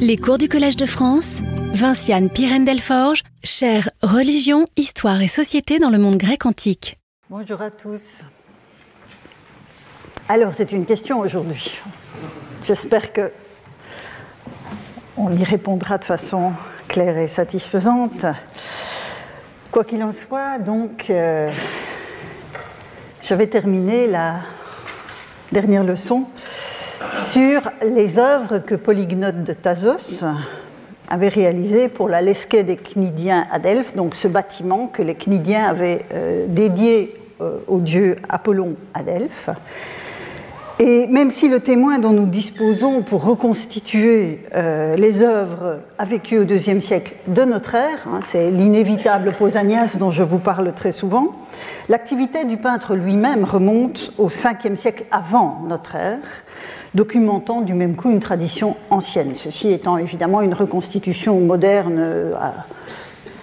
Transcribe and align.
Les 0.00 0.16
cours 0.16 0.38
du 0.38 0.48
Collège 0.48 0.76
de 0.76 0.86
France, 0.86 1.40
Vinciane 1.72 2.30
Pirène 2.30 2.64
Delforge, 2.64 3.22
chère 3.42 3.90
Religion, 4.02 4.66
Histoire 4.76 5.20
et 5.20 5.28
Société 5.28 5.78
dans 5.78 5.90
le 5.90 5.98
monde 5.98 6.16
grec 6.16 6.46
antique. 6.46 6.98
Bonjour 7.28 7.60
à 7.60 7.70
tous. 7.70 8.22
Alors, 10.28 10.54
c'est 10.54 10.72
une 10.72 10.86
question 10.86 11.20
aujourd'hui. 11.20 11.78
J'espère 12.64 13.12
que 13.12 13.30
on 15.16 15.32
y 15.32 15.44
répondra 15.44 15.98
de 15.98 16.04
façon 16.04 16.52
claire 16.86 17.18
et 17.18 17.28
satisfaisante. 17.28 18.24
Quoi 19.70 19.84
qu'il 19.84 20.02
en 20.02 20.12
soit, 20.12 20.58
donc, 20.58 21.10
euh, 21.10 21.50
j'avais 23.22 23.48
terminé 23.48 24.06
la 24.06 24.40
dernière 25.52 25.84
leçon 25.84 26.26
sur 27.14 27.62
les 27.82 28.18
œuvres 28.18 28.58
que 28.58 28.74
Polygnote 28.74 29.44
de 29.44 29.52
Thasos 29.52 30.24
avait 31.08 31.28
réalisées 31.28 31.88
pour 31.88 32.08
la 32.08 32.20
lesquée 32.20 32.62
des 32.62 32.76
Cnidiens 32.76 33.46
à 33.50 33.58
Delphes, 33.58 33.96
donc 33.96 34.14
ce 34.14 34.28
bâtiment 34.28 34.86
que 34.86 35.02
les 35.02 35.14
Cnidiens 35.14 35.64
avaient 35.64 36.00
euh, 36.12 36.46
dédié 36.48 37.14
euh, 37.40 37.58
au 37.66 37.80
dieu 37.80 38.16
Apollon 38.28 38.74
à 38.94 39.02
Delphes. 39.02 39.50
Et 40.80 41.08
même 41.08 41.32
si 41.32 41.48
le 41.48 41.58
témoin 41.58 41.98
dont 41.98 42.12
nous 42.12 42.26
disposons 42.26 43.02
pour 43.02 43.24
reconstituer 43.24 44.44
euh, 44.54 44.94
les 44.94 45.22
œuvres 45.22 45.80
a 45.98 46.04
vécu 46.04 46.38
au 46.38 46.44
IIe 46.44 46.80
siècle 46.80 47.14
de 47.26 47.42
notre 47.42 47.74
ère, 47.74 48.06
hein, 48.06 48.20
c'est 48.22 48.52
l'inévitable 48.52 49.32
Pausanias 49.32 49.96
dont 49.98 50.12
je 50.12 50.22
vous 50.22 50.38
parle 50.38 50.72
très 50.72 50.92
souvent, 50.92 51.34
l'activité 51.88 52.44
du 52.44 52.58
peintre 52.58 52.94
lui-même 52.94 53.44
remonte 53.44 54.12
au 54.18 54.28
Ve 54.28 54.76
siècle 54.76 55.04
avant 55.10 55.62
notre 55.66 55.96
ère, 55.96 56.44
documentant 56.94 57.60
du 57.60 57.74
même 57.74 57.96
coup 57.96 58.10
une 58.10 58.20
tradition 58.20 58.76
ancienne. 58.90 59.34
Ceci 59.34 59.72
étant 59.72 59.98
évidemment 59.98 60.42
une 60.42 60.54
reconstitution 60.54 61.40
moderne. 61.40 61.96
Euh, 61.98 62.34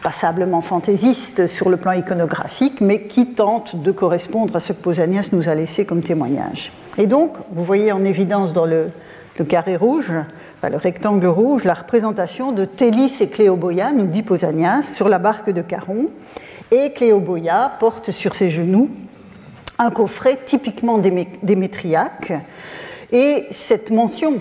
passablement 0.06 0.62
fantaisiste 0.62 1.48
sur 1.48 1.68
le 1.68 1.78
plan 1.78 1.94
iconographique, 1.94 2.80
mais 2.80 3.08
qui 3.08 3.26
tente 3.26 3.82
de 3.82 3.92
correspondre 3.92 4.56
à 4.56 4.60
ce 4.60 4.72
que 4.72 4.78
Pausanias 4.78 5.30
nous 5.32 5.50
a 5.50 5.56
laissé 5.56 5.84
comme 5.84 6.04
témoignage. 6.04 6.72
Et 7.00 7.08
donc, 7.08 7.38
vous 7.52 7.64
voyez 7.64 7.92
en 7.92 8.06
évidence 8.06 8.54
dans 8.54 8.68
le, 8.68 8.92
carré 9.50 9.76
rouge, 9.76 10.14
le 10.62 10.78
rectangle 10.78 11.26
rouge, 11.26 11.64
la 11.64 11.74
représentation 11.74 12.52
de 12.52 12.66
Télis 12.66 13.18
et 13.20 13.30
Cléoboya, 13.30 13.94
nous 13.94 14.06
dit 14.06 14.22
Pausanias, 14.22 14.84
sur 14.84 15.10
la 15.10 15.18
barque 15.18 15.50
de 15.50 15.64
Caron. 15.64 16.06
Et 16.70 16.92
Cléoboya 16.94 17.72
porte 17.80 18.12
sur 18.12 18.36
ses 18.36 18.52
genoux 18.52 18.92
un 19.80 19.90
coffret 19.90 20.38
typiquement 20.46 21.00
démétriaque. 21.00 22.32
Et 23.12 23.46
cette 23.52 23.92
mention, 23.92 24.40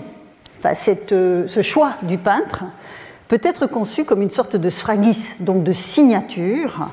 enfin, 0.59 0.73
euh, 1.11 1.47
ce 1.47 1.61
choix 1.61 1.93
du 2.01 2.17
peintre, 2.17 2.65
peut 3.27 3.41
être 3.43 3.67
conçu 3.67 4.05
comme 4.05 4.21
une 4.21 4.29
sorte 4.29 4.55
de 4.55 4.69
sfragis, 4.69 5.35
donc 5.39 5.63
de 5.63 5.73
signature, 5.73 6.89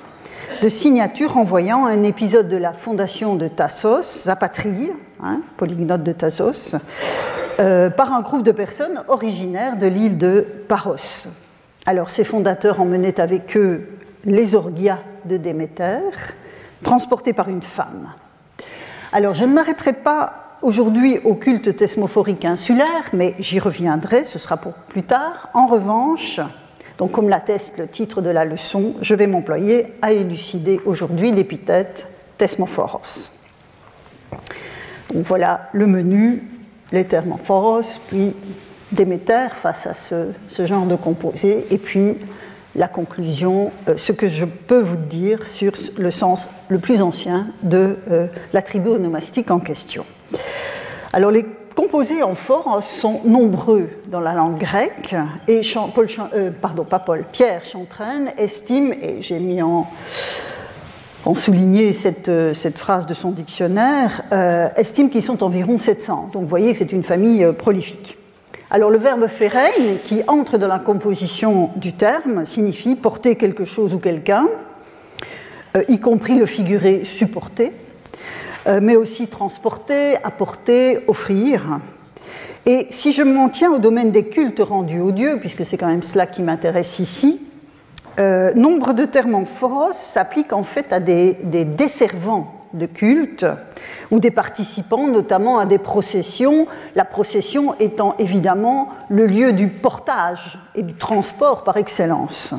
de 0.63 0.69
signature 0.69 1.35
renvoyant 1.35 1.85
un 1.85 2.03
épisode 2.03 2.49
de 2.49 2.57
la 2.57 2.73
fondation 2.73 3.35
de 3.35 3.49
Tassos, 3.49 4.25
Zapatrie, 4.25 4.91
hein, 5.23 5.41
polygnote 5.57 6.03
de 6.03 6.13
Tassos, 6.13 6.77
euh, 7.61 7.91
par 7.91 8.13
un 8.13 8.23
groupe 8.23 8.43
de 8.43 8.53
personnes 8.53 9.05
originaires 9.09 9.77
de 9.77 9.87
l'île 9.87 10.19
de 10.19 10.47
Paros. 10.69 11.27
Alors 11.85 12.11
ces 12.11 12.25
fondateurs 12.25 12.81
emmenaient 12.81 13.21
avec 13.21 13.57
eux 13.57 13.89
les 14.25 14.55
orgias 14.55 15.01
de 15.25 15.37
Déméter, 15.37 16.01
transportés 16.83 17.33
par 17.33 17.49
une 17.49 17.63
femme. 17.63 18.13
Alors 19.13 19.35
je 19.35 19.45
ne 19.45 19.53
m'arrêterai 19.53 19.93
pas 19.93 20.42
aujourd'hui 20.63 21.19
au 21.25 21.35
culte 21.35 21.77
thesmophorique 21.77 22.45
insulaire, 22.45 23.11
mais 23.13 23.35
j'y 23.39 23.59
reviendrai, 23.59 24.25
ce 24.25 24.39
sera 24.39 24.57
pour 24.57 24.73
plus 24.73 25.03
tard. 25.03 25.51
En 25.55 25.67
revanche, 25.67 26.41
donc 26.99 27.13
comme 27.13 27.29
l'atteste 27.29 27.79
le 27.79 27.89
titre 27.89 28.23
de 28.23 28.31
la 28.31 28.45
leçon, 28.45 28.95
je 29.01 29.15
vais 29.15 29.27
m'employer 29.27 29.87
à 30.03 30.13
élucider 30.13 30.81
aujourd'hui 30.87 31.33
l'épithète 31.33 32.07
thesmophoros. 32.39 33.33
Donc 35.13 35.27
voilà 35.27 35.69
le 35.73 35.87
menu, 35.87 36.43
les 36.93 37.05
termes 37.05 37.37
phoros, 37.43 38.01
puis 38.09 38.35
Déméter 38.93 39.49
face 39.55 39.87
à 39.87 39.95
ce, 39.95 40.67
genre 40.67 40.85
de 40.85 40.97
composé, 40.97 41.67
et 41.71 41.79
puis 41.79 42.15
la 42.75 42.89
conclusion, 42.89 43.73
euh, 43.89 43.97
ce 43.97 44.13
que 44.13 44.29
je 44.29 44.45
peux 44.45 44.81
vous 44.81 44.97
dire 44.97 45.47
sur 45.47 45.73
le 45.97 46.11
sens 46.11 46.51
le 46.69 46.79
plus 46.79 47.01
ancien 47.01 47.47
de 47.63 47.97
euh, 48.11 48.27
l'attribut 48.53 48.91
onomastique 48.91 49.51
en 49.51 49.61
question. 49.61 50.05
Alors 51.15 51.31
les 51.31 51.45
composés 51.77 52.23
en 52.23 52.35
for 52.35 52.83
sont 52.83 53.21
nombreux 53.25 53.91
dans 54.07 54.21
la 54.21 54.33
langue 54.33 54.57
grecque 54.57 55.15
et 55.47 55.61
euh, 56.35 56.51
Pierre 57.33 57.65
Chantraine 57.65 58.33
estime, 58.39 58.95
et 58.95 59.21
j'ai 59.21 59.39
mis 59.39 59.61
en, 59.61 59.87
souligné 61.35 61.93
cette, 61.93 62.31
euh, 62.31 62.55
cette, 62.55 62.79
phrase 62.79 63.05
de 63.05 63.13
son 63.13 63.31
dictionnaire, 63.31 64.23
euh, 64.33 64.69
estime 64.77 65.11
qu'ils 65.11 65.23
sont 65.23 65.45
environ 65.45 65.77
700. 65.77 66.31
Donc 66.33 66.45
vous 66.45 66.49
voyez 66.49 66.73
que 66.73 66.79
c'est 66.79 66.93
une 66.93 67.05
famille 67.05 67.47
prolifique. 67.59 68.17
Alors 68.71 68.89
le 68.89 68.97
verbe 68.97 69.27
ferein, 69.27 69.69
qui 70.05 70.23
entre 70.29 70.57
dans 70.57 70.69
la 70.69 70.79
composition 70.79 71.69
du 71.77 71.93
terme, 71.93 72.47
signifie 72.47 72.97
porter 72.97 73.37
quelque 73.37 73.67
chose 73.67 73.93
ou 73.93 73.99
quelqu'un, 73.99 74.49
y 75.89 76.01
compris 76.01 76.37
le 76.37 76.47
figuré 76.47 77.05
supporter. 77.05 77.71
Euh, 78.69 78.79
mais 78.81 78.95
aussi 78.95 79.27
transporter, 79.27 80.17
apporter, 80.23 81.01
offrir. 81.09 81.81
Et 82.65 82.87
si 82.91 83.13
je 83.13 83.23
m'en 83.23 83.49
tiens 83.49 83.73
au 83.73 83.79
domaine 83.79 84.13
des 84.13 84.27
cultes 84.27 84.61
rendus 84.61 85.01
aux 85.01 85.11
dieux, 85.11 85.39
puisque 85.41 85.67
c'est 85.67 85.77
quand 85.77 85.89
même 85.89 86.05
cela 86.05 86.27
qui 86.27 86.43
m'intéresse 86.43 87.01
ici, 87.01 87.41
euh, 88.21 88.55
nombre 88.55 88.93
de 88.93 89.05
termes 89.05 89.35
en 89.35 89.45
foros 89.45 89.95
s'appliquent 89.95 90.53
en 90.53 90.63
fait 90.63 90.93
à 90.93 91.01
des, 91.01 91.35
des, 91.43 91.65
desservants 91.65 92.55
de 92.73 92.87
culte 92.87 93.47
ou 94.13 94.21
des 94.21 94.31
participants 94.31 95.09
notamment 95.09 95.59
à 95.59 95.67
des 95.67 95.79
processions, 95.79 96.69
la 96.95 97.05
procession 97.05 97.75
étant 97.81 98.15
évidemment 98.21 98.91
le 99.09 99.27
lieu 99.27 99.53
du 99.53 99.67
portage 99.67 100.61
et 100.77 100.85
du 100.85 100.95
transport 100.95 101.65
par 101.65 101.79
excellence. 101.79 102.55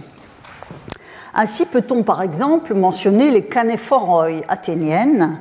Ainsi 1.35 1.65
peut-on 1.65 2.03
par 2.03 2.21
exemple 2.21 2.73
mentionner 2.73 3.31
les 3.31 3.43
canéphoroi 3.43 4.43
athéniennes, 4.47 5.37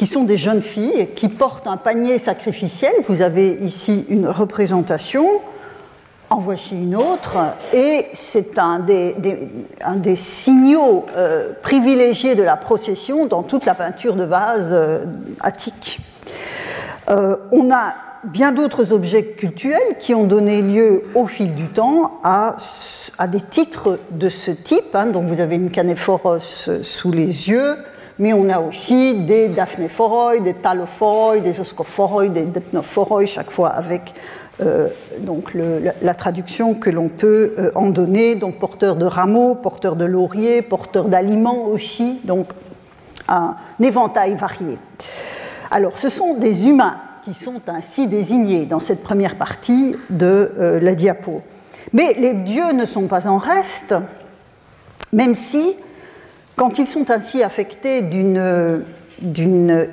qui 0.00 0.06
sont 0.06 0.24
des 0.24 0.38
jeunes 0.38 0.62
filles 0.62 1.10
qui 1.14 1.28
portent 1.28 1.66
un 1.66 1.76
panier 1.76 2.18
sacrificiel. 2.18 2.90
Vous 3.06 3.20
avez 3.20 3.58
ici 3.60 4.06
une 4.08 4.26
représentation, 4.28 5.26
en 6.30 6.40
voici 6.40 6.70
une 6.70 6.96
autre, 6.96 7.36
et 7.74 8.06
c'est 8.14 8.58
un 8.58 8.78
des, 8.78 10.16
signaux 10.16 11.04
euh, 11.14 11.50
privilégiés 11.60 12.34
de 12.34 12.42
la 12.42 12.56
procession 12.56 13.26
dans 13.26 13.42
toute 13.42 13.66
la 13.66 13.74
peinture 13.74 14.16
de 14.16 14.24
vase 14.24 14.70
euh, 14.72 15.04
attique. 15.40 16.00
Euh, 17.10 17.36
on 17.52 17.70
a 17.70 17.92
bien 18.24 18.52
d'autres 18.52 18.94
objets 18.94 19.26
cultuels 19.26 19.98
qui 19.98 20.14
ont 20.14 20.24
donné 20.24 20.62
lieu 20.62 21.04
au 21.14 21.26
fil 21.26 21.54
du 21.54 21.68
temps 21.68 22.20
à, 22.24 22.56
à 23.18 23.26
des 23.26 23.42
titres 23.42 23.98
de 24.12 24.30
ce 24.30 24.50
type. 24.50 24.94
Hein. 24.94 25.08
Donc 25.08 25.26
vous 25.26 25.40
avez 25.40 25.56
une 25.56 25.70
canéphoros 25.70 26.70
sous 26.80 27.12
les 27.12 27.50
yeux, 27.50 27.76
mais 28.20 28.34
on 28.34 28.50
a 28.50 28.60
aussi 28.60 29.14
des 29.14 29.48
daphnéphoroi, 29.48 30.40
des 30.40 30.52
talophoroi, 30.52 31.40
des 31.40 31.58
oscophoroi, 31.58 32.28
des 32.28 32.44
dipnophoroi, 32.44 33.24
chaque 33.24 33.50
fois 33.50 33.70
avec 33.70 34.12
euh, 34.60 34.88
donc 35.20 35.56
la, 36.02 36.14
traduction 36.14 36.74
que 36.74 36.90
l'on 36.90 37.08
peut 37.08 37.54
euh, 37.58 37.70
en 37.74 37.88
donner, 37.88 38.34
donc 38.34 38.58
porteur 38.58 38.96
de 38.96 39.06
rameaux, 39.06 39.54
porteur 39.54 39.96
de 39.96 40.04
lauriers, 40.04 40.60
porteur 40.60 41.08
d'aliments 41.08 41.64
aussi, 41.64 42.20
donc 42.24 42.48
un 43.26 43.56
éventail 43.82 44.34
varié. 44.34 44.78
Alors 45.70 45.96
ce 45.96 46.10
sont 46.10 46.34
des 46.34 46.68
humains 46.68 46.98
qui 47.24 47.32
sont 47.32 47.62
ainsi 47.68 48.06
désignés 48.06 48.66
dans 48.66 48.80
cette 48.80 49.02
première 49.02 49.36
partie 49.36 49.96
de 50.10 50.52
euh, 50.58 50.78
la 50.80 50.94
diapo. 50.94 51.40
Mais 51.94 52.12
les 52.18 52.34
dieux 52.34 52.72
ne 52.74 52.84
sont 52.84 53.06
pas 53.06 53.28
en 53.28 53.38
reste, 53.38 53.94
même 55.10 55.34
si 55.34 55.74
quand 56.60 56.78
ils 56.78 56.86
sont 56.86 57.10
ainsi 57.10 57.42
affectés 57.42 58.02
d'une 58.02 58.84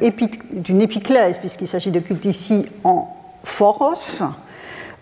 épiclèse, 0.01 1.37
puisqu'il 1.37 1.69
s'agit 1.69 1.91
de 1.91 2.01
culte 2.01 2.25
ici 2.25 2.65
en 2.83 3.07
phoros, 3.45 4.23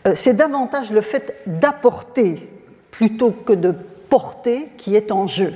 euh, 0.06 0.12
c'est 0.13 0.35
davantage 0.35 0.91
le 0.91 1.01
fait 1.01 1.41
d'apporter 1.47 2.47
plutôt 2.91 3.31
que 3.31 3.53
de 3.53 3.73
porter 4.09 4.69
qui 4.77 4.95
est 4.95 5.12
en 5.12 5.25
jeu. 5.25 5.56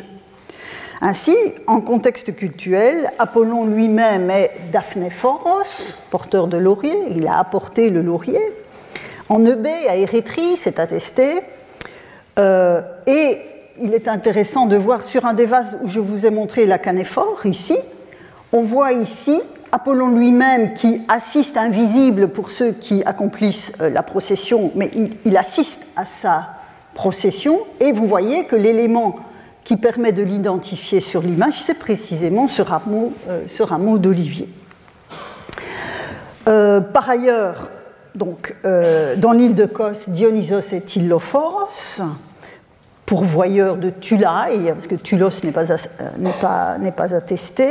Ainsi, 0.99 1.35
en 1.67 1.79
contexte 1.79 2.35
cultuel, 2.35 3.11
Apollon 3.19 3.67
lui-même 3.67 4.31
est 4.31 4.49
Daphnéphoros, 4.71 5.99
porteur 6.09 6.47
de 6.47 6.57
laurier, 6.57 6.97
il 7.17 7.27
a 7.27 7.37
apporté 7.37 7.91
le 7.91 8.01
laurier. 8.01 8.41
En 9.29 9.45
Eubée, 9.45 9.87
à 9.87 9.95
Érythrée, 9.95 10.55
c'est 10.57 10.79
attesté. 10.79 11.39
Euh, 12.39 12.81
et 13.05 13.37
il 13.81 13.93
est 13.93 14.07
intéressant 14.07 14.65
de 14.65 14.75
voir 14.75 15.03
sur 15.03 15.25
un 15.25 15.33
des 15.33 15.45
vases 15.45 15.77
où 15.83 15.87
je 15.87 15.99
vous 15.99 16.25
ai 16.25 16.29
montré 16.29 16.65
la 16.65 16.77
canéphore, 16.77 17.45
ici, 17.45 17.77
on 18.51 18.61
voit 18.61 18.93
ici 18.93 19.39
Apollon 19.71 20.15
lui-même 20.15 20.73
qui 20.73 21.01
assiste 21.07 21.55
invisible 21.55 22.29
pour 22.29 22.49
ceux 22.49 22.71
qui 22.71 23.03
accomplissent 23.03 23.73
euh, 23.81 23.89
la 23.89 24.01
procession, 24.01 24.71
mais 24.75 24.89
il, 25.25 25.37
assiste 25.37 25.85
à 25.95 26.05
sa 26.05 26.47
procession, 26.95 27.59
et 27.79 27.91
vous 27.91 28.07
voyez 28.07 28.45
que 28.45 28.55
l'élément 28.55 29.17
qui 29.63 29.77
permet 29.77 30.11
de 30.11 30.23
l'identifier 30.23 31.01
sur 31.01 31.21
l'image, 31.21 31.61
c'est 31.61 31.77
précisément 31.77 32.47
ce 32.47 32.63
rameau, 32.63 33.13
euh, 33.29 33.45
rameau 33.59 33.99
d'olivier. 33.99 34.49
Euh, 36.47 36.81
par 36.81 37.07
ailleurs, 37.07 37.69
donc, 38.15 38.55
dans 38.63 39.31
l'île 39.31 39.55
de 39.55 39.65
Kos, 39.65 40.09
Dionysos 40.09 40.73
est 40.73 40.95
Illophoros, 40.95 42.01
pourvoyeur 43.09 43.77
de 43.77 43.89
Tulaï, 43.89 44.71
parce 44.71 44.85
que 44.85 44.93
Tulos 44.93 45.43
n'est 45.43 45.51
pas, 45.51 45.65
pas, 46.39 46.77
pas 46.95 47.15
attesté. 47.15 47.65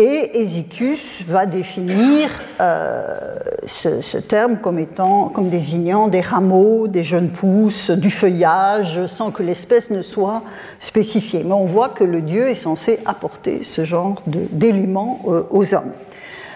Et 0.00 0.40
Ézicus 0.40 1.22
va 1.28 1.46
définir 1.46 2.28
euh, 2.60 3.36
ce, 3.66 4.18
terme 4.18 4.58
comme, 4.58 4.80
étant, 4.80 5.28
comme 5.28 5.48
désignant 5.48 6.08
des 6.08 6.20
rameaux, 6.20 6.88
des 6.88 7.04
jeunes 7.04 7.30
pousses, 7.30 7.92
du 7.92 8.10
feuillage, 8.10 9.06
sans 9.06 9.30
que 9.30 9.44
l'espèce 9.44 9.90
ne 9.90 10.02
soit 10.02 10.42
spécifiée. 10.80 11.44
Mais 11.44 11.52
on 11.54 11.64
voit 11.64 11.90
que 11.90 12.04
le 12.04 12.20
dieu 12.20 12.48
est 12.48 12.56
censé 12.56 12.98
apporter 13.06 13.62
ce 13.62 13.84
genre 13.84 14.22
d'éléments 14.26 15.20
euh, 15.28 15.44
aux 15.50 15.72
hommes. 15.72 15.92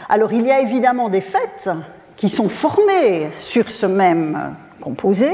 Alors 0.09 0.33
il 0.33 0.45
y 0.45 0.51
a 0.51 0.61
évidemment 0.61 1.09
des 1.09 1.21
fêtes 1.21 1.71
qui 2.17 2.29
sont 2.29 2.49
formées 2.49 3.29
sur 3.33 3.69
ce 3.69 3.87
même 3.87 4.57
composé, 4.81 5.31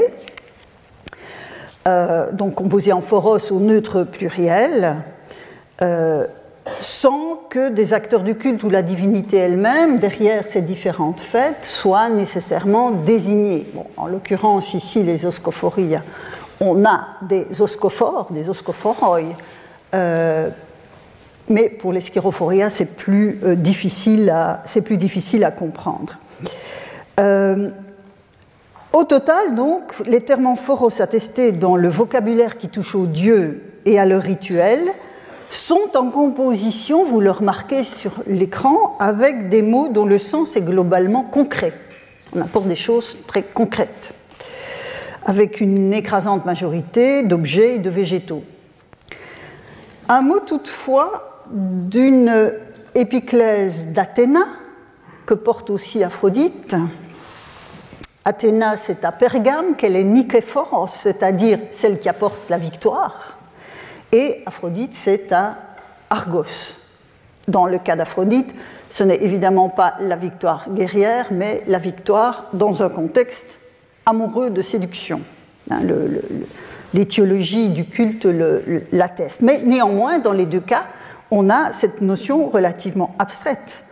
euh, 1.89 2.31
donc 2.31 2.55
composé 2.55 2.93
en 2.93 3.01
foros 3.01 3.51
au 3.51 3.59
neutre 3.59 4.03
pluriel 4.03 4.95
sans 6.81 7.35
que 7.49 7.69
des 7.69 7.93
acteurs 7.93 8.21
du 8.21 8.35
culte 8.35 8.63
ou 8.63 8.69
la 8.69 8.81
divinité 8.81 9.37
elle-même, 9.37 9.99
derrière 9.99 10.45
ces 10.47 10.61
différentes 10.61 11.21
fêtes, 11.21 11.65
soient 11.65 12.09
nécessairement 12.09 12.91
désignés. 12.91 13.67
en 13.97 14.07
l'occurrence, 14.07 14.73
ici, 14.73 15.03
les 15.03 15.25
oscophories, 15.25 15.95
on 16.59 16.85
a 16.85 17.07
des 17.21 17.61
oscophores, 17.61 18.31
des 18.31 18.49
oscophoroi, 18.49 19.21
euh, 19.95 20.49
mais 21.49 21.69
pour 21.69 21.91
les 21.91 22.01
schirophoria, 22.01 22.69
c'est 22.69 22.89
euh, 23.09 23.55
plus 23.55 24.97
difficile 24.97 25.43
à 25.43 25.51
comprendre. 25.51 26.17
Au 28.91 29.03
total, 29.03 29.53
donc, 29.53 29.93
les 30.07 30.21
termes 30.21 30.47
amphoros 30.47 30.99
attestés 30.99 31.51
dans 31.51 31.75
le 31.75 31.89
vocabulaire 31.89 32.57
qui 32.57 32.69
touche 32.69 32.95
aux 32.95 33.05
dieux 33.05 33.61
et 33.85 33.99
à 33.99 34.05
leur 34.05 34.23
rituel 34.23 34.79
sont 35.49 35.95
en 35.95 36.09
composition, 36.09 37.03
vous 37.03 37.21
le 37.21 37.29
remarquez 37.29 37.83
sur 37.83 38.11
l'écran, 38.25 38.97
avec 38.99 39.49
des 39.49 39.61
mots 39.61 39.89
dont 39.89 40.05
le 40.05 40.17
sens 40.17 40.55
est 40.55 40.61
globalement 40.61 41.21
concret. 41.21 41.73
On 42.35 42.41
apporte 42.41 42.67
des 42.67 42.75
choses 42.75 43.17
très 43.27 43.43
concrètes, 43.43 44.11
avec 45.25 45.61
une 45.61 45.93
écrasante 45.93 46.45
majorité 46.45 47.21
d'objets 47.21 47.75
et 47.75 47.79
de 47.79 47.91
végétaux. 47.91 48.43
Un 50.07 50.21
mot 50.21 50.39
toutefois 50.39 51.43
d'une 51.51 52.53
épiclèse 52.95 53.89
d'Athéna, 53.89 54.47
que 55.27 55.35
porte 55.35 55.69
aussi 55.69 56.03
Aphrodite. 56.03 56.75
Athéna, 58.25 58.77
c'est 58.77 59.05
à 59.05 59.11
Pergame 59.11 59.75
qu'elle 59.75 59.95
est 59.95 60.03
Niképhoros, 60.03 60.87
c'est-à-dire 60.87 61.59
celle 61.69 61.99
qui 61.99 62.09
apporte 62.09 62.49
la 62.49 62.57
victoire. 62.57 63.37
Et 64.11 64.43
Aphrodite, 64.45 64.93
c'est 64.93 65.31
à 65.31 65.57
Argos. 66.09 66.75
Dans 67.47 67.65
le 67.65 67.79
cas 67.79 67.95
d'Aphrodite, 67.95 68.53
ce 68.89 69.03
n'est 69.03 69.23
évidemment 69.23 69.69
pas 69.69 69.95
la 69.99 70.15
victoire 70.15 70.65
guerrière, 70.69 71.27
mais 71.31 71.63
la 71.67 71.77
victoire 71.77 72.47
dans 72.53 72.83
un 72.83 72.89
contexte 72.89 73.47
amoureux 74.05 74.49
de 74.49 74.61
séduction. 74.61 75.21
Hein, 75.69 75.81
l'étiologie 76.93 77.69
du 77.69 77.85
culte 77.85 78.27
l'atteste. 78.91 79.41
Mais 79.41 79.61
néanmoins, 79.63 80.19
dans 80.19 80.33
les 80.33 80.47
deux 80.47 80.59
cas, 80.59 80.85
on 81.31 81.49
a 81.49 81.71
cette 81.71 82.01
notion 82.01 82.47
relativement 82.49 83.15
abstraite. 83.19 83.83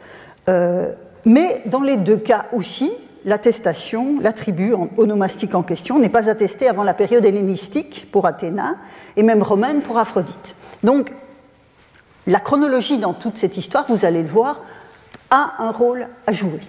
Euh, 0.50 0.94
mais 1.26 1.62
dans 1.66 1.82
les 1.82 1.98
deux 1.98 2.18
cas 2.18 2.46
aussi, 2.54 2.92
l'attestation, 3.28 4.20
l'attribut 4.22 4.74
onomastique 4.96 5.54
en 5.54 5.62
question 5.62 6.00
n'est 6.00 6.10
pas 6.10 6.30
attesté 6.30 6.68
avant 6.68 6.84
la 6.84 6.94
période 6.94 7.26
hellénistique 7.26 8.08
pour 8.10 8.26
Athéna 8.26 8.78
et 9.18 9.22
même 9.22 9.44
romaine 9.44 9.82
pour 9.82 9.98
Aphrodite. 9.98 10.56
Donc, 10.82 11.12
la 12.26 12.40
chronologie 12.40 12.98
dans 12.98 13.14
toute 13.14 13.38
cette 13.38 13.58
histoire, 13.58 13.86
vous 13.90 14.06
allez 14.06 14.24
le 14.24 14.30
voir, 14.30 14.62
a 15.30 15.56
un 15.60 15.72
rôle 15.72 16.08
à 16.26 16.32
jouer. 16.32 16.62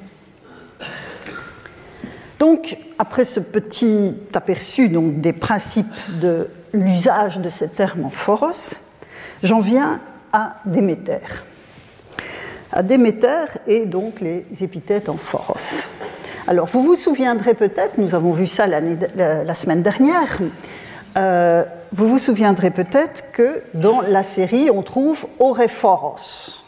Donc, 2.40 2.76
après 2.98 3.24
ce 3.24 3.38
petit 3.38 4.16
aperçu 4.34 4.88
des 4.88 5.32
principes 5.32 6.18
de 6.20 6.48
l'usage 6.72 7.38
de 7.38 7.50
ces 7.50 7.68
termes 7.68 8.04
en 8.04 8.10
phoros, 8.10 8.80
j'en 9.44 9.60
viens 9.60 10.00
à 10.32 10.56
Déméter. 10.64 11.20
À 12.72 12.82
Déméter 12.82 13.46
et 13.68 13.86
donc 13.86 14.20
les 14.20 14.44
épithètes 14.60 15.08
en 15.08 15.16
phoros. 15.16 15.84
Alors, 16.48 16.64
vous 16.64 16.80
vous 16.80 16.96
souviendrez 16.96 17.52
peut-être, 17.52 17.98
nous 17.98 18.14
avons 18.14 18.32
vu 18.32 18.46
ça 18.46 18.66
la, 18.66 19.54
semaine 19.54 19.82
dernière, 19.82 20.38
euh, 21.18 21.62
vous 21.92 22.08
vous 22.08 22.16
souviendrez 22.16 22.70
peut-être 22.70 23.32
que 23.32 23.62
dans 23.74 24.00
la 24.00 24.22
série, 24.22 24.70
on 24.70 24.80
trouve 24.80 25.26
Orephoros. 25.40 26.64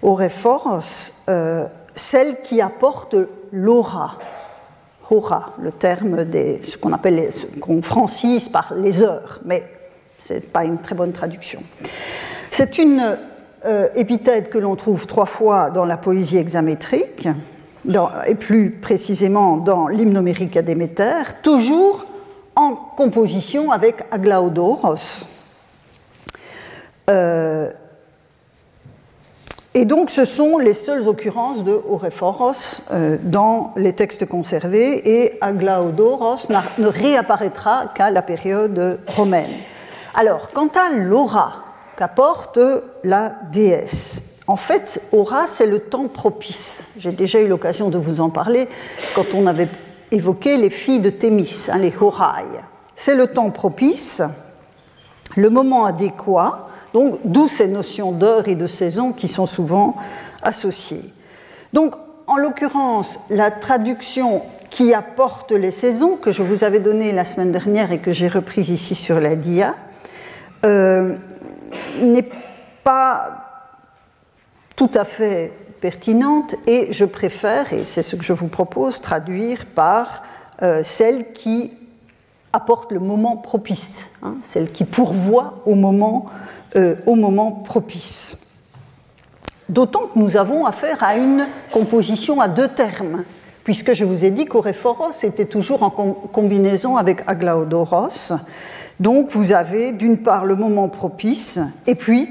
Orephoros, 0.00 1.24
euh, 1.28 1.66
celle 1.94 2.40
qui 2.40 2.62
apporte 2.62 3.16
l'aura. 3.52 4.16
Aura, 5.10 5.50
le 5.60 5.72
terme 5.72 6.24
des, 6.24 6.62
ce 6.62 6.78
qu'on 6.78 6.94
appelle, 6.94 7.30
ce 7.34 7.44
qu'on 7.60 7.82
francise 7.82 8.48
par 8.48 8.72
les 8.74 9.02
heures, 9.02 9.40
mais 9.44 9.62
ce 10.20 10.32
n'est 10.32 10.40
pas 10.40 10.64
une 10.64 10.78
très 10.78 10.94
bonne 10.94 11.12
traduction. 11.12 11.62
C'est 12.50 12.78
une 12.78 13.18
euh, 13.66 13.88
épithète 13.94 14.48
que 14.48 14.56
l'on 14.56 14.74
trouve 14.74 15.06
trois 15.06 15.26
fois 15.26 15.68
dans 15.68 15.84
la 15.84 15.98
poésie 15.98 16.38
hexamétrique 16.38 17.28
et 18.26 18.34
plus 18.34 18.70
précisément 18.70 19.56
dans 19.56 19.88
l'hymnomérique 19.88 20.56
à 20.56 20.62
Déméter, 20.62 21.22
toujours 21.42 22.06
en 22.56 22.74
composition 22.74 23.70
avec 23.70 24.04
Aglaodoros. 24.10 25.26
Euh, 27.08 27.70
et 29.72 29.84
donc 29.84 30.10
ce 30.10 30.24
sont 30.24 30.58
les 30.58 30.74
seules 30.74 31.06
occurrences 31.08 31.64
de 31.64 31.80
Orephoros 31.88 32.82
euh, 32.90 33.16
dans 33.22 33.72
les 33.76 33.92
textes 33.92 34.26
conservés 34.26 35.22
et 35.22 35.38
Aglaodoros 35.40 36.48
ne 36.78 36.86
réapparaîtra 36.86 37.86
qu'à 37.94 38.10
la 38.10 38.22
période 38.22 39.00
romaine. 39.06 39.52
Alors, 40.14 40.50
quant 40.50 40.68
à 40.68 40.92
l'aura 40.92 41.64
qu'apporte 41.96 42.58
la 43.04 43.32
déesse, 43.52 44.29
en 44.50 44.56
fait, 44.56 45.00
Aura, 45.12 45.46
c'est 45.46 45.68
le 45.68 45.78
temps 45.78 46.08
propice. 46.08 46.86
J'ai 46.98 47.12
déjà 47.12 47.40
eu 47.40 47.46
l'occasion 47.46 47.88
de 47.88 47.98
vous 47.98 48.20
en 48.20 48.30
parler 48.30 48.66
quand 49.14 49.32
on 49.32 49.46
avait 49.46 49.68
évoqué 50.10 50.56
les 50.56 50.70
filles 50.70 50.98
de 50.98 51.08
Thémis, 51.08 51.68
hein, 51.70 51.78
les 51.78 51.94
Horai. 52.00 52.46
C'est 52.96 53.14
le 53.14 53.28
temps 53.28 53.50
propice, 53.50 54.22
le 55.36 55.50
moment 55.50 55.84
adéquat, 55.84 56.66
donc 56.92 57.20
d'où 57.24 57.46
ces 57.46 57.68
notions 57.68 58.10
d'heure 58.10 58.48
et 58.48 58.56
de 58.56 58.66
saison 58.66 59.12
qui 59.12 59.28
sont 59.28 59.46
souvent 59.46 59.94
associées. 60.42 61.04
Donc, 61.72 61.94
en 62.26 62.36
l'occurrence, 62.36 63.20
la 63.30 63.52
traduction 63.52 64.42
qui 64.68 64.94
apporte 64.94 65.52
les 65.52 65.70
saisons 65.70 66.16
que 66.16 66.32
je 66.32 66.42
vous 66.42 66.64
avais 66.64 66.80
donnée 66.80 67.12
la 67.12 67.24
semaine 67.24 67.52
dernière 67.52 67.92
et 67.92 67.98
que 67.98 68.10
j'ai 68.10 68.26
reprise 68.26 68.68
ici 68.68 68.96
sur 68.96 69.20
la 69.20 69.36
dia 69.36 69.76
euh, 70.64 71.14
n'est 72.00 72.28
pas 72.82 73.39
tout 74.80 74.90
à 74.94 75.04
fait 75.04 75.52
pertinente 75.82 76.54
et 76.66 76.88
je 76.90 77.04
préfère, 77.04 77.70
et 77.74 77.84
c'est 77.84 78.00
ce 78.00 78.16
que 78.16 78.22
je 78.22 78.32
vous 78.32 78.48
propose, 78.48 79.02
traduire 79.02 79.66
par 79.66 80.22
euh, 80.62 80.80
celle 80.82 81.34
qui 81.34 81.70
apporte 82.54 82.90
le 82.90 82.98
moment 82.98 83.36
propice, 83.36 84.12
hein, 84.22 84.36
celle 84.42 84.72
qui 84.72 84.84
pourvoit 84.84 85.60
au 85.66 85.74
moment, 85.74 86.24
euh, 86.76 86.94
au 87.04 87.14
moment 87.14 87.52
propice. 87.52 88.38
D'autant 89.68 90.06
que 90.06 90.18
nous 90.18 90.38
avons 90.38 90.64
affaire 90.64 91.04
à 91.04 91.16
une 91.16 91.46
composition 91.74 92.40
à 92.40 92.48
deux 92.48 92.68
termes, 92.68 93.24
puisque 93.64 93.92
je 93.92 94.06
vous 94.06 94.24
ai 94.24 94.30
dit 94.30 94.46
qu'Orephoros 94.46 95.24
était 95.24 95.44
toujours 95.44 95.82
en 95.82 95.90
combinaison 95.90 96.96
avec 96.96 97.20
Aglaodoros. 97.26 98.32
Donc 98.98 99.28
vous 99.32 99.52
avez 99.52 99.92
d'une 99.92 100.22
part 100.22 100.46
le 100.46 100.56
moment 100.56 100.88
propice, 100.88 101.60
et 101.86 101.94
puis 101.94 102.30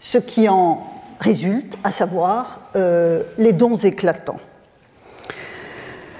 ce 0.00 0.18
qui 0.18 0.48
en 0.48 0.88
résulte, 1.24 1.74
à 1.82 1.90
savoir 1.90 2.60
euh, 2.76 3.22
les 3.38 3.52
dons 3.52 3.76
éclatants. 3.76 4.40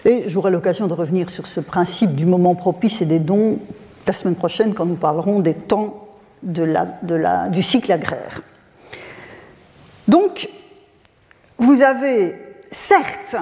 Et 0.07 0.25
j'aurai 0.27 0.51
l'occasion 0.51 0.87
de 0.87 0.95
revenir 0.95 1.29
sur 1.31 1.47
ce 1.47 1.61
principe 1.61 2.15
du 2.15 2.27
moment 2.27 2.55
propice 2.55 3.03
et 3.03 3.07
des 3.07 3.19
dons 3.19 3.59
la 4.07 4.13
semaine 4.13 4.35
prochaine 4.35 4.75
quand 4.75 4.87
nous 4.87 4.97
parlerons 4.97 5.41
des 5.41 5.55
temps 5.55 6.09
de 6.43 6.63
la, 6.63 7.49
du 7.49 7.63
cycle 7.63 7.91
agraire. 7.93 8.41
Donc, 10.09 10.49
vous 11.57 11.83
avez 11.83 12.35
certes, 12.71 13.37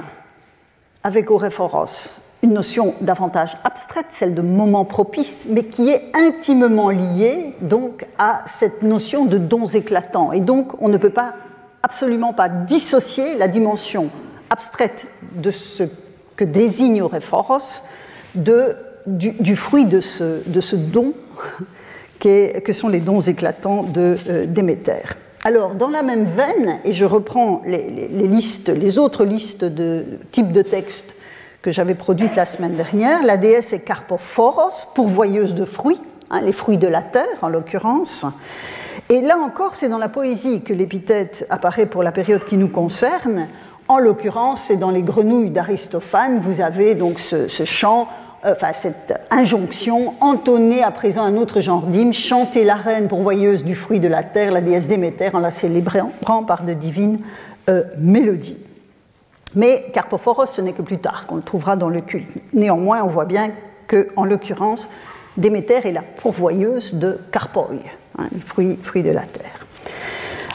avec 1.02 1.30
Orephoros, 1.30 2.20
une 2.42 2.54
notion 2.54 2.94
davantage 3.00 3.56
abstraite, 3.64 4.06
celle 4.10 4.34
de 4.34 4.42
moment 4.42 4.84
propice, 4.84 5.46
mais 5.48 5.64
qui 5.64 5.88
est 5.90 6.10
intimement 6.14 6.90
liée 6.90 7.54
donc 7.60 8.06
à 8.18 8.44
cette 8.46 8.82
notion 8.82 9.24
de 9.24 9.38
dons 9.38 9.66
éclatants. 9.66 10.32
Et 10.32 10.40
donc 10.40 10.80
on 10.80 10.88
ne 10.88 10.96
peut 10.96 11.10
pas 11.10 11.34
absolument 11.82 12.32
pas 12.32 12.48
dissocier 12.48 13.36
la 13.36 13.48
dimension 13.48 14.10
abstraite 14.50 15.06
de 15.34 15.50
ce 15.50 15.84
que 16.36 16.44
désigne 16.44 17.02
Orephoros 17.02 17.84
du, 18.34 19.56
fruit 19.56 19.84
de 19.84 20.00
ce, 20.00 20.42
de 20.46 20.60
ce 20.60 20.76
don 20.76 21.14
que 22.20 22.72
sont 22.72 22.88
les 22.88 23.00
dons 23.00 23.20
éclatants 23.20 23.82
de 23.82 24.16
euh, 24.28 24.46
Déméter. 24.46 25.02
Alors, 25.44 25.74
dans 25.74 25.88
la 25.88 26.04
même 26.04 26.24
veine, 26.24 26.78
et 26.84 26.92
je 26.92 27.04
reprends 27.04 27.62
les, 27.66 28.06
listes, 28.08 28.68
les 28.68 29.00
autres 29.00 29.24
listes 29.24 29.64
de 29.64 30.04
types 30.30 30.52
de 30.52 30.62
textes 30.62 31.16
que 31.62 31.72
j'avais 31.72 31.96
produites 31.96 32.36
la 32.36 32.46
semaine 32.46 32.76
dernière, 32.76 33.24
la 33.24 33.36
déesse 33.36 33.72
est 33.72 33.80
Carpophoros, 33.80 34.92
pourvoyeuse 34.94 35.56
de 35.56 35.64
fruits, 35.64 36.00
hein, 36.30 36.42
les 36.42 36.52
fruits 36.52 36.78
de 36.78 36.86
la 36.86 37.02
terre 37.02 37.26
en 37.42 37.48
l'occurrence. 37.48 38.24
Et 39.12 39.20
là 39.20 39.36
encore, 39.36 39.74
c'est 39.74 39.90
dans 39.90 39.98
la 39.98 40.08
poésie 40.08 40.62
que 40.62 40.72
l'épithète 40.72 41.46
apparaît 41.50 41.84
pour 41.84 42.02
la 42.02 42.12
période 42.12 42.46
qui 42.46 42.56
nous 42.56 42.68
concerne. 42.68 43.46
En 43.86 43.98
l'occurrence, 43.98 44.62
c'est 44.62 44.78
dans 44.78 44.88
les 44.88 45.02
grenouilles 45.02 45.50
d'Aristophane. 45.50 46.40
Vous 46.40 46.62
avez 46.62 46.94
donc 46.94 47.18
ce, 47.18 47.46
chant 47.66 48.08
euh, 48.46 48.54
enfin 48.56 48.72
cette 48.72 49.12
injonction, 49.30 50.14
entonner 50.22 50.82
à 50.82 50.90
présent 50.90 51.24
un 51.24 51.36
autre 51.36 51.60
genre 51.60 51.82
d'hymne, 51.82 52.14
chanter 52.14 52.64
la 52.64 52.76
reine 52.76 53.06
pourvoyeuse 53.06 53.64
du 53.64 53.74
fruit 53.74 54.00
de 54.00 54.08
la 54.08 54.22
terre, 54.22 54.50
la 54.50 54.62
déesse 54.62 54.86
Déméter, 54.86 55.28
en 55.34 55.40
la 55.40 55.50
célébrant 55.50 56.44
par 56.46 56.62
de 56.62 56.72
divines 56.72 57.18
euh, 57.68 57.82
mélodies. 57.98 58.60
Mais 59.54 59.90
Carpophoros, 59.92 60.46
ce 60.46 60.62
n'est 60.62 60.72
que 60.72 60.80
plus 60.80 61.00
tard 61.00 61.26
qu'on 61.26 61.36
le 61.36 61.42
trouvera 61.42 61.76
dans 61.76 61.90
le 61.90 62.00
culte. 62.00 62.30
Néanmoins, 62.54 63.02
on 63.02 63.08
voit 63.08 63.26
bien 63.26 63.50
que, 63.86 64.08
en 64.16 64.24
l'occurrence, 64.24 64.88
Déméter 65.36 65.86
est 65.86 65.92
la 65.92 66.00
pourvoyeuse 66.00 66.94
de 66.94 67.20
Carpoi, 67.30 67.68
hein, 68.18 68.28
les 68.32 68.40
fruits, 68.40 69.02
de 69.02 69.10
la 69.10 69.22
terre. 69.22 69.66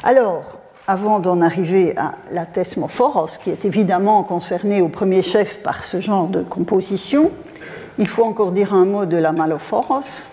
Alors, 0.04 0.60
avant 0.88 1.20
d'en 1.20 1.42
arriver 1.42 1.96
à 1.98 2.16
la 2.32 2.46
Thesmophoros, 2.46 3.38
qui 3.44 3.50
est 3.50 3.66
évidemment 3.66 4.24
concernée 4.24 4.82
au 4.82 4.88
premier 4.88 5.22
chef 5.22 5.62
par 5.62 5.84
ce 5.84 6.00
genre 6.00 6.28
de 6.28 6.42
composition, 6.42 7.32
il 7.98 8.08
faut 8.08 8.24
encore 8.24 8.52
dire 8.52 8.74
un 8.74 8.86
mot 8.86 9.06
de 9.06 9.18
la 9.18 9.32
malophoros. 9.32 10.30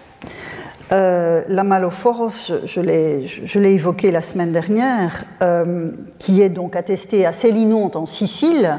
Euh, 0.92 1.42
la 1.48 1.64
malophoros, 1.64 2.52
je, 2.66 2.80
l'ai 2.80 3.72
évoqué 3.72 4.10
la 4.12 4.22
semaine 4.22 4.52
dernière, 4.52 5.24
euh, 5.42 5.90
qui 6.18 6.42
est 6.42 6.50
donc 6.50 6.76
attestée 6.76 7.26
à 7.26 7.32
Célinonte 7.32 7.96
en 7.96 8.06
Sicile. 8.06 8.78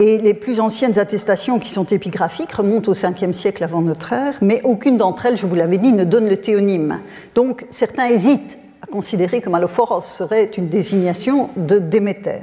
Et 0.00 0.16
les 0.16 0.32
plus 0.32 0.60
anciennes 0.60 0.98
attestations 0.98 1.58
qui 1.58 1.68
sont 1.68 1.84
épigraphiques 1.84 2.52
remontent 2.52 2.90
au 2.90 2.94
5e 2.94 3.34
siècle 3.34 3.62
avant 3.62 3.82
notre 3.82 4.14
ère, 4.14 4.34
mais 4.40 4.62
aucune 4.64 4.96
d'entre 4.96 5.26
elles, 5.26 5.36
je 5.36 5.44
vous 5.44 5.54
l'avais 5.54 5.76
dit, 5.76 5.92
ne 5.92 6.04
donne 6.04 6.26
le 6.26 6.38
théonyme. 6.38 7.00
Donc 7.34 7.66
certains 7.68 8.06
hésitent 8.06 8.58
à 8.80 8.86
considérer 8.86 9.42
que 9.42 9.50
Malophoros 9.50 10.00
serait 10.00 10.44
une 10.56 10.70
désignation 10.70 11.50
de 11.54 11.78
Déméter. 11.78 12.40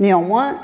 Néanmoins, 0.00 0.56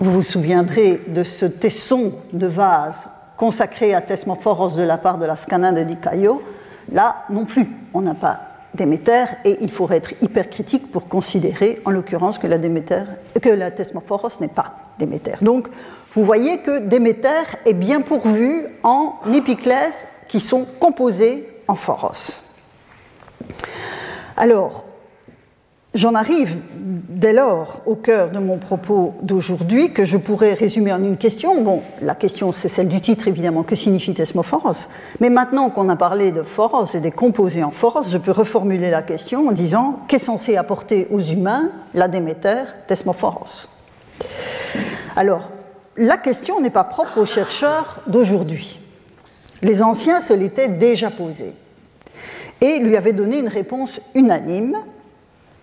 vous 0.00 0.12
vous 0.12 0.22
souviendrez 0.22 1.02
de 1.08 1.22
ce 1.24 1.44
tesson 1.44 2.14
de 2.32 2.46
vase 2.46 3.06
consacré 3.36 3.92
à 3.92 4.00
Thesmophoros 4.00 4.76
de 4.76 4.82
la 4.82 4.96
part 4.96 5.18
de 5.18 5.26
la 5.26 5.36
Scana 5.36 5.72
de 5.72 5.82
Dicaio. 5.82 6.40
Là 6.90 7.16
non 7.28 7.44
plus, 7.44 7.68
on 7.92 8.00
n'a 8.00 8.14
pas 8.14 8.40
Déméter 8.72 9.26
et 9.44 9.58
il 9.60 9.70
faudrait 9.70 9.98
être 9.98 10.14
hyper 10.22 10.48
critique 10.48 10.90
pour 10.90 11.06
considérer 11.06 11.82
en 11.84 11.90
l'occurrence 11.90 12.38
que 12.38 12.46
la, 12.46 12.56
Déméter, 12.56 13.04
que 13.42 13.50
la 13.50 13.70
Thesmophoros 13.70 14.40
n'est 14.40 14.48
pas 14.48 14.85
Donc 15.42 15.68
vous 16.14 16.24
voyez 16.24 16.58
que 16.58 16.78
Déméter 16.80 17.58
est 17.64 17.74
bien 17.74 18.00
pourvu 18.00 18.66
en 18.82 19.14
épiclèses 19.32 20.06
qui 20.28 20.40
sont 20.40 20.66
composées 20.80 21.46
en 21.68 21.74
phoros. 21.74 22.42
Alors, 24.36 24.84
J'en 25.96 26.14
arrive 26.14 26.58
dès 26.74 27.32
lors 27.32 27.80
au 27.86 27.94
cœur 27.94 28.30
de 28.30 28.38
mon 28.38 28.58
propos 28.58 29.14
d'aujourd'hui 29.22 29.94
que 29.94 30.04
je 30.04 30.18
pourrais 30.18 30.52
résumer 30.52 30.92
en 30.92 31.02
une 31.02 31.16
question. 31.16 31.62
Bon, 31.62 31.80
la 32.02 32.14
question 32.14 32.52
c'est 32.52 32.68
celle 32.68 32.88
du 32.88 33.00
titre 33.00 33.28
évidemment, 33.28 33.62
que 33.62 33.74
signifie 33.74 34.12
Thesmophoros? 34.12 34.90
Mais 35.20 35.30
maintenant 35.30 35.70
qu'on 35.70 35.88
a 35.88 35.96
parlé 35.96 36.32
de 36.32 36.42
phoros 36.42 36.94
et 36.94 37.00
des 37.00 37.12
composés 37.12 37.64
en 37.64 37.70
phoros, 37.70 38.10
je 38.10 38.18
peux 38.18 38.30
reformuler 38.30 38.90
la 38.90 39.00
question 39.00 39.48
en 39.48 39.52
disant 39.52 40.00
qu'est 40.06 40.18
censé 40.18 40.58
apporter 40.58 41.08
aux 41.10 41.20
humains 41.20 41.70
la 41.94 42.08
Déméter 42.08 42.64
Thesmophoros? 42.88 43.75
Alors, 45.16 45.50
la 45.96 46.18
question 46.18 46.60
n'est 46.60 46.70
pas 46.70 46.84
propre 46.84 47.18
aux 47.18 47.26
chercheurs 47.26 48.00
d'aujourd'hui. 48.06 48.78
Les 49.62 49.82
anciens 49.82 50.20
se 50.20 50.34
l'étaient 50.34 50.68
déjà 50.68 51.10
posée 51.10 51.54
et 52.60 52.78
lui 52.78 52.96
avaient 52.96 53.12
donné 53.12 53.38
une 53.38 53.48
réponse 53.48 54.00
unanime 54.14 54.76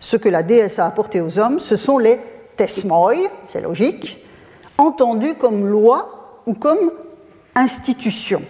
ce 0.03 0.17
que 0.17 0.27
la 0.27 0.43
déesse 0.43 0.79
a 0.79 0.85
apporté 0.85 1.21
aux 1.21 1.39
hommes, 1.39 1.59
ce 1.59 1.77
sont 1.77 1.97
les 1.97 2.19
tesmoi, 2.57 3.13
c'est 3.47 3.61
logique, 3.61 4.17
entendus 4.77 5.35
comme 5.35 5.65
loi 5.65 6.41
ou 6.45 6.53
comme 6.53 6.91
institution, 7.55 8.41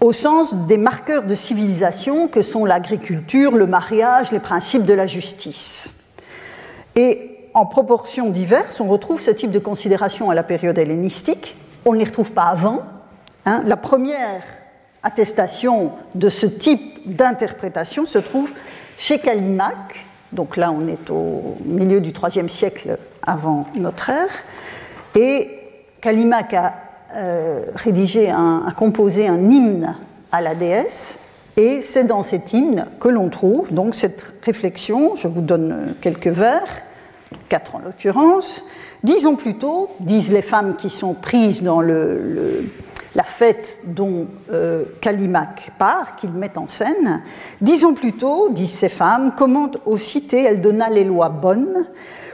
au 0.00 0.12
sens 0.12 0.54
des 0.54 0.76
marqueurs 0.76 1.22
de 1.22 1.34
civilisation 1.34 2.26
que 2.26 2.42
sont 2.42 2.64
l'agriculture, 2.64 3.56
le 3.56 3.66
mariage, 3.68 4.32
les 4.32 4.40
principes 4.40 4.84
de 4.84 4.94
la 4.94 5.06
justice. 5.06 5.99
Et 6.96 7.30
en 7.54 7.66
proportions 7.66 8.30
diverses, 8.30 8.80
on 8.80 8.88
retrouve 8.88 9.20
ce 9.20 9.30
type 9.30 9.50
de 9.50 9.58
considération 9.58 10.30
à 10.30 10.34
la 10.34 10.42
période 10.42 10.78
hellénistique. 10.78 11.56
On 11.84 11.92
ne 11.92 11.98
les 11.98 12.04
retrouve 12.04 12.32
pas 12.32 12.44
avant. 12.44 12.82
Hein. 13.46 13.62
La 13.66 13.76
première 13.76 14.42
attestation 15.02 15.92
de 16.14 16.28
ce 16.28 16.46
type 16.46 17.16
d'interprétation 17.16 18.06
se 18.06 18.18
trouve 18.18 18.52
chez 18.98 19.18
Callimaque, 19.18 20.04
donc 20.32 20.56
là 20.56 20.70
on 20.70 20.86
est 20.86 21.08
au 21.10 21.56
milieu 21.64 22.00
du 22.00 22.10
IIIe 22.10 22.50
siècle 22.50 22.98
avant 23.26 23.66
notre 23.74 24.10
ère, 24.10 24.44
et 25.16 25.48
Callimaque 26.02 26.54
a 26.54 26.74
euh, 27.16 27.64
rédigé, 27.74 28.30
a 28.30 28.72
composé 28.76 29.26
un 29.26 29.50
hymne 29.50 29.96
à 30.30 30.42
la 30.42 30.54
déesse, 30.54 31.29
et 31.60 31.82
c'est 31.82 32.04
dans 32.04 32.22
cet 32.22 32.54
hymne 32.54 32.86
que 32.98 33.08
l'on 33.08 33.28
trouve 33.28 33.74
donc 33.74 33.94
cette 33.94 34.32
réflexion, 34.42 35.14
je 35.14 35.28
vous 35.28 35.42
donne 35.42 35.94
quelques 36.00 36.28
vers, 36.28 36.64
quatre 37.50 37.76
en 37.76 37.80
l'occurrence, 37.80 38.64
disons 39.04 39.36
plutôt, 39.36 39.90
disent 40.00 40.32
les 40.32 40.40
femmes 40.40 40.76
qui 40.76 40.88
sont 40.88 41.12
prises 41.12 41.62
dans 41.62 41.82
la 41.82 43.24
fête 43.24 43.80
dont 43.84 44.26
euh, 44.50 44.84
part, 45.78 46.16
qu'il 46.16 46.30
met 46.30 46.56
en 46.56 46.66
scène. 46.66 47.20
Disons 47.60 47.92
plutôt, 47.92 48.48
disent 48.48 48.72
ces 48.72 48.88
femmes, 48.88 49.34
comment 49.36 49.70
aux 49.84 49.98
cités 49.98 50.42
elle 50.44 50.62
donna 50.62 50.88
les 50.88 51.04
lois 51.04 51.28
bonnes, 51.28 51.86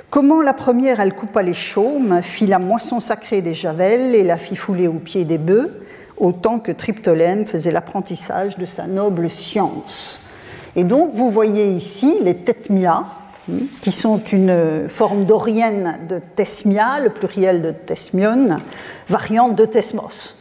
comment 0.09 0.41
la 0.41 0.55
première 0.55 1.01
elle 1.01 1.15
coupa 1.15 1.43
les 1.43 1.53
chaumes, 1.53 2.21
fit 2.23 2.47
la 2.47 2.61
moisson 2.61 3.01
sacrée 3.01 3.43
des 3.43 3.55
javelles 3.55 4.15
et 4.15 4.23
la 4.23 4.37
fit 4.37 4.55
fouler 4.55 4.87
aux 4.87 5.01
pieds 5.01 5.25
des 5.25 5.39
bœufs, 5.39 5.71
autant 6.17 6.59
que 6.59 6.73
Triptolème 6.73 7.47
faisait 7.47 7.73
l'apprentissage 7.73 8.57
de 8.59 8.67
sa 8.67 8.87
noble 8.87 9.29
science. 9.29 10.21
Et 10.75 10.85
donc 10.85 11.15
vous 11.15 11.31
voyez 11.31 11.67
ici 11.67 12.17
les 12.23 12.37
Tethmia, 12.37 13.05
hein, 13.51 13.55
qui 13.81 13.93
sont 13.93 14.19
une 14.19 14.89
forme 14.89 15.25
dorienne 15.25 15.99
de 16.09 16.21
Thesmia, 16.35 17.01
le 17.01 17.11
pluriel 17.11 17.63
de 17.63 17.71
Thesmion, 17.71 18.61
variante 19.09 19.55
de 19.55 19.65
Thesmos. 19.65 20.37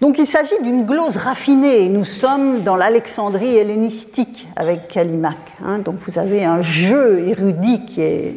Donc 0.00 0.16
il 0.18 0.26
s'agit 0.26 0.62
d'une 0.62 0.84
glose 0.86 1.16
raffinée. 1.16 1.88
Nous 1.88 2.04
sommes 2.04 2.62
dans 2.62 2.76
l'Alexandrie 2.76 3.56
hellénistique 3.56 4.46
avec 4.54 4.86
Callimaque. 4.86 5.56
Hein. 5.64 5.80
donc 5.80 5.96
vous 5.98 6.20
avez 6.20 6.44
un 6.44 6.62
jeu 6.62 7.26
érudit 7.26 7.84
qui 7.84 8.02
est, 8.02 8.34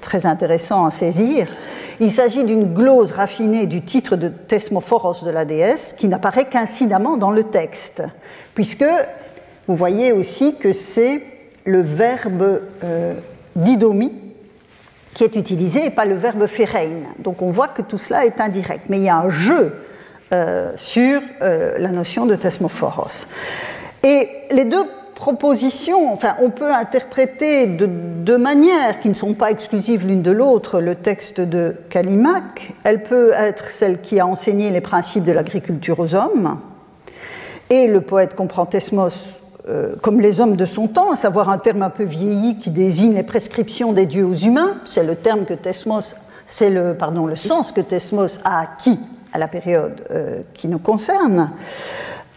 très 0.00 0.26
intéressant 0.26 0.86
à 0.86 0.90
saisir. 0.90 1.46
Il 2.00 2.10
s'agit 2.10 2.42
d'une 2.42 2.74
glose 2.74 3.12
raffinée 3.12 3.66
du 3.66 3.82
titre 3.82 4.16
de 4.16 4.28
Thesmophoros 4.28 5.24
de 5.24 5.30
la 5.30 5.44
déesse 5.44 5.92
qui 5.92 6.08
n'apparaît 6.08 6.46
qu'incidemment 6.46 7.16
dans 7.16 7.30
le 7.30 7.44
texte, 7.44 8.02
puisque 8.54 8.84
vous 9.68 9.76
voyez 9.76 10.10
aussi 10.10 10.56
que 10.56 10.72
c'est 10.72 11.22
le 11.64 11.80
verbe 11.80 12.62
euh, 12.82 13.14
didomie 13.54 14.12
qui 15.14 15.22
est 15.22 15.36
utilisé 15.36 15.86
et 15.86 15.90
pas 15.90 16.06
le 16.06 16.16
verbe 16.16 16.48
férein. 16.48 17.02
Donc 17.20 17.40
on 17.40 17.50
voit 17.50 17.68
que 17.68 17.82
tout 17.82 17.98
cela 17.98 18.26
est 18.26 18.40
indirect. 18.40 18.86
Mais 18.88 18.98
il 18.98 19.04
y 19.04 19.08
a 19.08 19.18
un 19.18 19.30
jeu 19.30 19.83
euh, 20.34 20.72
sur 20.74 21.20
euh, 21.42 21.76
la 21.78 21.90
notion 21.90 22.26
de 22.26 22.34
thesmophoros. 22.34 23.28
Et 24.02 24.28
les 24.50 24.64
deux 24.64 24.84
propositions, 25.14 26.12
enfin, 26.12 26.34
on 26.40 26.50
peut 26.50 26.72
interpréter 26.72 27.68
de 27.68 27.86
deux 27.86 28.36
manières 28.36 28.98
qui 28.98 29.10
ne 29.10 29.14
sont 29.14 29.34
pas 29.34 29.52
exclusives 29.52 30.04
l'une 30.04 30.22
de 30.22 30.32
l'autre 30.32 30.80
le 30.80 30.96
texte 30.96 31.40
de 31.40 31.76
Callimaque. 31.88 32.72
Elle 32.82 33.04
peut 33.04 33.30
être 33.32 33.70
celle 33.70 34.00
qui 34.00 34.18
a 34.18 34.26
enseigné 34.26 34.70
les 34.70 34.80
principes 34.80 35.24
de 35.24 35.30
l'agriculture 35.30 36.00
aux 36.00 36.16
hommes, 36.16 36.58
et 37.70 37.86
le 37.86 38.00
poète 38.00 38.34
comprend 38.34 38.66
Thesmos 38.66 39.38
euh, 39.68 39.94
comme 40.02 40.20
les 40.20 40.40
hommes 40.40 40.56
de 40.56 40.66
son 40.66 40.88
temps, 40.88 41.12
à 41.12 41.16
savoir 41.16 41.48
un 41.48 41.58
terme 41.58 41.82
un 41.82 41.90
peu 41.90 42.02
vieilli 42.02 42.58
qui 42.58 42.70
désigne 42.70 43.14
les 43.14 43.22
prescriptions 43.22 43.92
des 43.92 44.06
dieux 44.06 44.26
aux 44.26 44.34
humains. 44.34 44.78
C'est 44.84 45.04
le 45.04 45.14
terme 45.14 45.44
que 45.44 45.54
Thesmos, 45.54 46.16
c'est 46.44 46.70
le, 46.70 46.94
pardon, 46.94 47.26
le 47.26 47.36
sens 47.36 47.70
que 47.70 47.80
Thesmos 47.80 48.40
a 48.44 48.60
acquis 48.60 48.98
à 49.34 49.38
la 49.38 49.48
période 49.48 50.00
euh, 50.10 50.38
qui 50.54 50.68
nous 50.68 50.78
concerne. 50.78 51.50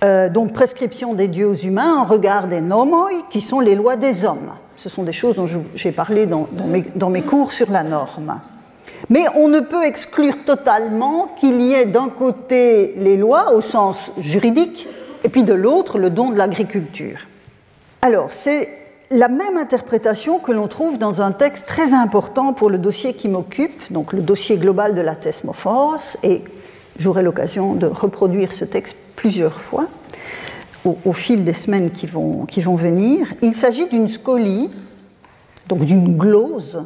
Euh, 0.04 0.30
donc 0.30 0.52
prescription 0.52 1.14
des 1.14 1.28
dieux 1.28 1.66
humains 1.66 1.96
en 1.96 2.04
regard 2.04 2.48
des 2.48 2.60
nomoi, 2.60 3.10
qui 3.30 3.40
sont 3.40 3.60
les 3.60 3.76
lois 3.76 3.96
des 3.96 4.26
hommes. 4.26 4.52
Ce 4.76 4.90
sont 4.90 5.04
des 5.04 5.14
choses 5.14 5.38
dont 5.38 5.48
j'ai 5.76 5.92
parlé 5.92 6.28
dans, 6.28 6.48
mes, 7.10 7.22
cours 7.22 7.52
sur 7.52 7.72
la 7.72 7.84
norme. 7.84 8.40
Mais 9.10 9.26
on 9.36 9.48
ne 9.48 9.60
peut 9.60 9.86
exclure 9.86 10.44
totalement 10.46 11.36
qu'il 11.40 11.62
y 11.62 11.74
ait 11.74 11.86
d'un 11.86 12.10
côté 12.10 12.94
les 12.98 13.18
lois 13.18 13.54
au 13.54 13.62
sens 13.62 14.12
juridique 14.20 14.88
et 15.24 15.30
puis 15.30 15.44
de 15.44 15.54
l'autre 15.54 15.98
le 15.98 16.10
don 16.10 16.30
de 16.30 16.38
l'agriculture. 16.38 17.20
Alors 18.04 18.32
c'est 18.32 18.70
la 19.10 19.30
même 19.30 19.58
interprétation 19.58 20.38
que 20.38 20.52
l'on 20.52 20.68
trouve 20.68 21.00
dans 21.00 21.22
un 21.22 21.32
texte 21.32 21.68
très 21.68 21.94
important 21.94 22.54
pour 22.54 22.70
le 22.70 22.78
dossier 22.78 23.14
qui 23.14 23.30
m'occupe, 23.30 23.92
donc 23.92 24.14
le 24.14 24.22
dossier 24.22 24.58
global 24.58 24.94
de 24.94 25.02
la 25.02 25.16
Thesmophoros, 25.16 26.18
et 26.24 26.44
j'aurai 27.00 27.24
l'occasion 27.24 27.74
de 27.74 27.88
reproduire 27.88 28.52
ce 28.52 28.66
texte 28.66 28.96
plusieurs 29.16 29.60
fois 29.60 29.88
au, 31.06 31.12
fil 31.12 31.44
des 31.44 31.54
semaines 31.54 31.92
qui 31.92 32.06
vont, 32.06 32.46
qui 32.46 32.62
vont 32.62 32.76
venir. 32.76 33.28
Il 33.42 33.54
s'agit 33.54 33.88
d'une 33.88 34.08
scolie, 34.08 34.70
donc 35.68 35.84
d'une 35.84 36.18
glose, 36.18 36.84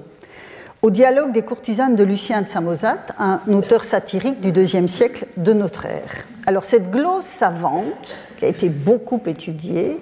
au 0.81 0.89
dialogue 0.89 1.31
des 1.31 1.43
courtisanes 1.43 1.95
de 1.95 2.03
Lucien 2.03 2.41
de 2.41 2.47
Samosate, 2.47 3.13
un 3.19 3.41
auteur 3.49 3.83
satirique 3.83 4.41
du 4.41 4.49
IIe 4.49 4.89
siècle 4.89 5.27
de 5.37 5.53
notre 5.53 5.85
ère. 5.85 6.25
Alors 6.47 6.63
cette 6.63 6.89
glose 6.89 7.23
savante, 7.23 8.25
qui 8.39 8.45
a 8.45 8.47
été 8.47 8.69
beaucoup 8.69 9.21
étudiée, 9.27 9.99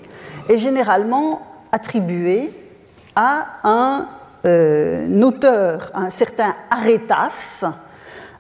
est 0.48 0.58
généralement 0.58 1.42
attribuée 1.74 2.54
à 3.16 3.46
un, 3.64 4.08
euh, 4.46 5.22
auteur, 5.22 5.92
un 5.94 6.10
certain 6.10 6.56
Arétas, 6.72 7.66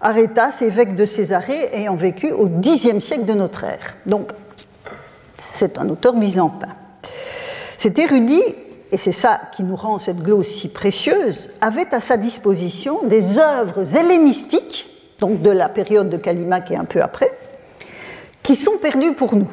Arétas, 0.02 0.62
évêque 0.62 0.96
de 0.96 1.06
Césarée, 1.06 1.70
ayant 1.74 1.96
vécu 1.96 2.32
au 2.32 2.48
Xe 2.48 3.00
siècle 3.00 3.26
de 3.26 3.34
notre 3.34 3.66
ère. 3.66 3.96
Donc, 4.06 4.30
c'est 5.36 5.78
un 5.78 5.90
auteur 5.90 6.14
byzantin. 6.14 6.70
Cet 7.78 8.00
érudit, 8.00 8.44
et 8.92 8.98
c'est 8.98 9.12
ça 9.12 9.40
qui 9.56 9.64
nous 9.64 9.76
rend 9.76 10.00
cette 10.00 10.22
glose 10.22 10.48
si 10.48 10.70
précieuse, 10.70 11.50
avait 11.62 11.94
à 11.94 12.00
sa 12.00 12.18
disposition 12.18 13.04
des 13.04 13.40
œuvres 13.40 13.96
hellénistiques, 13.96 14.88
donc 15.20 15.42
de 15.42 15.52
la 15.52 15.70
période 15.70 16.10
de 16.10 16.18
Callimaque 16.18 16.72
et 16.72 16.76
un 16.78 16.86
peu 16.86 17.02
après, 17.02 17.32
qui 18.42 18.56
sont 18.56 18.78
perdues 18.82 19.14
pour 19.14 19.36
nous. 19.36 19.50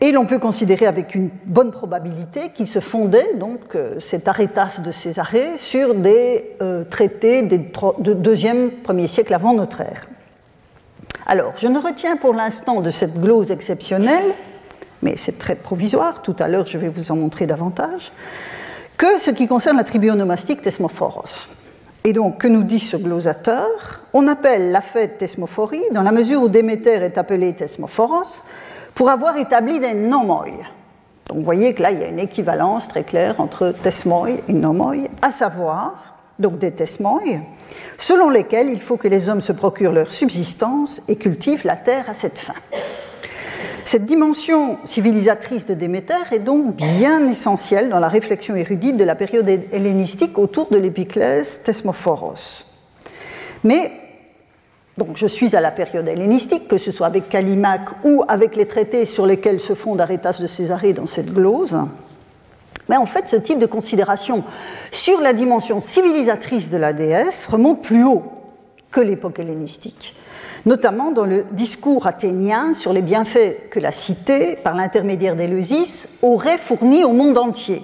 Et 0.00 0.12
l'on 0.12 0.26
peut 0.26 0.38
considérer 0.38 0.86
avec 0.86 1.14
une 1.14 1.30
bonne 1.46 1.70
probabilité 1.70 2.50
qu'il 2.54 2.66
se 2.66 2.80
fondait, 2.80 3.34
donc, 3.36 3.60
euh, 3.74 4.00
cet 4.00 4.28
Arétas 4.28 4.80
de 4.84 4.92
Césarée, 4.92 5.52
sur 5.56 5.94
des 5.94 6.52
euh, 6.60 6.84
traités 6.84 7.42
des 7.42 7.58
de 7.58 8.12
deuxième, 8.12 8.70
premier 8.70 9.08
siècle 9.08 9.32
avant 9.32 9.54
notre 9.54 9.80
ère. 9.80 10.04
Alors, 11.26 11.54
je 11.56 11.68
ne 11.68 11.78
retiens 11.78 12.16
pour 12.16 12.34
l'instant 12.34 12.80
de 12.80 12.90
cette 12.90 13.18
glose 13.20 13.50
exceptionnelle, 13.50 14.34
mais 15.00 15.16
c'est 15.16 15.38
très 15.38 15.54
provisoire, 15.54 16.22
tout 16.22 16.36
à 16.38 16.48
l'heure 16.48 16.66
je 16.66 16.76
vais 16.76 16.88
vous 16.88 17.12
en 17.12 17.16
montrer 17.16 17.46
davantage, 17.46 18.12
que 18.98 19.18
ce 19.18 19.30
qui 19.30 19.46
concerne 19.46 19.76
la 19.76 19.84
tribu 19.84 20.10
onomastique 20.10 20.60
Thesmophoros. 20.60 21.48
Et 22.04 22.12
donc, 22.12 22.38
que 22.38 22.48
nous 22.48 22.64
dit 22.64 22.80
ce 22.80 22.98
glosateur? 22.98 24.02
On 24.12 24.28
appelle 24.28 24.70
la 24.70 24.82
fête 24.82 25.16
Thesmophorie 25.16 25.82
dans 25.92 26.02
la 26.02 26.12
mesure 26.12 26.42
où 26.42 26.48
Déméter 26.48 27.02
est 27.02 27.16
appelé 27.16 27.54
Thesmophoros, 27.54 28.42
pour 28.94 29.10
avoir 29.10 29.36
établi 29.36 29.80
des 29.80 29.94
nomoi. 29.94 30.46
Donc 31.28 31.38
vous 31.38 31.44
voyez 31.44 31.74
que 31.74 31.82
là, 31.82 31.90
il 31.90 32.00
y 32.00 32.04
a 32.04 32.08
une 32.08 32.20
équivalence 32.20 32.88
très 32.88 33.02
claire 33.02 33.40
entre 33.40 33.70
tesmoi 33.82 34.30
et 34.46 34.52
nomoi, 34.52 34.94
à 35.22 35.30
savoir, 35.30 36.16
donc 36.38 36.58
des 36.58 36.72
tesmoi, 36.72 37.20
selon 37.96 38.28
lesquels 38.28 38.68
il 38.68 38.80
faut 38.80 38.96
que 38.96 39.08
les 39.08 39.28
hommes 39.28 39.40
se 39.40 39.52
procurent 39.52 39.92
leur 39.92 40.12
subsistance 40.12 41.02
et 41.08 41.16
cultivent 41.16 41.64
la 41.64 41.76
terre 41.76 42.04
à 42.08 42.14
cette 42.14 42.38
fin. 42.38 42.54
Cette 43.84 44.06
dimension 44.06 44.78
civilisatrice 44.84 45.66
de 45.66 45.74
Déméter 45.74 46.14
est 46.32 46.38
donc 46.38 46.74
bien 46.74 47.26
essentielle 47.28 47.90
dans 47.90 48.00
la 48.00 48.08
réflexion 48.08 48.56
érudite 48.56 48.96
de 48.96 49.04
la 49.04 49.14
période 49.14 49.48
hellénistique 49.72 50.38
autour 50.38 50.68
de 50.70 50.78
l'épiclèse 50.78 51.62
Thesmophoros. 51.64 52.64
Mais 53.62 53.92
donc 54.96 55.16
je 55.16 55.26
suis 55.26 55.56
à 55.56 55.60
la 55.60 55.72
période 55.72 56.06
hellénistique, 56.06 56.68
que 56.68 56.78
ce 56.78 56.92
soit 56.92 57.08
avec 57.08 57.28
Callimaque 57.28 57.88
ou 58.04 58.22
avec 58.28 58.54
les 58.54 58.66
traités 58.66 59.06
sur 59.06 59.26
lesquels 59.26 59.58
se 59.58 59.74
fonde 59.74 60.00
Arétas 60.00 60.38
de 60.40 60.46
Césarée 60.46 60.92
dans 60.92 61.06
cette 61.06 61.32
glose. 61.32 61.76
Mais 62.88 62.96
en 62.96 63.06
fait, 63.06 63.28
ce 63.28 63.36
type 63.36 63.58
de 63.58 63.66
considération 63.66 64.44
sur 64.92 65.20
la 65.20 65.32
dimension 65.32 65.80
civilisatrice 65.80 66.70
de 66.70 66.76
la 66.76 66.92
déesse 66.92 67.48
remonte 67.48 67.82
plus 67.82 68.04
haut 68.04 68.22
que 68.92 69.00
l'époque 69.00 69.40
hellénistique, 69.40 70.14
notamment 70.64 71.10
dans 71.10 71.26
le 71.26 71.44
discours 71.50 72.06
athénien 72.06 72.72
sur 72.74 72.92
les 72.92 73.02
bienfaits 73.02 73.70
que 73.70 73.80
la 73.80 73.90
cité, 73.90 74.56
par 74.56 74.74
l'intermédiaire 74.74 75.34
d'Éleusis, 75.34 76.08
aurait 76.22 76.58
fournis 76.58 77.02
au 77.02 77.12
monde 77.12 77.38
entier. 77.38 77.82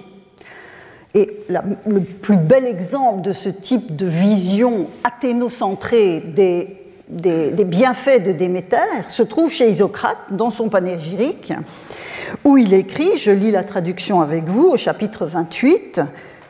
Et 1.13 1.29
le 1.49 1.99
plus 1.99 2.37
bel 2.37 2.65
exemple 2.65 3.21
de 3.21 3.33
ce 3.33 3.49
type 3.49 3.97
de 3.97 4.05
vision 4.05 4.87
athénocentrée 5.03 6.21
des 6.21 6.80
des, 7.11 7.65
bienfaits 7.65 8.23
de 8.23 8.31
Déméter 8.31 8.77
se 9.07 9.23
trouve 9.23 9.51
chez 9.51 9.69
Isocrate 9.69 10.17
dans 10.31 10.49
son 10.49 10.69
panégyrique, 10.69 11.53
où 12.43 12.57
il 12.57 12.73
écrit, 12.73 13.17
je 13.17 13.31
lis 13.31 13.51
la 13.51 13.63
traduction 13.63 14.21
avec 14.21 14.45
vous 14.45 14.67
au 14.69 14.77
chapitre 14.77 15.25
28, 15.25 16.01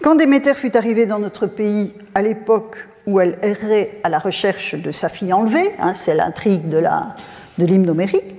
Quand 0.01 0.15
Déméter 0.15 0.53
fut 0.53 0.77
arrivée 0.77 1.05
dans 1.05 1.19
notre 1.19 1.47
pays 1.47 1.91
à 2.13 2.21
l'époque 2.21 2.87
où 3.07 3.19
elle 3.19 3.37
errait 3.41 3.89
à 4.03 4.09
la 4.09 4.19
recherche 4.19 4.75
de 4.75 4.91
sa 4.91 5.09
fille 5.09 5.33
enlevée, 5.33 5.71
hein, 5.79 5.93
c'est 5.93 6.15
l'intrigue 6.15 6.69
de 6.69 6.77
l'hymne 7.57 7.83
de 7.83 7.91
homérique, 7.91 8.35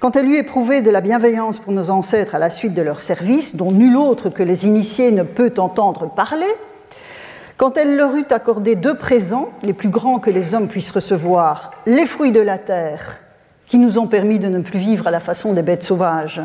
quand 0.00 0.16
elle 0.16 0.26
eut 0.26 0.36
éprouvé 0.36 0.82
de 0.82 0.90
la 0.90 1.00
bienveillance 1.00 1.60
pour 1.60 1.72
nos 1.72 1.90
ancêtres 1.90 2.34
à 2.34 2.40
la 2.40 2.50
suite 2.50 2.74
de 2.74 2.82
leur 2.82 2.98
service, 2.98 3.54
dont 3.54 3.70
nul 3.70 3.96
autre 3.96 4.30
que 4.30 4.42
les 4.42 4.66
initiés 4.66 5.12
ne 5.12 5.22
peut 5.22 5.54
entendre 5.58 6.10
parler, 6.12 6.52
quand 7.62 7.76
elle 7.76 7.94
leur 7.94 8.16
eut 8.16 8.26
accordé 8.30 8.74
deux 8.74 8.96
présents, 8.96 9.48
les 9.62 9.72
plus 9.72 9.88
grands 9.88 10.18
que 10.18 10.30
les 10.30 10.52
hommes 10.52 10.66
puissent 10.66 10.90
recevoir, 10.90 11.70
les 11.86 12.06
fruits 12.06 12.32
de 12.32 12.40
la 12.40 12.58
terre, 12.58 13.20
qui 13.66 13.78
nous 13.78 13.98
ont 13.98 14.08
permis 14.08 14.40
de 14.40 14.48
ne 14.48 14.58
plus 14.58 14.80
vivre 14.80 15.06
à 15.06 15.12
la 15.12 15.20
façon 15.20 15.52
des 15.52 15.62
bêtes 15.62 15.84
sauvages, 15.84 16.42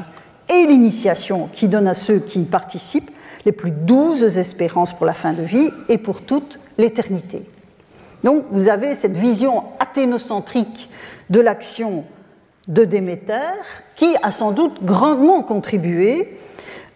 et 0.48 0.68
l'initiation 0.68 1.50
qui 1.52 1.70
donne 1.70 1.88
à 1.88 1.96
ceux 1.96 2.20
qui 2.20 2.42
y 2.42 2.46
participent 2.46 3.10
les 3.46 3.52
plus 3.52 3.72
douces 3.72 4.22
espérances 4.22 4.94
pour 4.94 5.08
la 5.08 5.16
fin 5.16 5.34
de 5.34 5.42
vie 5.42 5.72
et 5.90 5.98
pour 5.98 6.22
toute 6.22 6.60
l'éternité. 6.78 7.42
Donc 8.24 8.44
vous 8.52 8.70
avez 8.70 8.94
cette 8.94 9.18
vision 9.18 9.64
athénocentrique 9.80 10.88
de 11.32 11.40
l'action 11.40 12.04
de 12.68 12.84
Déméter 12.84 13.58
qui 13.96 14.16
a 14.22 14.30
sans 14.30 14.52
doute 14.52 14.84
grandement 14.84 15.42
contribué 15.42 16.38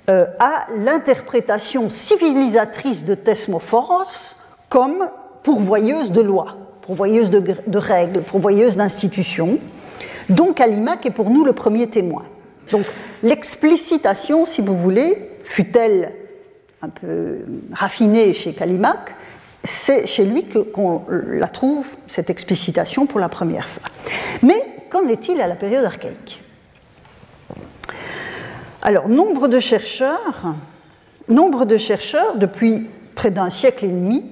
euh, 0.10 0.26
à 0.40 0.68
l'interprétation 0.78 1.90
civilisatrice 1.90 3.06
de 3.06 3.14
Thesmophoros 3.16 4.36
comme 4.70 5.10
pourvoyeuse 5.44 6.12
de 6.12 6.22
lois, 6.22 6.58
pourvoyeuse 6.82 7.30
de, 7.30 7.78
règles, 7.78 8.22
pourvoyeuse 8.22 8.78
d'institutions, 8.78 9.60
dont 10.30 10.54
Callimaque 10.54 11.06
est 11.06 11.12
pour 11.12 11.30
nous 11.30 11.44
le 11.44 11.54
premier 11.54 11.88
témoin. 11.88 12.24
Donc 12.72 12.86
l'explicitation, 13.22 14.46
si 14.46 14.62
vous 14.62 14.78
voulez, 14.78 15.32
fut-elle 15.44 16.14
un 16.82 16.90
peu 16.90 17.40
raffinée 17.72 18.34
chez 18.34 18.54
Callimaque, 18.54 19.16
c'est 19.64 20.08
chez 20.08 20.26
lui 20.26 20.46
qu'on 20.46 21.04
la 21.10 21.48
trouve, 21.48 21.96
cette 22.08 22.30
explicitation, 22.30 23.06
pour 23.06 23.20
la 23.20 23.30
première 23.30 23.70
fois. 23.70 23.88
Mais 24.42 24.66
qu'en 24.90 25.08
est-il 25.08 25.40
à 25.42 25.48
la 25.48 25.56
période 25.56 25.86
archaïque? 25.86 26.42
Alors, 28.82 29.08
nombre 29.10 29.48
de 29.48 29.60
chercheurs, 29.60 30.56
depuis 32.36 32.88
près 33.14 33.30
d'un 33.30 33.50
siècle 33.50 33.86
et 33.86 33.90
demi, 33.90 34.24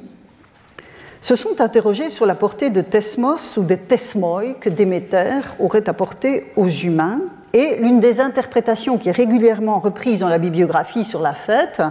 se 1.22 1.36
sont 1.36 1.62
interrogés 1.62 2.10
sur 2.10 2.26
la 2.26 2.34
portée 2.36 2.70
de 2.70 2.82
Thesmos 2.82 3.58
ou 3.58 3.64
des 3.64 3.78
Thesmoi 3.78 4.54
que 4.60 4.70
Déméter 4.70 5.42
aurait 5.60 5.88
apporté 5.88 6.46
aux 6.56 6.70
humains. 6.70 7.20
Et 7.54 7.78
l'une 7.80 8.00
des 8.00 8.20
interprétations 8.22 8.98
qui 8.98 9.10
est 9.10 9.14
régulièrement 9.14 9.80
reprise 9.80 10.20
dans 10.20 10.30
la 10.30 10.38
bibliographie 10.38 11.04
sur 11.04 11.22
la 11.22 11.34
fête 11.34 11.82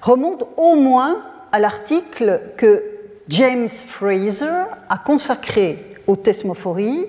remonte 0.00 0.44
au 0.56 0.74
moins 0.76 1.22
à 1.52 1.58
l'article 1.58 2.40
que 2.56 2.82
James 3.28 3.68
Fraser 3.68 4.64
a 4.88 4.98
consacré 4.98 5.96
aux 6.06 6.16
thesmophories 6.16 7.06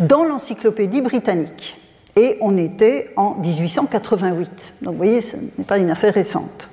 dans 0.00 0.24
l'encyclopédie 0.24 1.02
britannique. 1.02 1.81
Et 2.16 2.36
on 2.40 2.56
était 2.56 3.10
en 3.16 3.34
1888. 3.36 4.74
Donc 4.82 4.92
vous 4.92 4.98
voyez, 4.98 5.22
ce 5.22 5.36
n'est 5.36 5.64
pas 5.66 5.78
une 5.78 5.90
affaire 5.90 6.14
récente. 6.14 6.68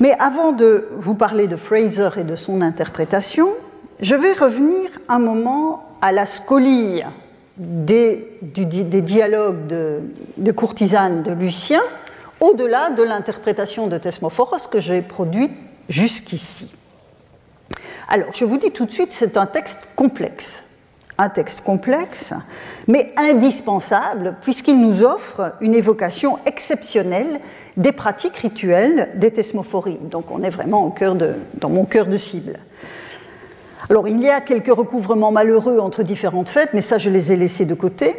Mais 0.00 0.12
avant 0.18 0.52
de 0.52 0.88
vous 0.92 1.14
parler 1.14 1.46
de 1.46 1.56
Fraser 1.56 2.08
et 2.18 2.24
de 2.24 2.36
son 2.36 2.60
interprétation, 2.62 3.48
je 4.00 4.14
vais 4.14 4.32
revenir 4.32 4.90
un 5.08 5.18
moment 5.18 5.84
à 6.00 6.12
la 6.12 6.26
scolie 6.26 7.02
des, 7.56 8.38
dialogues 8.42 9.66
de, 9.68 10.00
de, 10.36 10.52
courtisanes 10.52 11.22
de 11.22 11.32
Lucien, 11.32 11.82
au-delà 12.40 12.90
de 12.90 13.02
l'interprétation 13.02 13.86
de 13.86 13.96
Thesmophoros 13.98 14.66
que 14.70 14.80
j'ai 14.80 15.02
produite 15.02 15.52
jusqu'ici. 15.88 16.72
Alors, 18.08 18.32
je 18.32 18.44
vous 18.44 18.58
dis 18.58 18.70
tout 18.70 18.84
de 18.84 18.90
suite, 18.90 19.12
c'est 19.12 19.36
un 19.36 19.46
texte 19.46 19.88
complexe. 19.96 20.64
Un 21.16 21.28
texte 21.28 21.62
complexe, 21.62 22.34
mais 22.88 23.12
indispensable, 23.16 24.34
puisqu'il 24.42 24.80
nous 24.80 25.04
offre 25.04 25.52
une 25.60 25.74
évocation 25.74 26.38
exceptionnelle 26.46 27.40
des 27.76 27.92
pratiques 27.92 28.36
rituelles 28.36 29.08
des 29.14 29.30
thesmophories. 29.30 29.98
Donc, 30.02 30.30
on 30.30 30.42
est 30.42 30.50
vraiment 30.50 30.84
au 30.84 30.90
cœur 30.90 31.14
de, 31.14 31.34
dans 31.54 31.70
mon 31.70 31.84
cœur 31.84 32.06
de 32.06 32.16
cible. 32.16 32.58
Alors, 33.90 34.08
il 34.08 34.20
y 34.20 34.30
a 34.30 34.40
quelques 34.40 34.74
recouvrements 34.74 35.30
malheureux 35.30 35.78
entre 35.78 36.02
différentes 36.02 36.48
fêtes, 36.48 36.70
mais 36.72 36.80
ça, 36.80 36.98
je 36.98 37.10
les 37.10 37.32
ai 37.32 37.36
laissés 37.36 37.64
de 37.64 37.74
côté. 37.74 38.16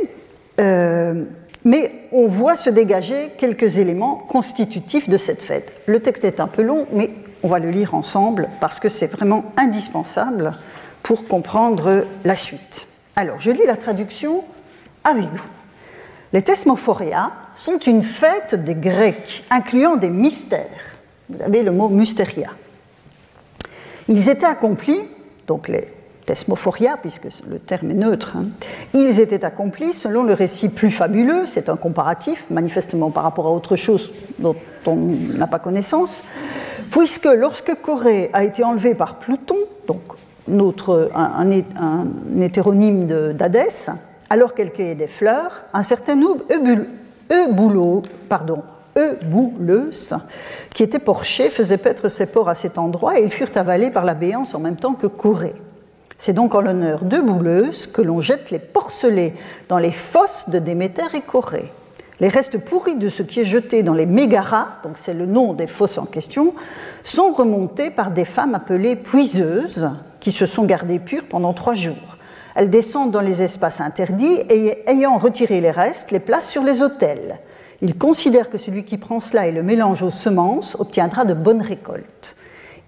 Euh, 0.61 1.23
mais 1.65 1.91
on 2.11 2.27
voit 2.27 2.55
se 2.55 2.69
dégager 2.69 3.31
quelques 3.37 3.77
éléments 3.77 4.15
constitutifs 4.15 5.09
de 5.09 5.17
cette 5.17 5.41
fête. 5.41 5.73
Le 5.87 5.99
texte 5.99 6.23
est 6.23 6.39
un 6.39 6.47
peu 6.47 6.61
long, 6.61 6.85
mais 6.93 7.09
on 7.41 7.47
va 7.47 7.59
le 7.59 7.71
lire 7.71 7.95
ensemble 7.95 8.49
parce 8.61 8.79
que 8.79 8.87
c'est 8.87 9.07
vraiment 9.07 9.43
indispensable 9.57 10.53
pour 11.05 11.27
comprendre 11.27 12.03
la 12.23 12.35
suite. 12.35 12.87
Alors, 13.15 13.39
je 13.39 13.51
lis 13.51 13.67
la 13.67 13.77
traduction 13.77 14.43
avec 15.03 15.31
vous. 15.35 15.49
Les 16.33 16.41
Thesmophoria 16.41 17.31
sont 17.53 17.77
une 17.77 18.01
fête 18.01 18.55
des 18.55 18.73
Grecs, 18.73 19.43
incluant 19.51 19.97
des 19.97 20.09
mystères. 20.09 20.65
Vous 21.29 21.43
avez 21.43 21.61
le 21.61 21.71
mot 21.71 21.89
mystéria. 21.89 22.49
Ils 24.07 24.29
étaient 24.29 24.47
accomplis, 24.47 24.99
donc 25.45 25.67
les 25.67 25.87
Thesmophoria, 26.25 26.97
puisque 26.97 27.27
le 27.47 27.59
terme 27.59 27.91
est 27.91 27.93
neutre, 27.93 28.35
hein, 28.35 28.47
ils 28.95 29.19
étaient 29.19 29.45
accomplis 29.45 29.93
selon 29.93 30.23
le 30.23 30.33
récit 30.33 30.69
plus 30.69 30.89
fabuleux, 30.89 31.45
c'est 31.45 31.69
un 31.69 31.77
comparatif, 31.77 32.47
manifestement 32.49 33.11
par 33.11 33.21
rapport 33.21 33.45
à 33.45 33.51
autre 33.51 33.75
chose 33.75 34.11
dont 34.39 34.55
on 34.87 34.95
n'a 34.95 35.45
pas 35.45 35.59
connaissance, 35.59 36.23
puisque 36.89 37.25
lorsque 37.25 37.79
Corée 37.79 38.31
a 38.33 38.43
été 38.43 38.63
enlevée 38.63 38.95
par 38.95 39.19
Pluton, 39.19 39.57
donc 39.85 40.14
notre, 40.47 41.11
un, 41.15 41.49
hétéronyme 42.39 43.33
d'Hadès, 43.33 43.89
alors 44.29 44.53
qu'elle 44.53 44.71
cueillait 44.71 44.95
des 44.95 45.07
fleurs, 45.07 45.63
un 45.73 45.83
certain 45.83 46.19
pardon, 48.29 48.63
Eubouleus, 48.97 50.13
qui 50.73 50.83
était 50.83 50.99
porché, 50.99 51.49
faisait 51.49 51.77
paître 51.77 52.09
ses 52.09 52.27
porcs 52.27 52.49
à 52.49 52.55
cet 52.55 52.77
endroit 52.77 53.19
et 53.19 53.23
ils 53.23 53.31
furent 53.31 53.55
avalés 53.55 53.89
par 53.89 54.05
la 54.05 54.13
béance 54.13 54.55
en 54.55 54.59
même 54.59 54.77
temps 54.77 54.93
que 54.93 55.07
Corée. 55.07 55.55
C'est 56.17 56.33
donc 56.33 56.55
en 56.55 56.61
l'honneur 56.61 57.03
de 57.03 57.19
Bouleuse 57.19 57.87
que 57.87 58.01
l'on 58.01 58.21
jette 58.21 58.49
les 58.51 58.59
porcelets 58.59 59.33
dans 59.67 59.79
les 59.79 59.91
fosses 59.91 60.49
de 60.49 60.59
Déméter 60.59 61.13
et 61.13 61.21
Corée. 61.21 61.69
Les 62.21 62.29
restes 62.29 62.63
pourris 62.63 62.95
de 62.95 63.09
ce 63.09 63.23
qui 63.23 63.41
est 63.41 63.45
jeté 63.45 63.83
dans 63.83 63.93
les 63.93 64.05
mégaras, 64.05 64.67
donc 64.83 64.93
c'est 64.95 65.13
le 65.13 65.25
nom 65.25 65.53
des 65.53 65.67
fosses 65.67 65.97
en 65.97 66.05
question, 66.05 66.53
sont 67.03 67.33
remontés 67.33 67.89
par 67.89 68.11
des 68.11 68.23
femmes 68.23 68.55
appelées 68.55 68.95
puiseuses 68.95 69.89
qui 70.25 70.31
se 70.31 70.47
sont 70.47 70.65
gardées 70.65 70.97
pures 70.97 71.27
pendant 71.29 71.53
trois 71.53 71.75
jours. 71.75 72.17
Elles 72.55 72.71
descendent 72.71 73.11
dans 73.11 73.21
les 73.21 73.43
espaces 73.43 73.79
interdits 73.79 74.39
et, 74.49 74.75
ayant 74.89 75.19
retiré 75.19 75.61
les 75.61 75.69
restes, 75.69 76.09
les 76.09 76.19
placent 76.19 76.49
sur 76.49 76.63
les 76.63 76.81
autels. 76.81 77.37
Ils 77.81 77.95
considèrent 77.95 78.49
que 78.49 78.57
celui 78.57 78.85
qui 78.85 78.97
prend 78.97 79.19
cela 79.19 79.45
et 79.45 79.51
le 79.51 79.61
mélange 79.61 80.01
aux 80.01 80.09
semences 80.09 80.75
obtiendra 80.79 81.25
de 81.25 81.35
bonnes 81.35 81.61
récoltes. 81.61 82.37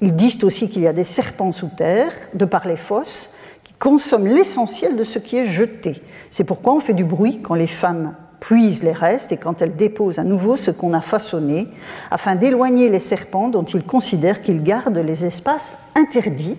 Ils 0.02 0.16
disent 0.16 0.44
aussi 0.44 0.68
qu'il 0.68 0.82
y 0.82 0.88
a 0.88 0.94
des 0.94 1.04
serpents 1.04 1.52
sous 1.52 1.68
terre, 1.68 2.12
de 2.34 2.46
par 2.46 2.68
les 2.68 2.76
fosses, 2.76 3.34
qui 3.64 3.74
consomment 3.74 4.26
l'essentiel 4.26 4.98
de 4.98 5.04
ce 5.04 5.20
qui 5.20 5.38
est 5.38 5.46
jeté. 5.46 6.02
C'est 6.32 6.44
pourquoi 6.44 6.74
on 6.74 6.80
fait 6.80 6.96
du 6.96 7.06
bruit 7.06 7.42
quand 7.44 7.54
les 7.54 7.68
femmes 7.68 8.16
puisent 8.40 8.82
les 8.82 8.94
restes 8.94 9.32
et 9.32 9.38
quand 9.38 9.62
elles 9.62 9.76
déposent 9.76 10.18
à 10.18 10.24
nouveau 10.24 10.56
ce 10.56 10.72
qu'on 10.72 10.94
a 10.96 11.02
façonné, 11.02 11.68
afin 12.10 12.34
d'éloigner 12.34 12.90
les 12.90 13.00
serpents 13.00 13.50
dont 13.50 13.64
ils 13.64 13.84
considèrent 13.84 14.42
qu'ils 14.42 14.64
gardent 14.64 14.98
les 14.98 15.24
espaces 15.24 15.74
interdits. 15.94 16.58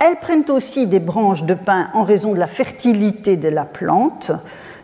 Elles 0.00 0.16
prennent 0.16 0.50
aussi 0.50 0.86
des 0.86 0.98
branches 0.98 1.44
de 1.44 1.52
pin 1.52 1.90
en 1.92 2.04
raison 2.04 2.32
de 2.32 2.38
la 2.38 2.46
fertilité 2.46 3.36
de 3.36 3.48
la 3.48 3.66
plante 3.66 4.32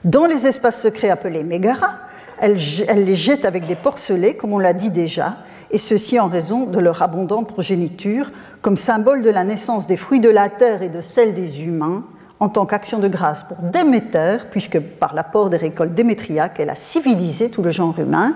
dans 0.04 0.26
les 0.26 0.46
espaces 0.46 0.82
secrets 0.82 1.08
appelés 1.08 1.42
mégara. 1.42 1.92
Elles, 2.38 2.56
les 2.94 3.16
jettent 3.16 3.46
avec 3.46 3.66
des 3.66 3.76
porcelets, 3.76 4.34
comme 4.34 4.52
on 4.52 4.58
l'a 4.58 4.74
dit 4.74 4.90
déjà, 4.90 5.36
et 5.70 5.78
ceci 5.78 6.20
en 6.20 6.26
raison 6.26 6.66
de 6.66 6.78
leur 6.78 7.00
abondante 7.00 7.48
progéniture, 7.48 8.30
comme 8.60 8.76
symbole 8.76 9.22
de 9.22 9.30
la 9.30 9.44
naissance 9.44 9.86
des 9.86 9.96
fruits 9.96 10.20
de 10.20 10.28
la 10.28 10.50
terre 10.50 10.82
et 10.82 10.90
de 10.90 11.00
celle 11.00 11.32
des 11.32 11.62
humains, 11.62 12.04
en 12.38 12.50
tant 12.50 12.66
qu'action 12.66 12.98
de 12.98 13.08
grâce 13.08 13.42
pour 13.42 13.56
Déméter, 13.56 14.36
puisque 14.50 14.78
par 14.78 15.14
l'apport 15.14 15.48
des 15.48 15.56
récoltes 15.56 15.94
démétriaques, 15.94 16.60
elle 16.60 16.68
a 16.68 16.74
civilisé 16.74 17.48
tout 17.48 17.62
le 17.62 17.70
genre 17.70 17.98
humain. 17.98 18.34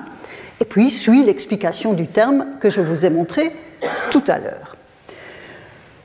Et 0.61 0.65
puis 0.65 0.91
suit 0.91 1.25
l'explication 1.25 1.93
du 1.93 2.07
terme 2.07 2.47
que 2.59 2.71
je 2.71 2.81
vous 2.81 3.05
ai 3.05 3.11
montré 3.11 3.55
tout 4.11 4.25
à 4.29 4.39
l'heure. 4.39 4.77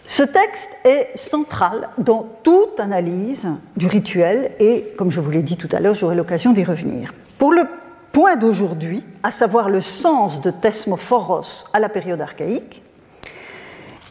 Ce 0.08 0.24
texte 0.24 0.70
est 0.84 1.10
central 1.16 1.90
dans 1.98 2.28
toute 2.44 2.80
analyse 2.80 3.48
du 3.76 3.88
rituel 3.88 4.52
et, 4.60 4.94
comme 4.98 5.10
je 5.10 5.20
vous 5.20 5.32
l'ai 5.32 5.42
dit 5.42 5.58
tout 5.58 5.70
à 5.72 5.80
l'heure, 5.80 5.96
j'aurai 5.96 6.16
l'occasion 6.16 6.54
d'y 6.54 6.64
revenir. 6.64 7.14
Pour 7.40 7.52
le 7.52 7.64
point 8.12 8.36
d'aujourd'hui, 8.36 9.04
à 9.24 9.32
savoir 9.32 9.68
le 9.68 9.82
sens 9.82 10.42
de 10.42 10.52
Thesmophoros 10.52 11.66
à 11.74 11.80
la 11.80 11.90
période 11.90 12.22
archaïque, 12.22 12.84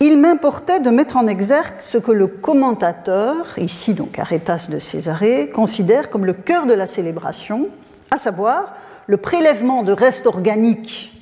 il 0.00 0.18
m'importait 0.18 0.80
de 0.80 0.90
mettre 0.90 1.16
en 1.16 1.28
exergue 1.28 1.76
ce 1.78 1.98
que 1.98 2.10
le 2.12 2.26
commentateur, 2.26 3.58
ici 3.58 3.94
donc 3.94 4.18
Arétas 4.18 4.66
de 4.68 4.80
Césarée, 4.80 5.48
considère 5.50 6.10
comme 6.10 6.26
le 6.26 6.34
cœur 6.34 6.66
de 6.66 6.74
la 6.74 6.88
célébration, 6.88 7.68
à 8.10 8.18
savoir 8.18 8.74
le 9.06 9.16
prélèvement 9.16 9.84
de 9.84 9.92
restes 9.92 10.26
organiques 10.26 11.12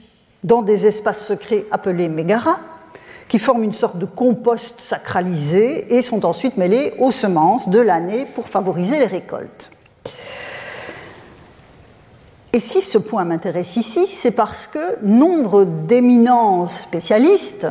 dans 0.42 0.62
des 0.62 0.87
espaces 0.87 1.24
secrets 1.24 1.66
appelés 1.70 2.08
mégara, 2.08 2.58
qui 3.33 3.38
forment 3.38 3.62
une 3.62 3.73
sorte 3.73 3.97
de 3.97 4.05
compost 4.05 4.83
sacralisé 4.83 5.97
et 5.97 6.03
sont 6.03 6.27
ensuite 6.27 6.59
mêlés 6.59 6.92
aux 6.99 7.11
semences 7.11 7.71
de 7.71 7.81
l'année 7.81 8.27
pour 8.27 8.47
favoriser 8.47 8.99
les 8.99 9.07
récoltes. 9.07 9.71
Et 12.53 12.61
si 12.61 12.83
ce 12.83 12.99
point 12.99 13.25
m'intéresse 13.25 13.77
ici, 13.77 14.07
c'est 14.07 14.33
parce 14.33 14.66
que 14.66 15.03
nombre 15.03 15.64
d'éminents 15.64 16.68
spécialistes 16.68 17.66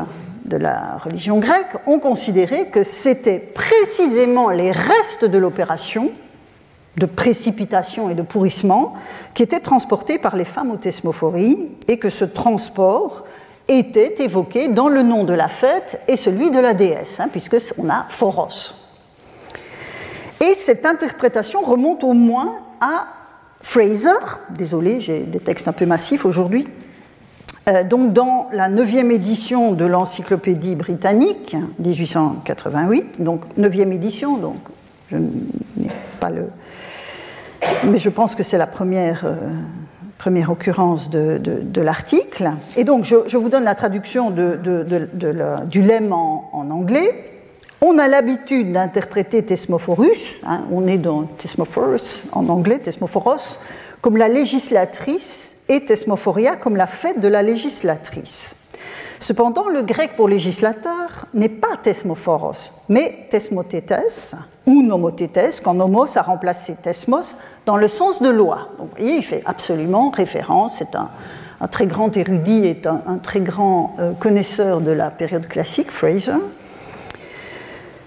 de 0.45 0.57
la 0.57 0.97
religion 0.97 1.37
grecque 1.37 1.77
ont 1.85 1.99
considéré 1.99 2.69
que 2.69 2.81
c'était 2.81 3.37
précisément 3.37 4.49
les 4.49 4.71
restes 4.71 5.25
de 5.25 5.37
l'opération 5.37 6.09
de 6.97 7.05
précipitation 7.05 8.09
et 8.09 8.15
de 8.15 8.23
pourrissement 8.23 8.95
qui 9.35 9.43
étaient 9.43 9.59
transportés 9.59 10.17
par 10.17 10.35
les 10.35 10.43
femmes 10.43 10.71
aux 10.71 10.77
thesmophories 10.77 11.69
et 11.87 11.99
que 11.99 12.09
ce 12.09 12.25
transport 12.25 13.25
était 13.79 14.15
évoqué 14.19 14.67
dans 14.67 14.89
le 14.89 15.01
nom 15.01 15.23
de 15.23 15.33
la 15.33 15.47
fête 15.47 16.01
et 16.07 16.15
celui 16.15 16.51
de 16.51 16.59
la 16.59 16.73
déesse, 16.73 17.19
hein, 17.19 17.27
puisque 17.31 17.57
on 17.77 17.89
a 17.89 18.05
Phoros. 18.09 18.75
Et 20.41 20.53
cette 20.55 20.85
interprétation 20.85 21.61
remonte 21.61 22.03
au 22.03 22.13
moins 22.13 22.55
à 22.79 23.07
Fraser, 23.61 24.09
désolé, 24.49 24.99
j'ai 24.99 25.19
des 25.19 25.39
textes 25.39 25.67
un 25.67 25.71
peu 25.71 25.85
massifs 25.85 26.25
aujourd'hui, 26.25 26.67
euh, 27.69 27.83
donc 27.83 28.11
dans 28.11 28.49
la 28.51 28.69
neuvième 28.69 29.11
édition 29.11 29.73
de 29.73 29.85
l'encyclopédie 29.85 30.75
britannique, 30.75 31.55
1888, 31.77 33.21
donc 33.21 33.41
neuvième 33.57 33.93
édition, 33.93 34.37
donc 34.37 34.57
je 35.09 35.17
n'ai 35.17 35.91
pas 36.19 36.31
le... 36.31 36.47
Mais 37.83 37.99
je 37.99 38.09
pense 38.09 38.33
que 38.33 38.41
c'est 38.41 38.57
la 38.57 38.65
première, 38.65 39.25
euh, 39.25 39.35
première 40.21 40.51
occurrence 40.51 41.09
de, 41.09 41.81
l'article. 41.81 42.51
Et 42.77 42.83
donc 42.83 43.05
je, 43.05 43.35
vous 43.37 43.49
donne 43.49 43.63
la 43.63 43.73
traduction 43.73 44.29
du 44.29 45.81
lemme 45.81 46.13
en, 46.13 46.69
anglais. 46.69 47.25
On 47.81 47.97
a 47.97 48.07
l'habitude 48.07 48.71
d'interpréter 48.71 49.41
Thesmophorus, 49.41 50.37
hein, 50.45 50.65
on 50.71 50.85
est 50.85 50.99
dans 50.99 51.23
Thesmophorus 51.23 52.25
en 52.33 52.47
anglais, 52.49 52.77
Thesmophoros, 52.77 53.57
comme 54.01 54.17
la 54.17 54.27
législatrice 54.27 55.63
et 55.67 55.85
Thesmophoria 55.85 56.55
comme 56.55 56.75
la 56.75 56.85
fête 56.85 57.19
de 57.19 57.27
la 57.27 57.41
législatrice. 57.41 58.60
Cependant, 59.21 59.69
le 59.69 59.83
grec 59.83 60.15
pour 60.15 60.27
législateur 60.27 61.27
n'est 61.35 61.47
pas 61.47 61.77
thesmophoros, 61.83 62.73
mais 62.89 63.27
thesmotétes 63.29 64.35
ou 64.65 64.81
nomotétes, 64.81 65.61
quand 65.63 65.75
nomos 65.75 66.17
a 66.17 66.23
remplacé 66.23 66.75
thesmos 66.75 67.35
dans 67.67 67.77
le 67.77 67.87
sens 67.87 68.23
de 68.23 68.29
loi. 68.29 68.69
Donc, 68.79 68.89
vous 68.89 68.95
voyez, 68.97 69.17
il 69.17 69.23
fait 69.23 69.43
absolument 69.45 70.09
référence, 70.09 70.77
c'est 70.79 70.95
un, 70.95 71.11
très 71.67 71.85
grand 71.85 72.17
érudit 72.17 72.65
et 72.65 72.81
un, 72.87 73.03
un 73.05 73.17
très 73.19 73.41
grand 73.41 73.93
euh, 73.99 74.13
connaisseur 74.13 74.81
de 74.81 74.91
la 74.91 75.11
période 75.11 75.47
classique, 75.47 75.91
Fraser. 75.91 76.33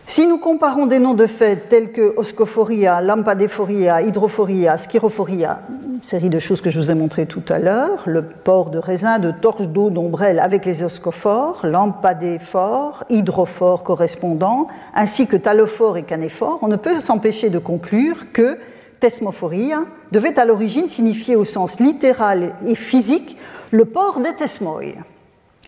Si 0.07 0.27
nous 0.27 0.37
comparons 0.37 0.85
des 0.85 0.99
noms 0.99 1.15
de 1.15 1.27
fêtes 1.27 1.71
tels 1.71 1.91
que 1.91 2.15
oscophoria, 2.19 3.01
lampadephoria, 3.01 4.03
hydrophoria, 4.03 4.77
schirophoria, 4.77 5.63
une 5.71 6.03
série 6.03 6.29
de 6.29 6.39
choses 6.39 6.61
que 6.61 6.69
je 6.69 6.79
vous 6.79 6.91
ai 6.91 6.95
montrées 6.95 7.25
tout 7.25 7.43
à 7.49 7.59
l'heure, 7.59 8.03
le 8.05 8.23
port 8.23 8.69
de 8.69 8.77
raisin, 8.77 9.19
de 9.19 9.31
torches 9.31 9.67
d'eau, 9.67 9.89
d'ombrelle 9.89 10.41
avec 10.41 10.67
les 10.67 10.83
oscophores, 10.83 11.65
lampadéphores, 11.65 13.05
hydrophores 13.09 13.83
correspondants, 13.83 14.69
ainsi 14.95 15.27
que 15.27 15.37
talophores 15.37 15.97
et 15.97 16.03
canéphores, 16.03 16.59
on 16.61 16.69
ne 16.69 16.77
peut 16.77 17.01
s'empêcher 17.01 17.49
de 17.49 17.59
conclure 17.59 18.31
que 18.35 18.59
thesmophoria 19.01 19.85
devait 20.13 20.39
à 20.39 20.45
l'origine 20.45 20.87
signifier 20.87 21.35
au 21.35 21.47
sens 21.47 21.81
littéral 21.81 22.53
et 22.67 22.75
physique 22.75 23.39
le 23.71 23.87
port 23.87 24.21
des 24.21 24.35
thesmoi, 24.35 24.83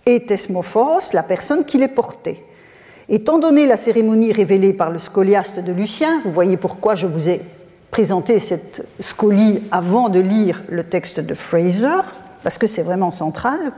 et 0.05 0.27
thesmophoros, 0.27 1.15
la 1.15 1.23
personne 1.23 1.65
qui 1.65 1.79
les 1.79 1.89
portait. 1.89 2.45
Étant 3.09 3.39
donné 3.39 3.67
la 3.67 3.77
cérémonie 3.77 4.33
révélée 4.33 4.73
par 4.73 4.91
le 4.91 4.99
scoliaste 4.99 5.61
de 5.61 5.71
Lucien, 5.71 6.21
vous 6.25 6.33
voyez 6.33 6.57
pourquoi 6.57 6.97
je 6.97 7.07
vous 7.07 7.29
ai 7.29 7.41
présenté 7.93 8.41
cette 8.41 8.85
scolie 8.99 9.63
avant 9.71 10.09
de 10.09 10.19
lire 10.19 10.65
le 10.69 10.83
texte 10.83 11.21
de 11.21 11.33
Fraser, 11.35 12.03
parce 12.43 12.59
que 12.59 12.67
c'est 12.67 12.83
vraiment 12.83 13.13
central. 13.13 13.73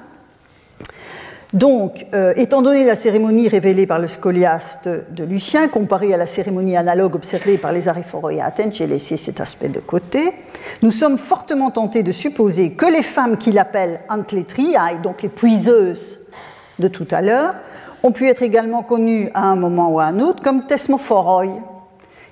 Donc, 1.52 2.06
euh, 2.14 2.32
étant 2.36 2.62
donné 2.62 2.84
la 2.84 2.96
cérémonie 2.96 3.48
révélée 3.48 3.86
par 3.86 3.98
le 3.98 4.08
scoliaste 4.08 4.88
de 4.88 5.24
Lucien, 5.24 5.68
comparée 5.68 6.14
à 6.14 6.16
la 6.16 6.26
cérémonie 6.26 6.76
analogue 6.76 7.14
observée 7.14 7.58
par 7.58 7.72
les 7.72 7.86
Ariphoros 7.88 8.30
et 8.30 8.40
Athènes, 8.40 8.72
j'ai 8.72 8.86
laissé 8.86 9.18
cet 9.18 9.40
aspect 9.40 9.68
de 9.68 9.80
côté, 9.80 10.32
nous 10.80 10.90
sommes 10.90 11.18
fortement 11.18 11.70
tentés 11.70 12.02
de 12.02 12.12
supposer 12.12 12.72
que 12.72 12.86
les 12.86 13.02
femmes 13.02 13.36
qu'il 13.36 13.58
appelle 13.58 14.00
antletria, 14.08 14.92
et 14.94 14.98
donc 14.98 15.20
les 15.20 15.28
puiseuses 15.28 16.18
de 16.78 16.88
tout 16.88 17.08
à 17.10 17.20
l'heure, 17.20 17.54
ont 18.02 18.12
pu 18.12 18.28
être 18.28 18.42
également 18.42 18.82
connues 18.82 19.30
à 19.34 19.50
un 19.50 19.56
moment 19.56 19.90
ou 19.90 20.00
à 20.00 20.04
un 20.04 20.20
autre 20.20 20.42
comme 20.42 20.66
tesmophoroi, 20.66 21.46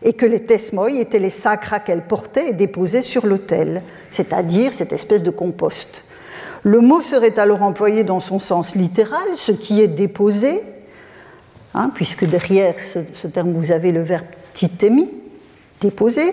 et 0.02 0.12
que 0.12 0.26
les 0.26 0.44
tesmoi 0.44 0.90
étaient 0.92 1.18
les 1.18 1.30
sacras 1.30 1.80
qu'elles 1.80 2.06
portaient 2.06 2.50
et 2.50 2.52
déposaient 2.52 3.02
sur 3.02 3.26
l'autel, 3.26 3.82
c'est-à-dire 4.10 4.72
cette 4.72 4.92
espèce 4.92 5.22
de 5.22 5.30
compost. 5.30 6.04
Le 6.62 6.80
mot 6.80 7.00
serait 7.00 7.38
alors 7.38 7.62
employé 7.62 8.04
dans 8.04 8.20
son 8.20 8.38
sens 8.38 8.74
littéral, 8.74 9.26
ce 9.34 9.52
qui 9.52 9.80
est 9.80 9.88
déposé, 9.88 10.60
hein, 11.74 11.90
puisque 11.94 12.24
derrière 12.24 12.74
ce, 12.78 13.26
terme 13.26 13.52
vous 13.52 13.72
avez 13.72 13.92
le 13.92 14.02
verbe 14.02 14.26
titemi, 14.54 15.10
déposé. 15.80 16.32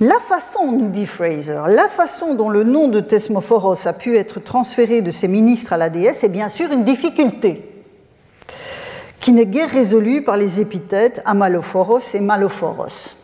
La 0.00 0.18
façon, 0.18 0.72
nous 0.72 0.88
dit 0.88 1.06
Fraser, 1.06 1.62
la 1.68 1.88
façon 1.88 2.34
dont 2.34 2.50
le 2.50 2.64
nom 2.64 2.88
de 2.88 3.00
Thesmophoros 3.00 3.86
a 3.86 3.94
pu 3.94 4.16
être 4.16 4.40
transféré 4.40 5.00
de 5.00 5.10
ses 5.10 5.28
ministres 5.28 5.72
à 5.72 5.76
la 5.78 5.88
déesse 5.88 6.22
est 6.22 6.28
bien 6.28 6.48
sûr 6.48 6.70
une 6.70 6.84
difficulté 6.84 7.75
qui 9.20 9.32
n'est 9.32 9.46
guère 9.46 9.70
résolue 9.70 10.22
par 10.22 10.36
les 10.36 10.60
épithètes 10.60 11.22
Amalophoros 11.24 12.14
et 12.14 12.20
Malophoros, 12.20 13.16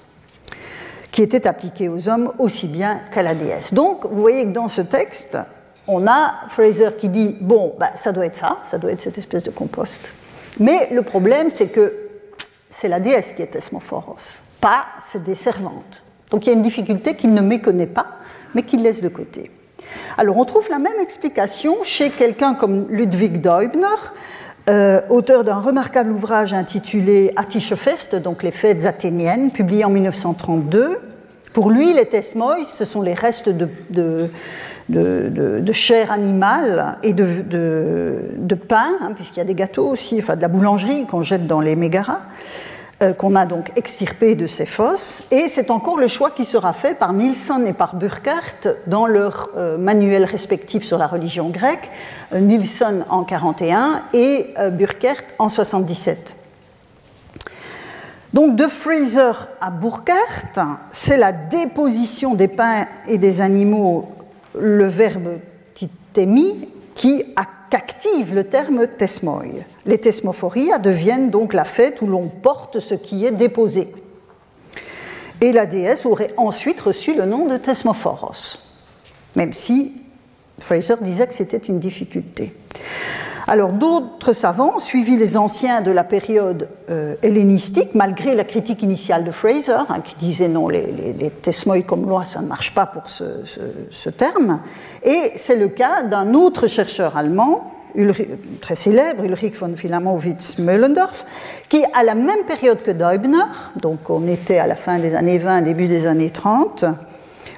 qui 1.11 1.23
étaient 1.23 1.47
appliqués 1.47 1.89
aux 1.89 2.09
hommes 2.09 2.33
aussi 2.39 2.67
bien 2.67 3.01
qu'à 3.13 3.23
la 3.23 3.35
déesse. 3.35 3.75
Donc, 3.75 4.07
vous 4.07 4.21
voyez 4.21 4.45
que 4.45 4.53
dans 4.53 4.69
ce 4.69 4.81
texte, 4.81 5.39
on 5.87 6.07
a 6.07 6.33
Fraser 6.49 6.91
qui 6.99 7.09
dit 7.09 7.37
bon, 7.41 7.75
bah, 7.79 7.91
ça 7.95 8.13
doit 8.13 8.27
être 8.27 8.37
ça, 8.37 8.59
ça 8.71 8.79
doit 8.79 8.93
être 8.93 9.01
cette 9.01 9.19
espèce 9.19 9.45
de 9.45 9.51
compost. 9.51 10.11
Mais 10.59 10.89
le 10.93 11.03
problème, 11.03 11.51
c'est 11.51 11.69
que 11.69 11.95
c'est 12.71 12.89
la 12.89 13.01
déesse 13.01 13.33
qui 13.33 13.43
est 13.43 13.47
Thesmophoros, 13.47 14.41
pas 14.61 14.87
des 15.15 15.35
servantes. 15.35 16.03
Donc 16.31 16.47
il 16.47 16.51
y 16.51 16.53
a 16.53 16.57
une 16.57 16.63
difficulté 16.63 17.15
qu'il 17.15 17.35
ne 17.35 17.43
méconnaît 17.43 17.87
pas, 17.87 18.07
mais 18.55 18.63
qu'il 18.63 18.83
laisse 18.83 19.03
de 19.03 19.09
côté. 19.09 19.51
Alors 20.17 20.37
on 20.39 20.45
trouve 20.45 20.69
la 20.71 20.79
même 20.79 20.99
explication 21.01 21.85
chez 21.85 22.11
quelqu'un 22.11 22.55
comme 22.55 22.87
Ludwig 22.89 23.41
Deubner, 23.41 23.87
euh, 24.69 25.01
auteur 25.11 25.43
d'un 25.43 25.59
remarquable 25.59 26.13
ouvrage 26.13 26.53
intitulé 26.53 27.33
Atichefest, 27.37 28.15
donc 28.15 28.43
les 28.43 28.53
fêtes 28.53 28.85
athéniennes, 28.85 29.51
publié 29.51 29.85
en 29.85 29.91
1932. 29.91 31.01
Pour 31.53 31.71
lui, 31.71 31.93
les 31.93 32.07
tesmois, 32.07 32.59
ce 32.65 32.85
sont 32.85 33.03
les 33.03 33.15
restes 33.15 33.49
de, 33.49 33.69
de, 34.89 35.73
chair 35.73 36.13
animale 36.13 36.97
et 37.03 37.13
de, 37.13 38.55
pain, 38.55 38.93
hein, 39.01 39.13
puisqu'il 39.17 39.39
y 39.39 39.43
a 39.43 39.47
des 39.47 39.55
gâteaux 39.55 39.89
aussi, 39.89 40.19
enfin 40.21 40.37
de 40.37 40.43
la 40.43 40.49
boulangerie 40.49 41.07
qu'on 41.07 41.23
jette 41.23 41.47
dans 41.47 41.61
les 41.61 41.75
mégaras, 41.75 42.21
euh, 43.03 43.13
qu'on 43.13 43.35
a 43.35 43.47
donc 43.47 43.73
extirpé 43.77 44.35
de 44.35 44.47
ces 44.47 44.67
fosses. 44.67 45.25
Et 45.31 45.49
c'est 45.49 45.71
encore 45.71 45.97
le 45.97 46.09
choix 46.09 46.31
qui 46.31 46.45
sera 46.45 46.73
fait 46.73 46.95
par 46.95 47.13
Nielsen 47.13 47.67
et 47.67 47.73
par 47.73 47.97
Burkhardt 47.97 48.69
dans 48.87 49.07
leurs 49.07 49.49
euh, 49.57 49.77
manuels 49.77 50.25
respectifs 50.25 50.85
sur 50.85 50.99
la 50.99 51.09
religion 51.09 51.49
grecque, 51.51 51.91
euh, 52.33 52.41
Nielsen 52.41 53.05
en 53.09 53.25
41 53.25 54.03
et 54.13 54.55
Burkhardt 54.73 55.25
en 55.39 55.49
77. 55.49 56.37
Donc 58.33 58.57
de 58.57 58.67
Fraser 58.67 59.33
à 59.61 59.71
Burkhardt, 59.71 60.79
c'est 60.93 61.19
la 61.19 61.33
déposition 61.33 62.35
des 62.35 62.49
pains 62.49 62.87
et 63.09 63.19
des 63.19 63.41
animaux 63.41 64.09
le 64.59 64.87
verbe 64.87 65.39
titemi 65.75 66.69
qui 66.95 67.25
active 67.75 68.35
le 68.35 68.45
terme 68.45 68.87
tesmoi. 68.87 69.43
Les 69.87 69.99
tesmophoria 69.99 70.79
deviennent 70.79 71.31
donc 71.31 71.55
la 71.55 71.65
fête 71.65 72.03
où 72.03 72.07
l'on 72.07 72.29
porte 72.29 72.81
ce 72.81 72.95
qui 72.95 73.27
est 73.27 73.33
déposé. 73.33 73.89
Et 75.41 75.53
la 75.53 75.67
déesse 75.67 76.07
aurait 76.07 76.33
ensuite 76.37 76.81
reçu 76.81 77.15
le 77.15 77.27
nom 77.27 77.47
de 77.47 77.57
Tesmophoros, 77.57 78.61
même 79.35 79.53
si 79.53 79.93
Fraser 80.61 80.95
disait 81.01 81.27
que 81.27 81.35
c'était 81.35 81.57
une 81.57 81.81
difficulté. 81.81 82.53
Alors 83.49 83.73
d'autres 83.73 84.33
savants, 84.33 84.79
suivis 84.79 85.17
les 85.17 85.37
anciens 85.37 85.81
de 85.81 85.91
la 85.91 86.05
période 86.05 86.69
euh, 86.91 87.17
hellénistique, 87.23 87.95
malgré 87.95 88.35
la 88.35 88.45
critique 88.45 88.83
initiale 88.83 89.25
de 89.25 89.33
Fraser, 89.33 89.73
hein, 89.89 90.01
qui 90.05 90.15
disait 90.17 90.49
non, 90.49 90.69
les, 90.69 90.87
les, 91.19 91.83
comme 91.83 92.09
loi, 92.09 92.25
ça 92.25 92.41
ne 92.41 92.47
marche 92.47 92.75
pas 92.75 92.87
pour 92.87 93.09
ce, 93.09 94.09
terme, 94.11 94.61
et 95.03 95.33
c'est 95.37 95.57
le 95.57 95.69
cas 95.69 96.03
d'un 96.03 96.35
autre 96.35 96.69
chercheur 96.69 97.17
allemand, 97.17 97.73
très 98.61 98.77
célèbre, 98.77 99.25
Ulrich 99.25 99.55
von 99.55 99.75
Philamovitz-Möllendorf, 99.77 101.27
qui, 101.69 101.85
à 101.95 102.05
la 102.05 102.15
même 102.15 102.45
période 102.47 102.83
que 102.83 102.91
Deubner, 102.91 103.45
donc 103.77 104.09
on 104.09 104.27
était 104.29 104.59
à 104.59 104.67
la 104.67 104.77
fin 104.77 104.99
des 104.99 105.15
années 105.15 105.39
20, 105.39 105.63
début 105.63 105.89
des 105.89 106.07
années 106.07 106.31
30, 106.31 106.85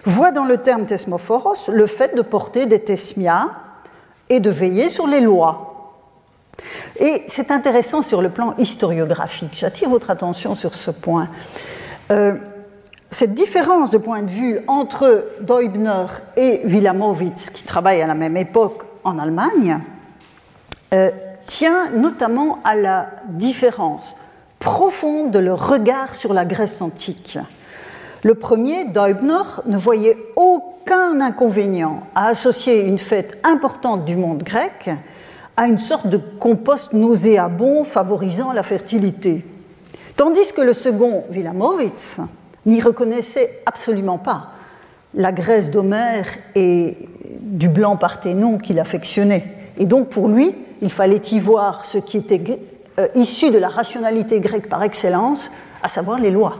voit 0.06 0.32
dans 0.32 0.44
le 0.44 0.56
terme 0.56 0.86
tesmophoros 0.86 1.68
le 1.70 1.86
fait 1.86 2.16
de 2.16 2.22
porter 2.22 2.66
des 2.66 2.80
tesmias 2.80 3.48
et 4.28 4.40
de 4.40 4.50
veiller 4.50 4.88
sur 4.88 5.06
les 5.06 5.20
lois. 5.20 5.73
Et 6.98 7.22
c'est 7.28 7.50
intéressant 7.50 8.02
sur 8.02 8.22
le 8.22 8.28
plan 8.28 8.54
historiographique. 8.58 9.52
J'attire 9.54 9.88
votre 9.88 10.10
attention 10.10 10.54
sur 10.54 10.74
ce 10.74 10.90
point. 10.90 11.28
Euh, 12.10 12.34
cette 13.10 13.34
différence 13.34 13.90
de 13.90 13.98
point 13.98 14.22
de 14.22 14.30
vue 14.30 14.60
entre 14.66 15.24
Deubner 15.40 16.06
et 16.36 16.62
Wilamowitz, 16.64 17.50
qui 17.50 17.64
travaillent 17.64 18.02
à 18.02 18.06
la 18.06 18.14
même 18.14 18.36
époque 18.36 18.82
en 19.04 19.18
Allemagne, 19.18 19.78
euh, 20.92 21.10
tient 21.46 21.90
notamment 21.90 22.58
à 22.64 22.74
la 22.74 23.10
différence 23.28 24.16
profonde 24.58 25.30
de 25.30 25.38
leur 25.38 25.68
regard 25.68 26.14
sur 26.14 26.32
la 26.32 26.44
Grèce 26.44 26.80
antique. 26.80 27.38
Le 28.22 28.34
premier, 28.34 28.86
Deubner, 28.86 29.42
ne 29.66 29.76
voyait 29.76 30.16
aucun 30.36 31.20
inconvénient 31.20 32.00
à 32.14 32.28
associer 32.28 32.80
une 32.80 32.98
fête 32.98 33.38
importante 33.44 34.04
du 34.06 34.16
monde 34.16 34.42
grec 34.42 34.90
à 35.56 35.66
une 35.66 35.78
sorte 35.78 36.08
de 36.08 36.16
compost 36.16 36.92
nauséabond 36.92 37.84
favorisant 37.84 38.52
la 38.52 38.62
fertilité. 38.62 39.44
Tandis 40.16 40.52
que 40.52 40.62
le 40.62 40.74
second, 40.74 41.24
Wilamowitz, 41.30 42.20
n'y 42.66 42.80
reconnaissait 42.80 43.62
absolument 43.66 44.18
pas 44.18 44.52
la 45.14 45.32
Grèce 45.32 45.70
d'Homère 45.70 46.26
et 46.54 46.96
du 47.40 47.68
blanc 47.68 47.96
Parthénon 47.96 48.58
qu'il 48.58 48.80
affectionnait. 48.80 49.44
Et 49.78 49.86
donc 49.86 50.08
pour 50.08 50.28
lui, 50.28 50.52
il 50.82 50.90
fallait 50.90 51.22
y 51.30 51.38
voir 51.38 51.84
ce 51.84 51.98
qui 51.98 52.16
était 52.16 52.42
euh, 52.98 53.06
issu 53.14 53.50
de 53.50 53.58
la 53.58 53.68
rationalité 53.68 54.40
grecque 54.40 54.68
par 54.68 54.82
excellence, 54.82 55.50
à 55.82 55.88
savoir 55.88 56.18
les 56.18 56.30
lois. 56.30 56.58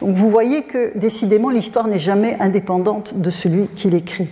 Donc 0.00 0.14
vous 0.14 0.28
voyez 0.28 0.62
que 0.62 0.96
décidément 0.96 1.50
l'histoire 1.50 1.88
n'est 1.88 1.98
jamais 1.98 2.36
indépendante 2.40 3.18
de 3.18 3.30
celui 3.30 3.68
qui 3.68 3.90
l'écrit. 3.90 4.28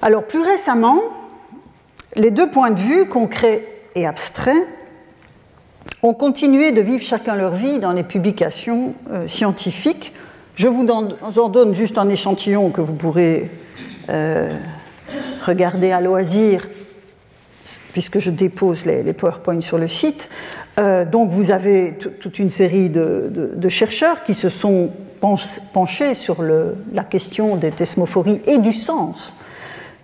Alors 0.00 0.24
plus 0.24 0.42
récemment, 0.42 1.00
les 2.16 2.30
deux 2.30 2.50
points 2.50 2.70
de 2.70 2.80
vue, 2.80 3.06
concrets 3.06 3.64
et 3.94 4.06
abstraits, 4.06 4.66
ont 6.02 6.14
continué 6.14 6.72
de 6.72 6.80
vivre 6.80 7.02
chacun 7.02 7.34
leur 7.34 7.54
vie 7.54 7.78
dans 7.80 7.92
les 7.92 8.04
publications 8.04 8.94
euh, 9.10 9.26
scientifiques. 9.26 10.12
Je 10.54 10.68
vous 10.68 10.86
en 10.86 11.48
donne 11.48 11.74
juste 11.74 11.98
un 11.98 12.08
échantillon 12.08 12.70
que 12.70 12.80
vous 12.80 12.94
pourrez 12.94 13.50
euh, 14.08 14.52
regarder 15.44 15.92
à 15.92 16.00
loisir, 16.00 16.68
puisque 17.92 18.18
je 18.18 18.30
dépose 18.30 18.84
les, 18.84 19.12
PowerPoints 19.12 19.60
sur 19.60 19.78
le 19.78 19.86
site. 19.86 20.28
Euh, 20.78 21.04
donc 21.04 21.30
vous 21.30 21.50
avez 21.50 21.94
toute 22.20 22.38
une 22.38 22.50
série 22.50 22.90
de, 22.90 23.68
chercheurs 23.68 24.24
qui 24.24 24.34
se 24.34 24.48
sont 24.48 24.90
penchés 25.72 26.14
sur 26.14 26.42
la 26.42 27.04
question 27.04 27.56
des 27.56 27.70
thesmophories 27.70 28.40
et 28.46 28.58
du 28.58 28.72
sens 28.72 29.36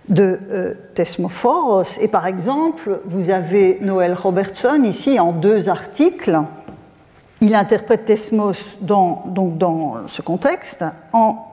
de 0.09 0.39
euh, 0.49 0.73
Thesmophoros. 0.93 1.99
Et 2.01 2.07
par 2.07 2.27
exemple, 2.27 2.99
vous 3.05 3.29
avez 3.29 3.79
Noël 3.81 4.13
Robertson 4.13 4.81
ici 4.83 5.19
en 5.19 5.31
deux 5.31 5.69
articles. 5.69 6.37
Il 7.41 7.53
interprète 7.55 8.05
Thesmos 8.05 8.77
dans, 8.81 9.23
donc 9.27 9.57
dans 9.57 10.07
ce 10.07 10.21
contexte 10.21 10.83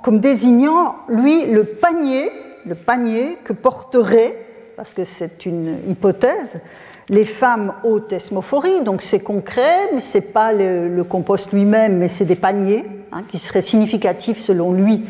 comme 0.02 0.20
désignant, 0.20 0.96
lui, 1.08 1.46
le 1.46 1.64
panier, 1.64 2.30
le 2.66 2.74
panier 2.74 3.36
que 3.44 3.52
porterait, 3.52 4.36
parce 4.76 4.94
que 4.94 5.04
c'est 5.04 5.46
une 5.46 5.78
hypothèse, 5.88 6.60
les 7.08 7.24
femmes 7.24 7.74
aux 7.84 8.00
thesmophories, 8.00 8.82
donc 8.82 9.02
c'est 9.02 9.20
concret, 9.20 9.90
mais 9.92 10.00
ce 10.00 10.18
n'est 10.18 10.24
pas 10.24 10.52
le, 10.52 11.02
compost 11.04 11.52
lui-même, 11.52 11.98
mais 11.98 12.08
c'est 12.08 12.24
des 12.24 12.36
paniers 12.36 12.84
hein, 13.12 13.22
qui 13.28 13.38
seraient 13.38 13.62
significatifs 13.62 14.38
selon 14.38 14.72
lui 14.72 15.04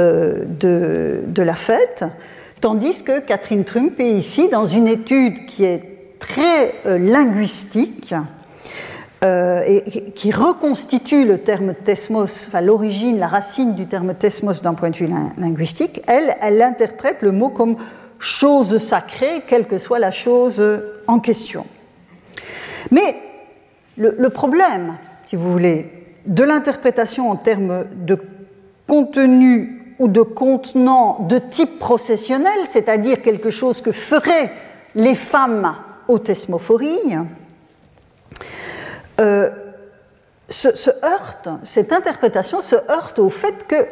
euh, 0.00 0.44
de, 0.46 1.42
la 1.42 1.54
fête, 1.54 2.04
tandis 2.60 3.02
que 3.02 3.20
Catherine 3.20 3.64
Trump 3.64 3.98
est 3.98 4.12
ici 4.12 4.48
dans 4.48 4.66
une 4.66 4.88
étude 4.88 5.46
qui 5.46 5.64
est 5.64 6.18
très 6.18 6.74
euh, 6.86 6.98
linguistique, 6.98 8.14
euh, 9.22 9.62
et 9.66 10.12
qui 10.12 10.30
reconstitue 10.30 11.26
le 11.26 11.38
terme 11.38 11.74
thesmos, 11.74 12.46
enfin 12.48 12.62
l'origine, 12.62 13.18
la 13.18 13.28
racine 13.28 13.74
du 13.74 13.86
terme 13.86 14.14
thesmos 14.14 14.62
d'un 14.62 14.72
point 14.72 14.90
de 14.90 14.96
vue 14.96 15.08
linguistique, 15.36 16.00
elle, 16.06 16.34
elle 16.40 16.62
interprète 16.62 17.20
le 17.20 17.30
mot 17.30 17.50
comme 17.50 17.76
chose 18.18 18.78
sacrée, 18.78 19.42
quelle 19.46 19.66
que 19.66 19.78
soit 19.78 19.98
la 19.98 20.10
chose 20.10 20.62
en 21.06 21.20
question. 21.20 21.66
Mais 22.90 23.14
le 23.96 24.28
problème, 24.30 24.96
si 25.26 25.36
vous 25.36 25.52
voulez, 25.52 26.00
de 26.26 26.42
l'interprétation 26.42 27.30
en 27.30 27.36
termes 27.36 27.84
de 27.94 28.18
contenu 28.86 29.79
ou 30.00 30.08
de 30.08 30.22
contenant 30.22 31.18
de 31.28 31.38
type 31.38 31.78
processionnel, 31.78 32.58
c'est-à-dire 32.64 33.22
quelque 33.22 33.50
chose 33.50 33.82
que 33.82 33.92
feraient 33.92 34.50
les 34.94 35.14
femmes 35.14 35.76
aux 36.08 36.18
thesmophories, 36.18 37.16
euh, 39.20 39.50
se, 40.48 40.90
heurte, 41.04 41.48
cette 41.62 41.92
interprétation 41.92 42.60
se 42.62 42.76
heurte 42.90 43.18
au 43.18 43.30
fait 43.30 43.66
que 43.68 43.86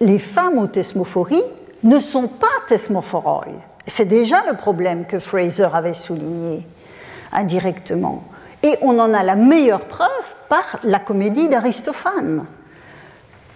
les 0.00 0.18
femmes 0.18 0.58
aux 0.58 0.66
thesmophories 0.66 1.44
ne 1.84 2.00
sont 2.00 2.26
pas 2.26 2.48
thesmophoroi. 2.66 3.44
C'est 3.86 4.06
déjà 4.06 4.42
le 4.50 4.56
problème 4.56 5.06
que 5.06 5.18
Fraser 5.18 5.68
avait 5.72 5.94
souligné 5.94 6.66
indirectement. 7.32 8.24
Et 8.62 8.76
on 8.82 8.98
en 8.98 9.12
a 9.12 9.22
la 9.22 9.36
meilleure 9.36 9.84
preuve 9.84 10.08
par 10.48 10.80
la 10.84 10.98
comédie 10.98 11.48
d'Aristophane. 11.48 12.46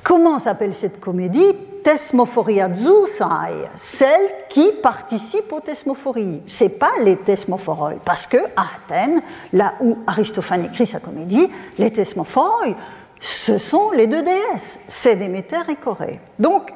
Comment 0.03 0.39
s'appelle 0.39 0.75
cette 0.75 1.01
comédie? 1.01 1.54
Thesmophoria 1.85 2.75
Zeusai, 2.75 3.69
celle 3.77 4.31
qui 4.49 4.73
participe 4.83 5.53
aux 5.53 5.61
thesmophories. 5.61 6.43
Ce 6.47 6.65
n'est 6.65 6.71
pas 6.71 6.93
les 7.05 7.17
thesmophoroi, 7.17 7.97
parce 8.05 8.27
que 8.27 8.39
à 8.57 8.67
Athènes, 8.77 9.21
là 9.53 9.75
où 9.83 9.99
Aristophane 10.07 10.65
écrit 10.65 10.87
sa 10.87 10.99
comédie, 10.99 11.47
les 11.79 11.93
thesmophoroi, 11.93 12.75
ce 13.21 13.59
sont 13.59 13.91
les 13.91 14.07
deux 14.07 14.23
déesses, 14.23 14.79
c'est 14.89 15.17
Déméter 15.17 15.61
et 15.69 15.77
Corée. 15.77 16.19
Donc, 16.39 16.73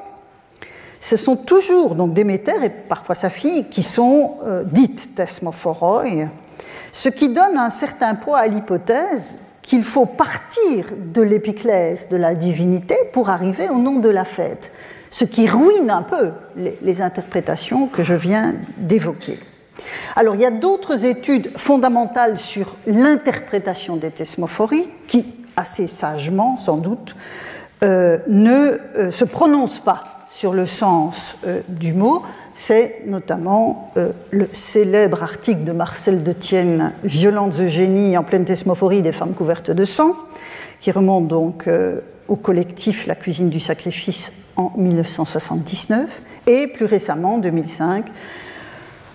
ce 0.99 1.17
sont 1.17 1.37
toujours 1.37 1.95
donc 1.95 2.13
Déméter 2.13 2.63
et 2.63 2.69
parfois 2.69 3.15
sa 3.15 3.31
fille 3.31 3.67
qui 3.69 3.81
sont 3.81 4.37
euh, 4.45 4.63
dites 4.63 5.15
thesmophoroi, 5.15 6.27
ce 6.91 7.09
qui 7.09 7.29
donne 7.29 7.57
un 7.57 7.71
certain 7.71 8.13
poids 8.13 8.39
à 8.39 8.47
l'hypothèse 8.47 9.39
qu'il 9.69 9.83
faut 9.83 10.07
partir 10.07 10.85
de 10.97 11.21
l'épiclèse 11.21 12.09
de 12.09 12.17
la 12.17 12.33
divinité 12.33 12.95
pour 13.13 13.29
arriver 13.29 13.69
au 13.69 13.77
nom 13.77 13.99
de 13.99 14.09
la 14.09 14.25
fête, 14.25 14.71
ce 15.09 15.25
qui 15.25 15.47
ruine 15.47 15.89
un 15.89 16.03
peu 16.03 16.31
les, 16.55 17.01
interprétations 17.01 17.87
que 17.87 18.03
je 18.03 18.13
viens 18.13 18.53
d'évoquer. 18.77 19.39
Alors 20.15 20.35
il 20.35 20.41
y 20.41 20.45
a 20.45 20.51
d'autres 20.51 21.05
études 21.05 21.57
fondamentales 21.57 22.37
sur 22.37 22.75
l'interprétation 22.85 23.95
des 23.95 24.11
thesmophories 24.11 24.87
qui, 25.07 25.25
assez 25.55 25.87
sagement 25.87 26.57
sans 26.57 26.77
doute, 26.77 27.15
euh, 27.83 28.17
ne 28.27 28.77
euh, 28.97 29.11
se 29.11 29.23
prononcent 29.23 29.79
pas 29.79 30.27
sur 30.29 30.53
le 30.53 30.65
sens 30.65 31.37
euh, 31.47 31.61
du 31.69 31.93
mot, 31.93 32.23
c'est 32.55 33.03
notamment 33.05 33.93
le 34.31 34.49
célèbre 34.51 35.23
article 35.23 35.63
de 35.63 35.71
Marcel 35.71 36.23
Detienne, 36.23 36.91
Violentes 37.05 37.57
eugénies 37.61 38.17
en 38.17 38.23
pleine 38.25 38.43
thesmophorie 38.43 39.01
des 39.01 39.13
femmes 39.13 39.33
couvertes 39.33 39.71
de 39.71 39.85
sang, 39.85 40.13
qui 40.81 40.91
remonte 40.91 41.29
donc 41.29 41.69
au 42.27 42.35
collectif 42.35 43.07
La 43.07 43.15
cuisine 43.15 43.49
du 43.49 43.61
sacrifice 43.61 44.33
en 44.59 44.73
1979, 44.75 46.21
et 46.47 46.67
plus 46.67 46.85
récemment, 46.85 47.35
en 47.35 47.37
2005, 47.37 48.05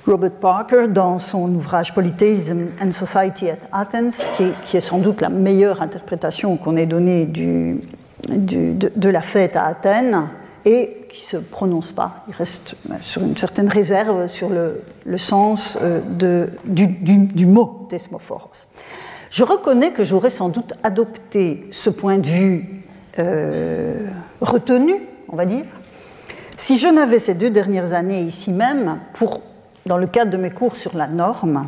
Robert 0.07 0.31
Parker, 0.33 0.89
dans 0.89 1.19
son 1.19 1.55
ouvrage 1.55 1.95
Polytheism 1.95 2.69
and 2.83 2.91
Society 2.93 3.51
at 3.51 3.59
Athens, 3.73 4.25
qui, 4.65 4.77
est 4.77 4.81
sans 4.81 4.99
doute 4.99 5.21
la 5.21 5.29
meilleure 5.29 5.83
interprétation 5.83 6.57
qu'on 6.57 6.77
ait 6.77 6.87
donnée 6.87 7.27
de, 7.27 9.09
la 9.09 9.21
fête 9.21 9.57
à 9.57 9.65
Athènes, 9.65 10.29
et 10.65 11.07
qui 11.11 11.21
ne 11.21 11.27
se 11.27 11.37
prononce 11.37 11.93
pas. 11.93 12.25
Il 12.29 12.35
reste 12.35 12.77
sur 13.01 13.23
une 13.23 13.37
certaine 13.37 13.69
réserve 13.69 14.29
sur 14.29 14.49
le, 14.49 14.83
sens 15.19 15.77
euh, 15.83 16.01
du, 16.65 17.47
mot 17.47 17.87
thesmophoros. 17.91 18.69
Je 19.31 19.45
reconnais 19.45 19.91
que 19.91 20.05
j'aurais 20.05 20.31
sans 20.31 20.49
doute 20.49 20.73
adopté 20.83 21.67
ce 21.71 21.91
point 21.91 22.17
de 22.17 22.27
vue 22.27 22.85
euh, 23.19 24.09
retenu, 24.41 24.95
on 25.29 25.37
va 25.37 25.47
dire, 25.47 25.65
si 26.57 26.79
je 26.79 26.89
n'avais 26.89 27.19
ces 27.19 27.35
deux 27.35 27.51
dernières 27.51 27.93
années 27.93 28.21
ici 28.21 28.53
même 28.53 29.01
pour, 29.13 29.41
dans 29.87 29.97
le 29.97 30.07
cadre 30.07 30.31
de 30.31 30.37
mes 30.37 30.51
cours 30.51 30.77
sur 30.77 30.97
la 30.97 31.09
norme, 31.09 31.67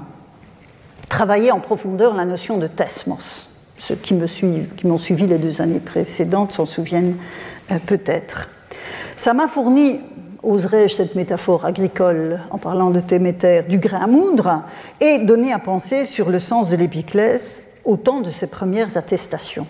travailler 1.08 1.50
en 1.50 1.60
profondeur 1.60 2.14
la 2.14 2.24
notion 2.24 2.58
de 2.58 2.66
thesmos. 2.66 3.48
Ceux 3.78 3.96
qui 3.96 4.14
m'ont 4.14 4.96
suivi, 4.96 5.26
les 5.26 5.38
deux 5.38 5.60
années 5.60 5.80
précédentes 5.80 6.52
s'en 6.52 6.66
souviennent 6.66 7.16
euh, 7.70 7.78
peut-être. 7.84 8.48
Ça 9.16 9.34
m'a 9.34 9.48
fourni, 9.48 10.00
oserais-je 10.42 10.94
cette 10.94 11.14
métaphore 11.14 11.64
agricole 11.64 12.40
en 12.50 12.58
parlant 12.58 12.90
de 12.90 13.00
Téméter, 13.00 13.62
du 13.68 13.78
grain 13.78 14.02
à 14.02 14.06
moudre 14.06 14.62
et 15.00 15.18
donné 15.20 15.52
à 15.52 15.58
penser 15.58 16.06
sur 16.06 16.30
le 16.30 16.38
sens 16.38 16.70
de 16.70 16.76
l'épiclèse 16.76 17.80
au 17.84 17.96
temps 17.96 18.20
de 18.20 18.30
ses 18.30 18.46
premières 18.46 18.96
attestations. 18.96 19.66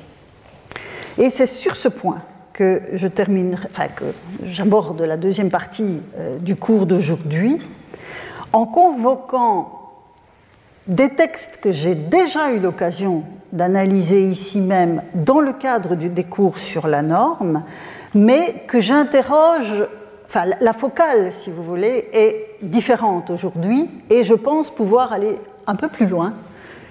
Et 1.19 1.31
c'est 1.31 1.47
sur 1.47 1.75
ce 1.75 1.89
point 1.89 2.23
que 2.57 2.81
je 2.95 3.07
enfin 3.07 3.89
que 3.95 4.05
j'aborde 4.43 5.03
la 5.03 5.19
deuxième 5.19 5.51
partie 5.51 6.01
euh, 6.17 6.39
du 6.39 6.57
cours 6.57 6.87
d'aujourd'hui 6.87 7.61
en 8.55 8.65
convoquant 8.65 9.73
des 10.87 11.11
textes 11.11 11.61
que 11.63 11.71
j'ai 11.71 11.95
déjà 11.95 12.53
eu 12.53 12.59
l'occasion 12.59 13.25
d'analyser 13.53 14.27
ici 14.27 14.63
même 14.63 15.03
dans 15.15 15.41
le 15.41 15.53
cadre 15.53 15.97
des 15.97 16.25
cours 16.25 16.57
sur 16.57 16.89
la 16.89 17.03
norme, 17.03 17.63
mais 18.15 18.65
que 18.67 18.81
j'interroge, 18.81 19.87
enfin 20.27 20.45
la 20.59 20.73
focale, 20.73 21.33
si 21.33 21.51
vous 21.51 21.63
voulez, 21.63 22.09
est 22.15 22.57
différente 22.63 23.29
aujourd'hui, 23.29 23.91
et 24.09 24.25
je 24.25 24.35
pense 24.35 24.71
pouvoir 24.71 25.13
aller 25.13 25.37
un 25.67 25.75
peu 25.75 25.89
plus 25.89 26.07
loin 26.07 26.33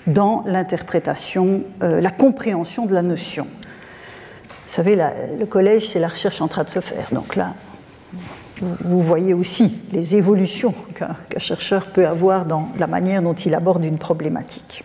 dans 0.05 0.43
l'interprétation, 0.45 1.63
euh, 1.81 2.01
la 2.01 2.11
compréhension 2.11 2.85
de 2.85 2.93
la 2.93 3.01
notion. 3.01 3.47
Vous 4.65 4.71
savez, 4.71 4.97
le 5.39 5.45
collège, 5.45 5.89
c'est 5.89 5.99
la 5.99 6.07
recherche 6.07 6.41
en 6.41 6.47
train 6.47 6.63
de 6.63 6.69
se 6.69 6.79
faire. 6.79 7.07
Donc 7.11 7.35
là, 7.35 7.53
vous 8.61 9.01
voyez 9.01 9.33
aussi 9.33 9.77
les 9.91 10.15
évolutions 10.15 10.73
qu'un 10.95 11.39
chercheur 11.39 11.87
peut 11.87 12.07
avoir 12.07 12.45
dans 12.45 12.69
la 12.79 12.87
manière 12.87 13.21
dont 13.21 13.33
il 13.33 13.53
aborde 13.53 13.85
une 13.85 13.97
problématique. 13.97 14.83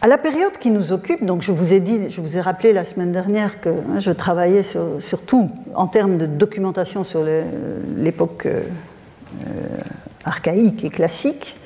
À 0.00 0.06
la 0.06 0.16
période 0.16 0.52
qui 0.58 0.70
nous 0.70 0.92
occupe, 0.92 1.24
donc 1.24 1.42
je 1.42 1.50
vous 1.50 1.72
ai 1.72 1.80
dit, 1.80 2.10
je 2.10 2.20
vous 2.20 2.36
ai 2.36 2.40
rappelé 2.40 2.72
la 2.72 2.84
semaine 2.84 3.10
dernière 3.12 3.60
que 3.60 3.68
hein, 3.68 3.98
je 3.98 4.10
travaillais 4.10 4.62
surtout 5.00 5.50
en 5.74 5.88
termes 5.88 6.18
de 6.18 6.26
documentation 6.26 7.02
sur 7.02 7.24
l'époque 7.96 8.46
euh, 8.46 8.62
archaïque 10.24 10.84
et 10.84 10.90
classique. 10.90 11.56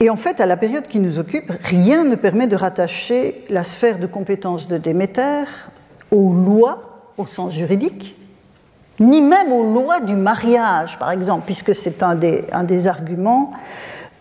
Et 0.00 0.10
en 0.10 0.16
fait, 0.16 0.40
à 0.40 0.46
la 0.46 0.56
période 0.56 0.86
qui 0.86 1.00
nous 1.00 1.18
occupe, 1.18 1.52
rien 1.64 2.04
ne 2.04 2.14
permet 2.14 2.46
de 2.46 2.54
rattacher 2.54 3.44
la 3.50 3.64
sphère 3.64 3.98
de 3.98 4.06
compétences 4.06 4.68
de 4.68 4.78
Déméter 4.78 5.44
aux 6.12 6.32
lois 6.32 7.12
au 7.16 7.26
sens 7.26 7.52
juridique, 7.52 8.16
ni 9.00 9.20
même 9.20 9.52
aux 9.52 9.64
lois 9.64 10.00
du 10.00 10.14
mariage, 10.14 10.98
par 10.98 11.10
exemple, 11.10 11.42
puisque 11.46 11.74
c'est 11.74 12.02
un 12.02 12.14
des, 12.14 12.86
arguments 12.86 13.52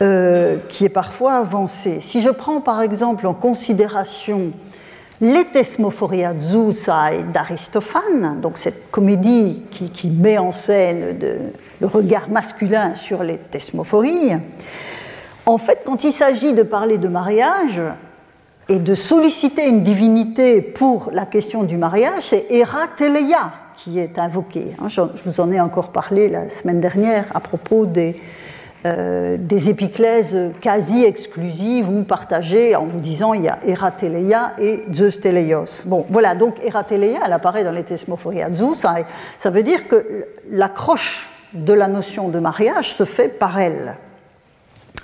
euh, 0.02 0.58
qui 0.68 0.86
est 0.86 0.90
parfois 0.90 1.34
avancé. 1.34 2.02
Si 2.02 2.22
je 2.22 2.30
prends 2.30 2.60
par 2.60 2.82
exemple 2.82 3.28
en 3.28 3.36
considération 3.36 4.52
les 5.22 5.46
Thesmophoria 5.46 6.34
Zeusai 6.38 7.24
d'Aristophane, 7.32 8.40
donc 8.42 8.58
cette 8.58 8.92
comédie 8.92 9.64
qui, 9.72 10.10
met 10.10 10.38
en 10.38 10.52
scène 10.52 11.18
le 11.80 11.88
regard 11.88 12.30
masculin 12.30 12.94
sur 12.94 13.24
les 13.24 13.38
thesmophories, 13.38 14.34
en 15.48 15.58
fait, 15.58 15.84
quand 15.86 16.04
il 16.04 16.12
s'agit 16.12 16.54
de 16.54 16.62
parler 16.62 16.98
de 16.98 17.08
mariage 17.08 17.82
et 18.68 18.80
de 18.80 18.94
solliciter 18.94 19.68
une 19.70 19.82
divinité 19.82 20.62
pour 20.62 21.10
la 21.14 21.26
question 21.26 21.64
du 21.64 21.78
mariage, 21.78 22.24
c'est 22.24 22.46
Hera 22.50 22.88
Teleia 22.96 23.54
qui 23.74 23.98
est 23.98 24.20
invoquée. 24.20 24.76
Hein. 24.82 24.90
Je 24.90 25.02
vous 25.26 25.40
en 25.40 25.50
ai 25.52 25.62
encore 25.62 25.94
parlé 25.94 26.28
la 26.28 26.50
semaine 26.50 26.82
dernière 26.82 27.26
à 27.34 27.40
propos 27.40 27.86
des, 27.86 28.20
euh, 28.86 29.38
épiclèses 29.50 30.52
quasi 30.60 31.06
exclusives 31.06 31.90
ou 31.90 32.04
partagées 32.04 32.76
en 32.76 32.86
vous 32.86 33.00
disant 33.00 33.34
il 33.34 33.44
y 33.44 33.48
a 33.48 33.58
Erateleia 33.66 34.54
et 34.60 34.82
Zeus 34.94 35.22
Teleios. 35.22 35.86
Bon, 35.86 36.06
voilà, 36.10 36.36
donc 36.36 36.56
Erateleia, 36.62 37.20
elle 37.26 37.34
apparaît 37.34 37.64
dans 37.64 37.72
les 37.72 37.84
Thesmophoria 37.84 38.52
Zeus, 38.54 38.80
ça, 38.80 38.96
ça 39.38 39.50
veut 39.50 39.64
dire 39.64 39.88
que 39.88 40.26
l'accroche 40.52 41.30
de 41.54 41.72
la 41.72 41.88
notion 41.88 42.28
de 42.28 42.40
mariage 42.40 42.94
se 42.94 43.06
fait 43.06 43.40
par 43.40 43.60
elle. 43.60 43.96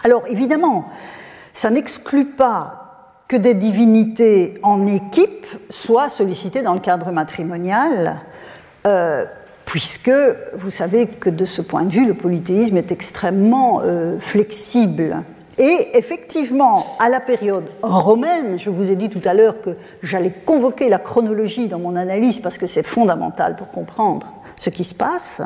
Alors 0.04 0.24
évidemment, 0.28 0.86
ça 1.54 1.70
n'exclut 1.70 2.26
pas 2.26 2.84
que 3.28 3.36
des 3.36 3.54
divinités 3.54 4.60
en 4.64 4.86
équipe 4.86 5.46
soient 5.70 6.10
sollicitées 6.10 6.62
dans 6.62 6.74
le 6.74 6.80
cadre 6.80 7.12
matrimonial, 7.12 8.20
euh, 8.86 9.26
puisque 9.66 10.12
vous 10.56 10.72
savez 10.72 11.08
que 11.08 11.30
de 11.30 11.46
ce 11.46 11.62
point 11.62 11.84
de 11.84 11.92
vue, 11.92 12.06
le 12.06 12.14
polythéisme 12.14 12.78
est 12.78 12.92
extrêmement 12.92 13.82
euh, 13.82 14.20
flexible. 14.20 15.24
Et 15.58 15.90
effectivement, 15.94 16.96
à 17.00 17.10
la 17.10 17.20
période 17.20 17.66
romaine, 17.84 18.58
je 18.58 18.72
vous 18.72 18.92
ai 18.92 18.96
dit 18.96 19.10
tout 19.10 19.22
à 19.24 19.36
l'heure 19.36 19.62
que 19.62 19.78
j'allais 20.02 20.32
convoquer 20.32 20.90
la 20.90 20.98
chronologie 20.98 21.68
dans 21.68 21.80
mon 21.80 21.96
analyse 21.96 22.40
parce 22.40 22.58
que 22.58 22.66
c'est 22.66 22.84
fondamental 22.84 23.56
pour 23.56 23.70
comprendre 23.70 24.34
ce 24.60 24.72
qui 24.72 24.84
se 24.84 24.96
passe. 24.96 25.42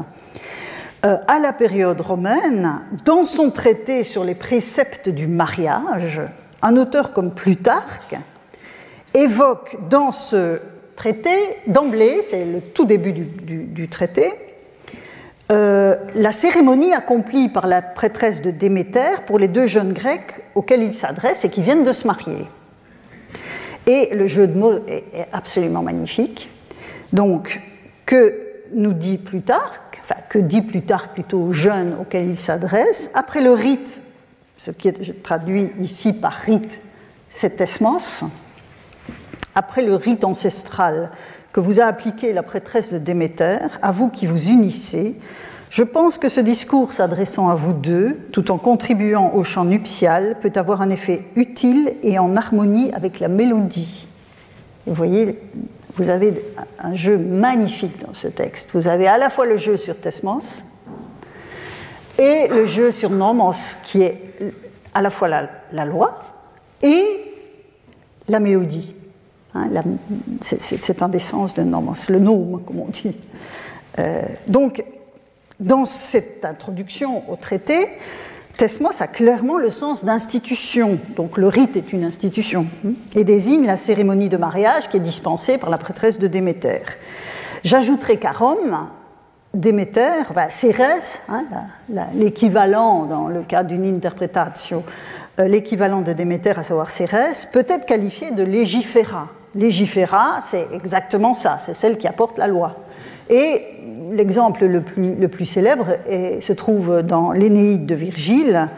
Euh, 1.08 1.18
à 1.28 1.39
la 1.39 1.53
période 1.53 2.01
romaine, 2.01 2.82
dans 3.05 3.24
son 3.24 3.49
traité 3.49 4.03
sur 4.03 4.26
les 4.26 4.36
préceptes 4.36 5.08
du 5.08 5.26
mariage, 5.28 6.20
un 6.62 6.76
auteur 6.76 7.14
comme 7.14 7.34
Plutarque 7.34 8.18
évoque 9.14 9.78
dans 9.89 10.12
ce 10.12 10.60
traité, 10.97 11.38
d'emblée, 11.66 12.22
c'est 12.30 12.43
le 12.43 12.60
tout 12.60 12.84
début 12.84 13.14
du, 13.14 13.88
traité, 13.88 14.34
euh, 15.49 15.95
la 16.14 16.34
cérémonie 16.34 16.93
accomplie 16.93 17.47
par 17.47 17.68
la 17.68 17.82
prêtresse 17.82 18.41
de 18.41 18.51
Déméter 18.51 19.22
pour 19.28 19.39
les 19.39 19.47
deux 19.47 19.68
jeunes 19.68 19.93
Grecs 19.93 20.43
auxquels 20.55 20.84
il 20.84 20.93
s'adresse 20.93 21.45
et 21.45 21.49
qui 21.49 21.62
viennent 21.62 21.86
de 21.86 21.93
se 21.93 22.05
marier. 22.05 22.45
Et 23.86 24.14
le 24.14 24.28
jeu 24.28 24.45
de 24.45 24.58
mots 24.58 24.80
est, 24.89 25.05
est 25.14 25.28
absolument 25.32 25.84
magnifique. 25.84 26.49
Donc, 27.14 27.62
que 28.05 28.36
nous 28.74 28.91
dit 28.91 29.18
Plutarque 29.18 29.86
que 30.30 30.39
dit 30.39 30.62
Plutarque 30.62 31.14
plutôt 31.14 31.39
aux 31.39 31.51
jeunes 31.51 31.95
auxquels 31.99 32.28
il 32.28 32.36
s'adresse, 32.36 33.12
après 33.14 33.41
le 33.41 33.51
rite, 33.51 34.01
ce 34.55 34.72
qui 34.72 34.88
est 34.88 35.24
traduit 35.24 35.72
ici 35.80 36.14
par 36.14 36.34
rite, 36.34 36.80
c'est 37.32 37.62
esmos, 37.62 38.24
après 39.55 39.84
le 39.84 39.95
rite 39.95 40.24
ancestral 40.24 41.12
que 41.51 41.60
vous 41.60 41.80
a 41.80 41.86
appliqué 41.86 42.34
la 42.34 42.43
prêtresse 42.43 42.93
de 42.93 42.99
Déméter, 42.99 43.58
à 43.82 43.91
vous 43.91 44.10
qui 44.10 44.26
vous 44.26 44.49
unissez, 44.49 45.16
je 45.70 45.84
pense 45.84 46.18
que 46.18 46.30
ce 46.30 46.39
discours 46.39 46.93
s'adressant 46.93 47.49
à 47.49 47.55
vous 47.55 47.74
deux, 47.74 48.18
tout 48.32 48.51
en 48.51 48.58
contribuant 48.58 49.34
au 49.34 49.43
chant 49.43 49.66
nuptial, 49.66 50.38
peut 50.39 50.51
avoir 50.55 50.82
un 50.82 50.89
effet 50.89 51.26
utile 51.36 51.91
et 52.03 52.20
en 52.20 52.36
harmonie 52.36 52.93
avec 52.93 53.20
la 53.20 53.28
mélodie. 53.28 54.08
Vous 54.86 54.93
voyez 54.93 55.38
vous 55.97 56.09
avez 56.09 56.33
un 56.79 56.93
jeu 56.93 57.17
magnifique 57.17 57.99
dans 58.05 58.13
ce 58.13 58.27
texte. 58.27 58.69
Vous 58.73 58.87
avez 58.87 59.07
à 59.07 59.17
la 59.17 59.29
fois 59.29 59.45
le 59.45 59.57
jeu 59.57 59.77
sur 59.77 59.99
Tesmos 59.99 60.63
et 62.19 62.47
le 62.47 62.67
jeu 62.67 62.91
sur 62.91 63.09
Nomos, 63.09 63.77
qui 63.83 64.03
est 64.03 64.35
à 64.93 65.01
la 65.01 65.09
fois 65.09 65.27
la, 65.27 65.85
loi 65.85 66.19
et 66.83 67.03
la 68.27 68.39
mélodie. 68.39 68.93
Hein, 69.55 69.69
c'est 70.41 71.01
un 71.01 71.09
des 71.09 71.19
sens 71.19 71.55
de 71.55 71.63
Nomos, 71.63 72.09
le 72.09 72.19
nom, 72.19 72.61
comme 72.65 72.79
on 72.79 72.89
dit. 72.89 73.15
Euh, 73.97 74.21
donc, 74.47 74.83
dans 75.59 75.85
cette 75.85 76.45
introduction 76.45 77.27
au 77.31 77.35
traité, 77.37 77.87
Tesmos 78.58 79.01
a 79.01 79.08
clairement 79.08 79.60
le 79.60 79.70
sens 79.70 80.03
d'institution, 80.03 80.99
donc 81.16 81.38
le 81.38 81.47
rite 81.47 81.78
est 81.78 81.93
une 81.93 82.03
institution, 82.03 82.66
hein, 82.86 82.93
et 83.16 83.24
désigne 83.24 83.68
la 83.68 83.78
cérémonie 83.78 84.30
de 84.30 84.38
mariage 84.38 84.89
qui 84.89 84.97
est 84.97 85.01
dispensée 85.01 85.60
par 85.60 85.70
la 85.70 85.78
prêtresse 85.78 86.18
de 86.18 86.26
Déméter. 86.26 86.82
J'ajouterai 87.64 88.18
qu'à 88.18 88.32
Rome, 88.32 88.89
Déméter, 89.53 90.24
enfin, 90.28 90.49
Cérès, 90.49 91.22
hein, 91.30 91.45
l'équivalent 92.16 93.05
dans 93.05 93.28
le 93.28 93.43
cas 93.43 93.62
d'une 93.62 93.86
interprétation, 93.86 94.84
euh, 95.39 95.47
l'équivalent 95.47 96.01
de 96.01 96.14
Déméter, 96.14 96.58
à 96.58 96.64
savoir 96.64 96.89
Cérès, 96.89 97.45
peut 97.45 97.66
être 97.70 97.86
qualifié 97.86 98.32
de 98.32 98.41
légiféra. 98.41 99.30
Légiféra, 99.53 100.39
c'est 100.47 100.68
exactement 100.74 101.36
ça, 101.36 101.60
c'est 101.62 101.76
celle 101.76 101.99
qui 101.99 102.08
apporte 102.08 102.39
la 102.39 102.47
loi. 102.47 102.76
Et 103.30 103.61
l'exemple 104.11 104.65
le 104.65 104.82
plus, 104.82 105.45
célèbre 105.45 105.97
se 106.39 106.53
trouve 106.53 107.01
dans 107.01 107.32
l'Énéide 107.32 107.86
de 107.86 107.95
Virgile, 107.95 108.69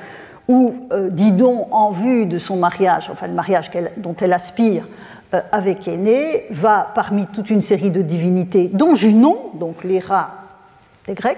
où 0.50 0.74
euh, 0.92 1.10
Didon, 1.10 1.68
en 1.72 1.92
vue 1.92 2.26
de 2.26 2.40
son 2.40 2.58
mariage, 2.58 3.10
enfin 3.12 3.28
le 3.28 3.34
mariage 3.34 3.70
dont 3.98 4.16
elle 4.20 4.34
aspire 4.34 4.84
euh, 5.36 5.42
avec 5.52 5.88
Énée, 5.88 6.48
va 6.50 6.92
parmi 6.96 7.28
toute 7.28 7.52
une 7.52 7.62
série 7.62 7.92
de 7.92 8.02
divinités, 8.02 8.68
dont 8.74 8.96
Junon, 8.96 9.38
donc 9.54 9.84
l'Héra 9.84 10.34
des 11.08 11.14
Grecs, 11.14 11.38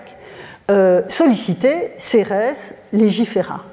euh, 0.71 1.01
solliciter 1.09 1.91
Cérès 1.97 2.73
légiféra. 2.93 3.65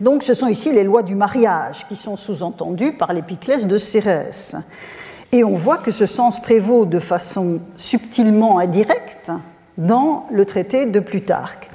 Donc 0.00 0.24
ce 0.24 0.34
sont 0.34 0.48
ici 0.48 0.72
les 0.72 0.84
lois 0.84 1.02
du 1.02 1.14
mariage 1.14 1.86
qui 1.88 1.94
sont 1.94 2.16
sous-entendues 2.16 2.92
par 2.92 3.12
l'épiclèse 3.12 3.66
de 3.68 3.78
Cérès. 3.78 4.56
Et 5.32 5.44
on 5.44 5.54
voit 5.54 5.78
que 5.78 5.90
ce 5.90 6.06
sens 6.06 6.40
prévaut 6.40 6.84
de 6.84 7.00
façon 7.00 7.60
subtilement 7.76 8.58
indirecte 8.58 9.30
dans 9.76 10.26
le 10.32 10.44
traité 10.44 10.86
de 10.86 11.00
Plutarque. 11.00 11.68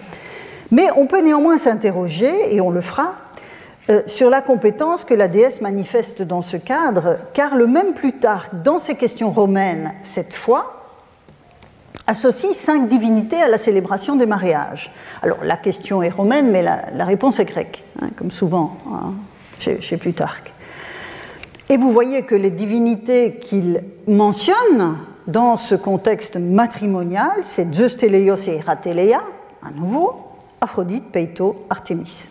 Mais 0.72 0.88
on 0.97 1.06
peut 1.06 1.22
néanmoins 1.22 1.58
s'interroger, 1.58 2.56
et 2.56 2.60
on 2.62 2.72
le 2.72 2.82
fera, 2.82 3.14
euh, 3.89 4.01
sur 4.08 4.30
la 4.30 4.41
compétence 4.41 5.04
que 5.04 5.14
la 5.14 5.28
déesse 5.28 5.62
manifeste 5.62 6.22
dans 6.22 6.41
ce 6.41 6.58
cadre, 6.58 7.18
car 7.34 7.56
le 7.56 7.68
même 7.68 7.93
Plutarque, 7.93 8.64
dans 8.64 8.80
ses 8.80 8.95
questions 8.95 9.32
romaines, 9.32 9.93
cette 10.04 10.34
fois, 10.34 10.84
associe 12.08 12.54
cinq 12.54 12.88
divinités 12.88 13.41
à 13.41 13.49
la 13.49 13.58
célébration 13.58 14.16
des 14.16 14.26
mariages. 14.26 14.91
Alors 15.22 15.43
la 15.43 15.58
question 15.58 16.01
est 16.01 16.10
romaine, 16.10 16.49
mais 16.49 16.62
la, 16.62 17.06
réponse 17.06 17.39
est 17.39 17.45
grecque, 17.45 17.84
hein, 18.01 18.10
comme 18.16 18.32
souvent 18.32 18.78
hein, 18.91 19.14
chez 19.60 19.97
Plutarque. 19.97 20.53
Et 21.70 21.78
vous 21.78 21.91
voyez 21.91 22.24
que 22.24 22.36
les 22.36 22.49
divinités 22.49 23.36
qu'il 23.36 23.84
mentionne 24.07 24.97
dans 25.28 25.55
ce 25.55 25.76
contexte 25.76 26.36
matrimonial, 26.36 27.32
c'est 27.41 27.74
Zeus 27.74 27.97
et 28.03 28.59
Rateleia, 28.59 29.22
à 29.66 29.72
nouveau, 29.72 30.16
Aphrodite, 30.59 31.11
Peito, 31.11 31.66
Artémis. 31.70 32.28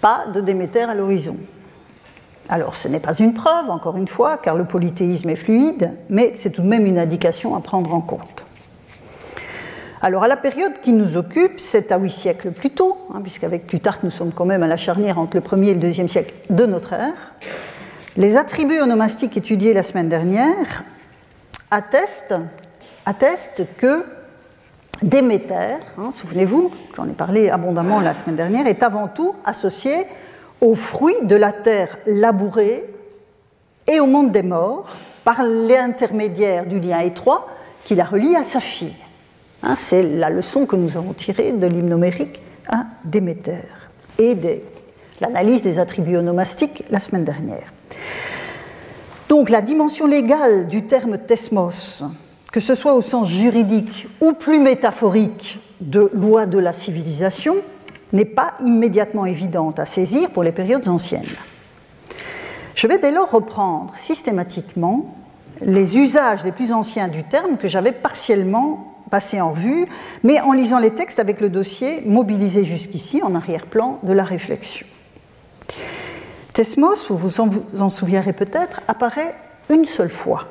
Pas 0.00 0.24
de 0.32 0.40
Déméter 0.40 0.82
à 0.82 0.94
l'horizon. 0.94 1.36
Alors 2.48 2.76
ce 2.76 2.88
n'est 2.88 3.00
pas 3.00 3.14
une 3.14 3.34
preuve, 3.34 3.70
encore 3.70 3.96
une 3.96 4.08
fois, 4.08 4.36
car 4.38 4.54
le 4.54 4.64
polythéisme 4.64 5.30
est 5.30 5.36
fluide, 5.36 5.92
mais 6.10 6.32
c'est 6.34 6.50
tout 6.50 6.62
de 6.62 6.66
même 6.66 6.86
une 6.86 6.98
indication 6.98 7.54
à 7.54 7.60
prendre 7.60 7.94
en 7.94 8.00
compte. 8.00 8.46
Alors 10.02 10.22
à 10.22 10.28
la 10.28 10.36
période 10.36 10.74
qui 10.82 10.92
nous 10.92 11.16
occupe, 11.16 11.58
c'est 11.58 11.90
à 11.90 11.98
huit 11.98 12.10
siècles 12.10 12.50
plus 12.50 12.70
tôt, 12.70 12.98
hein, 13.14 13.20
puisqu'avec 13.22 13.66
Plutarque 13.66 14.02
nous 14.02 14.10
sommes 14.10 14.32
quand 14.32 14.44
même 14.44 14.62
à 14.62 14.66
la 14.66 14.76
charnière 14.76 15.18
entre 15.18 15.36
le 15.36 15.42
1er 15.42 15.68
et 15.68 15.74
le 15.74 15.80
2e 15.80 16.08
siècle 16.08 16.34
de 16.50 16.66
notre 16.66 16.92
ère, 16.92 17.32
les 18.16 18.36
attributs 18.36 18.80
onomastiques 18.80 19.36
étudiés 19.36 19.74
la 19.74 19.82
semaine 19.82 20.08
dernière 20.08 20.84
attestent, 21.70 22.34
que 23.76 24.04
Déméter, 25.02 25.76
hein, 25.98 26.10
souvenez-vous, 26.12 26.70
j'en 26.96 27.08
ai 27.08 27.12
parlé 27.12 27.50
abondamment 27.50 28.00
la 28.00 28.14
semaine 28.14 28.36
dernière, 28.36 28.66
est 28.66 28.82
avant 28.82 29.08
tout 29.08 29.34
associé 29.44 30.06
aux 30.60 30.76
fruits 30.76 31.20
de 31.24 31.34
la 31.34 31.52
terre 31.52 31.98
labourée 32.06 32.84
et 33.88 34.00
au 34.00 34.06
monde 34.06 34.30
des 34.30 34.44
morts 34.44 34.96
par 35.24 35.42
l'intermédiaire 35.42 36.66
du 36.66 36.78
lien 36.78 37.00
étroit 37.00 37.48
qui 37.84 37.96
la 37.96 38.04
relie 38.04 38.36
à 38.36 38.44
sa 38.44 38.60
fille. 38.60 38.94
Hein, 39.62 39.74
c'est 39.76 40.02
la 40.02 40.30
leçon 40.30 40.64
que 40.64 40.76
nous 40.76 40.96
avons 40.96 41.12
tirée 41.12 41.52
de 41.52 41.66
l'hymnomérique 41.66 42.40
à 42.68 42.84
Déméter 43.04 43.64
et 44.18 44.36
de 44.36 44.60
l'analyse 45.20 45.62
des 45.62 45.78
attributs 45.78 46.16
onomastiques 46.16 46.84
la 46.90 47.00
semaine 47.00 47.24
dernière. 47.24 47.73
Donc 49.28 49.50
la 49.50 49.62
dimension 49.62 50.06
légale 50.06 50.68
du 50.68 50.84
terme 50.84 51.18
tesmos, 51.18 52.04
que 52.52 52.60
ce 52.60 52.74
soit 52.74 52.94
au 52.94 53.02
sens 53.02 53.28
juridique 53.28 54.06
ou 54.20 54.32
plus 54.32 54.60
métaphorique 54.60 55.58
de 55.80 56.10
loi 56.14 56.46
de 56.46 56.58
la 56.58 56.72
civilisation, 56.72 57.56
n'est 58.12 58.24
pas 58.24 58.54
immédiatement 58.62 59.26
évidente 59.26 59.78
à 59.78 59.86
saisir 59.86 60.30
pour 60.30 60.44
les 60.44 60.52
périodes 60.52 60.86
anciennes. 60.88 61.24
Je 62.74 62.86
vais 62.86 62.98
dès 62.98 63.10
lors 63.10 63.30
reprendre 63.30 63.92
systématiquement 63.96 65.16
les 65.60 65.96
usages 65.98 66.44
les 66.44 66.52
plus 66.52 66.72
anciens 66.72 67.08
du 67.08 67.22
terme 67.24 67.56
que 67.56 67.68
j'avais 67.68 67.92
partiellement 67.92 68.94
passé 69.10 69.40
en 69.40 69.52
vue, 69.52 69.86
mais 70.22 70.40
en 70.40 70.52
lisant 70.52 70.78
les 70.78 70.90
textes 70.90 71.20
avec 71.20 71.40
le 71.40 71.48
dossier 71.48 72.02
mobilisé 72.06 72.64
jusqu'ici 72.64 73.22
en 73.22 73.34
arrière-plan 73.34 73.98
de 74.02 74.12
la 74.12 74.24
réflexion. 74.24 74.86
Thesmos, 76.54 77.10
vous 77.10 77.18
vous 77.18 77.82
en 77.82 77.90
souviendrez 77.90 78.32
peut-être, 78.32 78.80
apparaît 78.86 79.34
une 79.70 79.84
seule 79.84 80.08
fois 80.08 80.44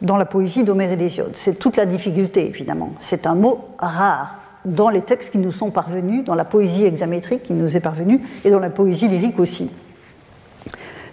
dans 0.00 0.16
la 0.16 0.24
poésie 0.24 0.64
d'Homère 0.64 0.90
et 0.90 0.96
d'Hésiode. 0.96 1.32
C'est 1.34 1.58
toute 1.58 1.76
la 1.76 1.84
difficulté, 1.84 2.46
évidemment. 2.46 2.94
C'est 2.98 3.26
un 3.26 3.34
mot 3.34 3.68
rare 3.78 4.38
dans 4.64 4.88
les 4.88 5.02
textes 5.02 5.30
qui 5.30 5.38
nous 5.38 5.52
sont 5.52 5.70
parvenus, 5.70 6.24
dans 6.24 6.34
la 6.34 6.46
poésie 6.46 6.86
hexamétrique 6.86 7.42
qui 7.42 7.52
nous 7.52 7.76
est 7.76 7.80
parvenue 7.80 8.20
et 8.44 8.50
dans 8.50 8.60
la 8.60 8.70
poésie 8.70 9.08
lyrique 9.08 9.38
aussi. 9.38 9.70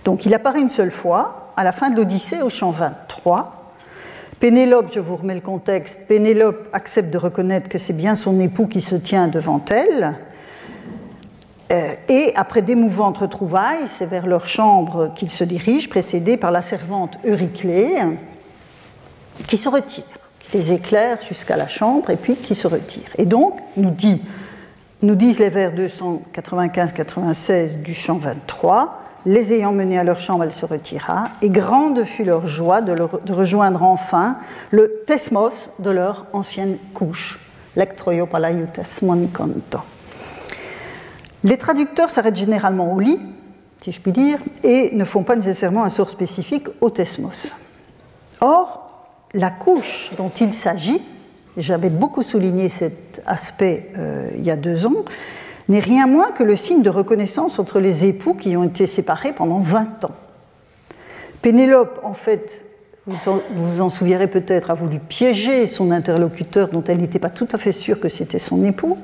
Donc 0.06 0.26
il 0.26 0.34
apparaît 0.34 0.62
une 0.62 0.70
seule 0.70 0.92
fois, 0.92 1.52
à 1.58 1.66
la 1.66 1.74
fin 1.74 1.90
de 1.90 1.98
l'Odyssée, 1.98 2.42
au 2.42 2.50
chant 2.50 2.72
23. 2.72 3.74
Pénélope, 4.40 4.88
je 4.94 5.02
vous 5.02 5.18
remets 5.18 5.36
le 5.36 5.42
contexte, 5.42 6.08
Pénélope 6.08 6.70
accepte 6.72 7.12
de 7.12 7.18
reconnaître 7.18 7.68
que 7.68 7.78
c'est 7.78 7.92
bien 7.92 8.16
son 8.16 8.40
époux 8.40 8.68
qui 8.68 8.80
se 8.80 8.96
tient 8.96 9.28
devant 9.28 9.62
elle. 9.70 10.16
Euh, 11.72 11.93
et 12.07 12.34
après 12.36 12.61
d'émouvantes 12.61 13.20
retrouvailles, 13.20 13.88
c'est 13.88 14.07
vers 14.07 14.26
leur 14.26 14.47
chambre 14.47 15.11
qu'ils 15.15 15.30
se 15.30 15.43
dirigent, 15.43 15.89
précédés 15.89 16.38
par 16.38 16.51
la 16.51 16.61
servante 16.61 17.17
Euryclée, 17.26 17.95
qui 19.47 19.57
se 19.57 19.70
retire 19.70 20.03
les 20.53 20.74
éclairs 20.74 21.20
jusqu'à 21.28 21.57
la 21.57 21.67
chambre 21.67 22.09
et 22.09 22.15
puis 22.15 22.36
qui 22.36 22.55
se 22.55 22.67
retire. 22.67 23.03
Et 23.17 23.26
donc, 23.26 23.59
nous, 23.78 23.91
disent 23.91 25.39
les 25.39 25.49
vers 25.49 25.72
295-96 25.74 27.84
du 27.84 27.93
chant 27.93 28.17
23, 28.17 29.03
les 29.26 29.53
ayant 29.53 29.72
menés 29.72 29.99
à 29.99 30.03
leur 30.03 30.20
chambre, 30.20 30.43
elle 30.43 30.51
se 30.51 30.65
retira, 30.65 31.30
et 31.41 31.49
grande 31.49 32.03
fut 32.03 32.24
leur 32.24 32.45
joie 32.45 32.82
de, 32.82 33.32
rejoindre 33.32 33.84
enfin 33.84 34.38
le 34.72 35.03
tesmos 35.05 35.70
de 35.80 35.89
leur 35.89 36.26
ancienne 36.34 36.78
couche, 36.93 37.39
lectroio 37.76 38.26
palayutes 38.26 38.80
moniconto. 39.01 39.80
Les 41.44 41.58
traducteurs 41.58 42.10
s'arrêtent 42.10 42.36
généralement 42.36 42.94
au 42.94 43.00
lit, 43.00 43.20
si 43.82 43.92
je 43.92 44.02
puis 44.02 44.12
dire, 44.12 44.40
et 44.64 44.92
ne 44.94 45.06
font 45.06 45.24
pas 45.24 45.36
nécessairement 45.36 45.84
un 45.84 45.90
sort 45.90 46.10
spécifique 46.10 46.68
au 46.82 46.90
tesmos. 46.90 47.56
Or, 48.42 48.90
la 49.34 49.50
couche 49.50 50.12
dont 50.18 50.30
il 50.30 50.52
s'agit, 50.52 51.02
j'avais 51.56 51.90
beaucoup 51.90 52.24
souligné 52.24 52.70
cet 52.70 53.22
aspect 53.26 53.92
euh, 53.98 54.30
il 54.36 54.44
y 54.44 54.52
a 54.52 54.58
deux 54.58 54.86
ans, 54.86 55.06
n'est 55.70 55.80
rien 55.80 56.08
moins 56.08 56.32
que 56.32 56.44
le 56.44 56.56
signe 56.56 56.82
de 56.82 56.90
reconnaissance 56.90 57.60
entre 57.60 57.80
les 57.80 58.06
époux 58.06 58.34
qui 58.34 58.58
ont 58.58 58.64
été 58.64 58.88
séparés 58.88 59.34
pendant 59.34 59.60
20 59.60 60.06
ans. 60.06 60.16
Pénélope, 61.42 62.00
en 62.04 62.14
fait, 62.14 62.66
vous 63.06 63.18
vous 63.54 63.82
en 63.82 63.90
souviendrez 63.90 64.28
peut-être, 64.28 64.72
a 64.72 64.74
voulu 64.74 65.00
piéger 65.00 65.68
son 65.68 65.92
interlocuteur 65.92 66.70
dont 66.70 66.84
elle 66.84 66.98
n'était 66.98 67.20
pas 67.20 67.30
tout 67.30 67.48
à 67.52 67.58
fait 67.58 67.72
sûre 67.72 68.00
que 68.00 68.10
c'était 68.10 68.40
son 68.40 68.64
époux, 68.64 68.98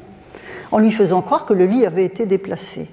en 0.72 0.80
lui 0.80 0.91
faisant 0.91 1.22
croire 1.22 1.45
que 1.45 1.53
le 1.53 1.66
lit 1.66 1.86
avait 1.86 2.05
été 2.05 2.26
déplacé. 2.26 2.89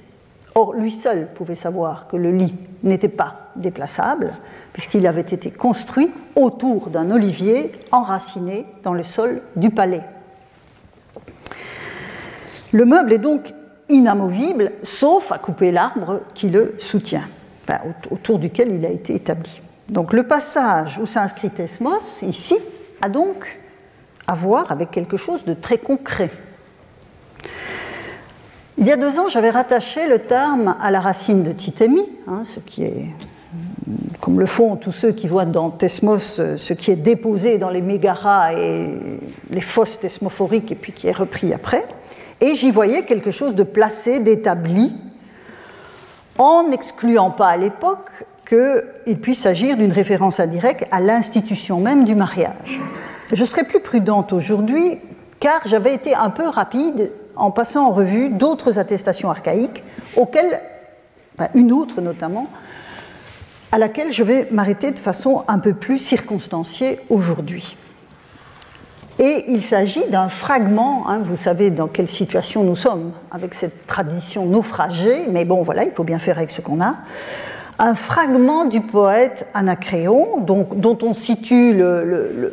Or, 0.54 0.74
lui 0.74 0.90
seul 0.90 1.28
pouvait 1.34 1.54
savoir 1.54 2.08
que 2.08 2.16
le 2.16 2.30
lit 2.30 2.54
n'était 2.82 3.08
pas 3.08 3.50
déplaçable, 3.56 4.32
puisqu'il 4.72 5.06
avait 5.06 5.20
été 5.22 5.50
construit 5.50 6.10
autour 6.36 6.90
d'un 6.90 7.10
olivier 7.10 7.72
enraciné 7.90 8.66
dans 8.82 8.92
le 8.92 9.02
sol 9.02 9.40
du 9.56 9.70
palais. 9.70 10.02
Le 12.72 12.84
meuble 12.84 13.12
est 13.12 13.18
donc 13.18 13.52
inamovible, 13.88 14.72
sauf 14.82 15.32
à 15.32 15.38
couper 15.38 15.72
l'arbre 15.72 16.20
qui 16.34 16.48
le 16.48 16.74
soutient, 16.78 17.24
autour 18.10 18.38
duquel 18.38 18.72
il 18.72 18.84
a 18.86 18.90
été 18.90 19.14
établi. 19.14 19.60
Donc 19.90 20.12
le 20.12 20.22
passage 20.22 20.98
où 20.98 21.06
s'inscrit 21.06 21.50
Thesmos, 21.50 22.22
ici, 22.22 22.56
a 23.02 23.08
donc 23.08 23.58
à 24.26 24.34
voir 24.34 24.70
avec 24.72 24.90
quelque 24.90 25.16
chose 25.16 25.44
de 25.44 25.54
très 25.54 25.78
concret. 25.78 26.30
Il 28.78 28.86
y 28.86 28.93
a 28.93 28.97
deux 28.97 29.18
ans, 29.18 29.28
j'avais 29.28 29.51
rattaché 29.51 30.07
le 30.09 30.18
terme 30.18 30.76
à 30.80 30.90
la 30.90 31.01
racine 31.01 31.43
de 31.43 31.53
Titémi, 31.53 32.05
hein, 32.26 32.43
ce 32.45 32.59
qui 32.59 32.84
est 32.84 33.07
comme 34.20 34.38
le 34.38 34.47
font 34.47 34.76
tous 34.76 34.93
ceux 34.93 35.12
qui 35.12 35.26
voient 35.26 35.45
dans 35.45 35.70
Thesmos 35.70 36.38
euh, 36.38 36.57
ce 36.57 36.72
qui 36.72 36.90
est 36.90 36.97
déposé 36.97 37.59
dans 37.59 37.70
les 37.70 37.82
mégaras 37.82 38.53
et 38.53 39.20
les 39.51 39.61
fosses 39.61 40.01
thesmophoriques 40.01 40.72
et 40.72 40.74
puis 40.74 40.93
qui 40.93 41.09
est 41.09 41.12
repris 41.12 41.53
après. 41.53 41.84
Et 42.40 42.55
j'y 42.55 42.70
voyais 42.70 43.05
quelque 43.05 43.30
chose 43.30 43.55
de 43.55 43.62
placé, 43.62 44.20
d'établi, 44.20 44.93
en 46.38 46.68
n'excluant 46.68 47.30
pas 47.30 47.49
à 47.49 47.57
l'époque 47.57 48.11
qu'il 48.49 49.20
puisse 49.20 49.40
s'agir 49.40 49.76
d'une 49.76 49.93
référence 49.93 50.40
indirecte 50.40 50.86
à 50.90 51.01
l'institution 51.01 51.80
même 51.80 52.05
du 52.05 52.14
mariage. 52.14 52.80
Je 53.32 53.45
serai 53.45 53.64
plus 53.64 53.80
prudente 53.80 54.32
aujourd'hui 54.32 54.99
car 55.40 55.61
j'avais 55.66 55.95
été 55.95 56.14
un 56.14 56.30
peu 56.30 56.47
rapide 56.49 57.11
en 57.37 57.51
passant 57.51 57.87
en 57.87 57.91
revue 57.91 58.28
d'autres 58.28 58.78
attestations 58.78 59.30
archaïques 59.30 59.83
auxquelles, 60.16 60.61
une 61.55 61.72
autre 61.72 62.01
notamment, 62.01 62.47
à 63.70 63.78
laquelle 63.78 64.12
je 64.12 64.22
vais 64.22 64.49
m'arrêter 64.51 64.91
de 64.91 64.99
façon 64.99 65.45
un 65.49 65.59
peu 65.59 65.72
plus 65.72 65.99
circonstanciée 65.99 67.01
aujourd'hui. 67.09 67.76
Et 69.18 69.45
il 69.49 69.62
s'agit 69.62 70.05
d'un 70.11 70.28
fragment, 70.28 71.05
hein, 71.09 71.20
vous 71.22 71.37
savez 71.37 71.70
dans 71.70 71.87
quelle 71.87 72.09
situation 72.09 72.64
nous 72.64 72.76
sommes 72.76 73.12
avec 73.30 73.55
cette 73.55 73.87
tradition 73.87 74.47
naufragée, 74.47 75.26
mais 75.30 75.45
bon 75.45 75.62
voilà, 75.62 75.85
il 75.85 75.91
faut 75.91 76.05
bien 76.05 76.18
faire 76.18 76.39
avec 76.39 76.51
ce 76.51 76.61
qu'on 76.61 76.80
a. 76.80 76.97
Un 77.78 77.95
fragment 77.95 78.64
du 78.64 78.80
poète 78.80 79.49
Anacréon, 79.55 80.39
dont 80.41 80.99
on 81.03 81.14
situe 81.14 81.74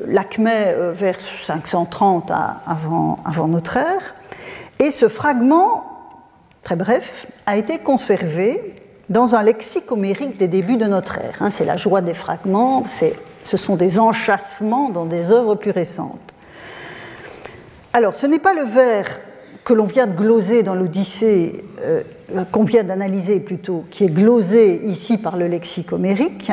l'acmé 0.07 0.51
euh, 0.53 0.91
vers 0.93 1.17
530 1.19 2.31
avant, 2.65 3.19
avant 3.25 3.47
notre 3.47 3.77
ère. 3.77 4.15
Et 4.79 4.91
ce 4.91 5.09
fragment, 5.09 5.83
très 6.63 6.77
bref, 6.77 7.27
a 7.45 7.57
été 7.57 7.79
conservé 7.79 8.75
dans 9.09 9.35
un 9.35 9.43
lexique 9.43 9.91
homérique 9.91 10.37
des 10.37 10.47
débuts 10.47 10.77
de 10.77 10.85
notre 10.85 11.17
ère. 11.17 11.35
Hein, 11.41 11.51
c'est 11.51 11.65
la 11.65 11.75
joie 11.75 12.01
des 12.01 12.13
fragments, 12.13 12.85
ce 13.43 13.57
sont 13.57 13.75
des 13.75 13.99
enchâssements 13.99 14.89
dans 14.89 15.05
des 15.05 15.31
œuvres 15.31 15.55
plus 15.55 15.71
récentes. 15.71 16.33
Alors, 17.91 18.15
ce 18.15 18.25
n'est 18.27 18.39
pas 18.39 18.53
le 18.53 18.63
vers 18.63 19.19
que 19.65 19.73
l'on 19.73 19.85
vient 19.85 20.07
de 20.07 20.15
gloser 20.15 20.63
dans 20.63 20.75
l'Odyssée, 20.75 21.63
euh, 21.81 22.03
qu'on 22.51 22.63
vient 22.63 22.83
d'analyser 22.83 23.39
plutôt, 23.39 23.83
qui 23.89 24.05
est 24.05 24.09
glosé 24.09 24.81
ici 24.85 25.17
par 25.17 25.35
le 25.35 25.47
lexique 25.47 25.91
homérique, 25.91 26.51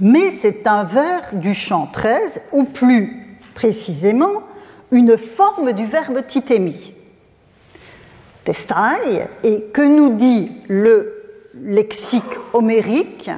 mais 0.00 0.30
c'est 0.30 0.66
un 0.66 0.84
vers 0.84 1.34
du 1.34 1.54
chant 1.54 1.86
13, 1.92 2.48
ou 2.52 2.64
plus 2.64 3.36
précisément, 3.54 4.42
une 4.90 5.16
forme 5.16 5.72
du 5.72 5.84
verbe 5.84 6.26
titémi. 6.26 6.94
Testai, 8.44 9.26
et 9.44 9.62
que 9.72 9.82
nous 9.82 10.14
dit 10.14 10.50
le 10.68 11.22
lexique 11.54 12.22
homérique. 12.52 13.30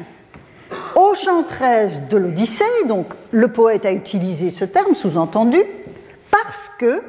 Au 0.94 1.14
chant 1.14 1.42
13 1.42 2.08
de 2.08 2.16
l'Odyssée, 2.16 2.64
donc 2.86 3.06
le 3.30 3.48
poète 3.48 3.84
a 3.84 3.92
utilisé 3.92 4.50
ce 4.50 4.64
terme, 4.64 4.94
sous-entendu, 4.94 5.62
parce 6.30 6.70
que 6.78 7.02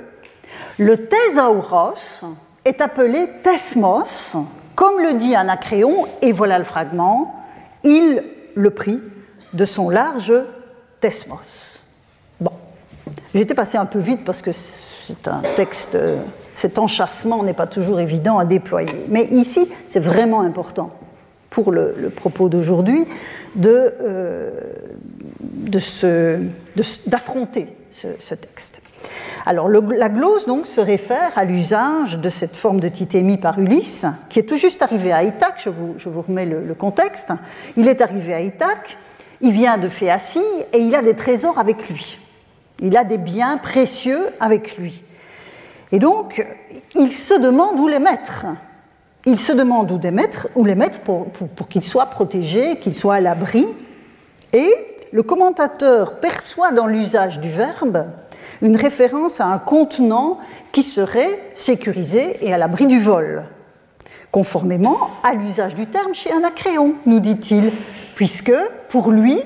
le 0.78 1.08
thésauros 1.08 2.24
est 2.66 2.82
appelé 2.82 3.28
thesmos, 3.44 4.36
comme 4.76 5.00
le 5.02 5.14
dit 5.14 5.36
Anacréon, 5.36 6.06
et 6.22 6.32
voilà 6.32 6.58
le 6.58 6.66
fragment, 6.66 7.34
il 7.84 8.24
le 8.56 8.70
prit 8.72 9.00
de 9.54 9.66
son 9.66 9.90
large 9.90 10.34
thesmos. 11.00 11.80
Bon, 12.40 12.52
j'étais 13.34 13.56
passé 13.56 13.78
un 13.78 13.86
peu 13.86 14.00
vite 14.00 14.26
parce 14.26 14.42
que 14.42 14.52
c'est 14.52 15.28
un 15.28 15.42
texte 15.56 15.98
cet 16.56 16.80
enchâssement 16.80 17.44
n'est 17.44 17.54
pas 17.54 17.68
toujours 17.68 18.00
évident 18.00 18.38
à 18.38 18.46
déployer. 18.46 19.06
Mais 19.10 19.26
ici, 19.26 19.68
c'est 19.90 20.00
vraiment 20.00 20.42
important 20.42 20.92
pour 21.50 21.72
le, 21.72 22.12
propos 22.14 22.50
d'aujourd'hui 22.50 23.06
de, 23.56 23.94
d'affronter 27.08 27.68
ce, 27.92 28.36
texte. 28.36 28.82
Alors, 29.46 29.70
la 29.70 30.10
glose 30.10 30.48
donc 30.48 30.66
se 30.66 30.82
réfère 30.82 31.32
à 31.36 31.46
l'usage 31.46 32.18
de 32.18 32.30
cette 32.30 32.56
forme 32.56 32.80
de 32.80 32.90
titémie 32.90 33.38
par 33.38 33.60
Ulysse, 33.60 34.06
qui 34.30 34.40
est 34.40 34.44
tout 34.44 34.58
juste 34.58 34.82
arrivé 34.82 35.12
à 35.14 35.24
Ithaque. 35.24 35.62
Je 35.64 35.70
vous, 35.70 35.94
je 35.98 36.10
vous 36.10 36.22
remets 36.22 36.46
le, 36.46 36.62
le, 36.66 36.74
contexte. 36.74 37.32
Il 37.78 37.88
est 37.88 38.02
arrivé 38.02 38.34
à 38.34 38.42
Ithaque, 38.42 38.98
il 39.42 39.52
vient 39.52 39.78
de 39.78 39.88
Phéacie 39.88 40.40
et 40.74 40.80
il 40.80 40.96
a 40.96 41.02
des 41.02 41.14
trésors 41.14 41.60
avec 41.60 41.88
lui. 41.90 42.18
Il 42.80 42.98
a 42.98 43.04
des 43.04 43.18
biens 43.18 43.58
précieux 43.58 44.20
avec 44.40 44.78
lui. 44.78 45.04
Et 45.96 46.00
donc, 46.00 46.46
il 46.94 47.10
se 47.10 47.36
demande 47.36 47.80
où 47.80 47.88
les 47.88 48.00
mettre. 48.00 48.48
Il 49.26 49.40
se 49.40 49.54
demande 49.54 49.90
où 49.94 49.98
les 49.98 50.12
mettre, 50.12 50.50
où 50.54 50.66
les 50.66 50.76
mettre 50.76 51.00
pour, 51.00 51.28
pour, 51.30 51.70
qu'ils 51.70 51.86
soient 51.86 52.08
protégés, 52.08 52.76
qu'ils 52.80 52.94
soient 52.94 53.16
à 53.16 53.22
l'abri. 53.22 53.66
Et 54.52 54.70
le 55.14 55.24
commentateur 55.24 56.20
perçoit 56.20 56.74
dans 56.74 56.86
l'usage 56.86 57.40
du 57.40 57.48
verbe 57.48 58.10
une 58.62 58.76
référence 58.76 59.40
à 59.40 59.46
un 59.46 59.58
contenant 59.58 60.40
qui 60.74 60.84
serait 60.84 61.40
sécurisé 61.54 62.46
et 62.46 62.54
à 62.54 62.58
l'abri 62.58 62.88
du 62.88 63.00
vol, 63.00 63.46
conformément 64.34 64.98
à 65.24 65.34
l'usage 65.34 65.76
du 65.76 65.86
terme 65.88 66.14
chez 66.14 66.34
Anacréon, 66.34 66.96
nous 67.06 67.22
dit-il, 67.22 67.72
puisque 68.16 68.52
pour 68.90 69.12
lui, 69.12 69.42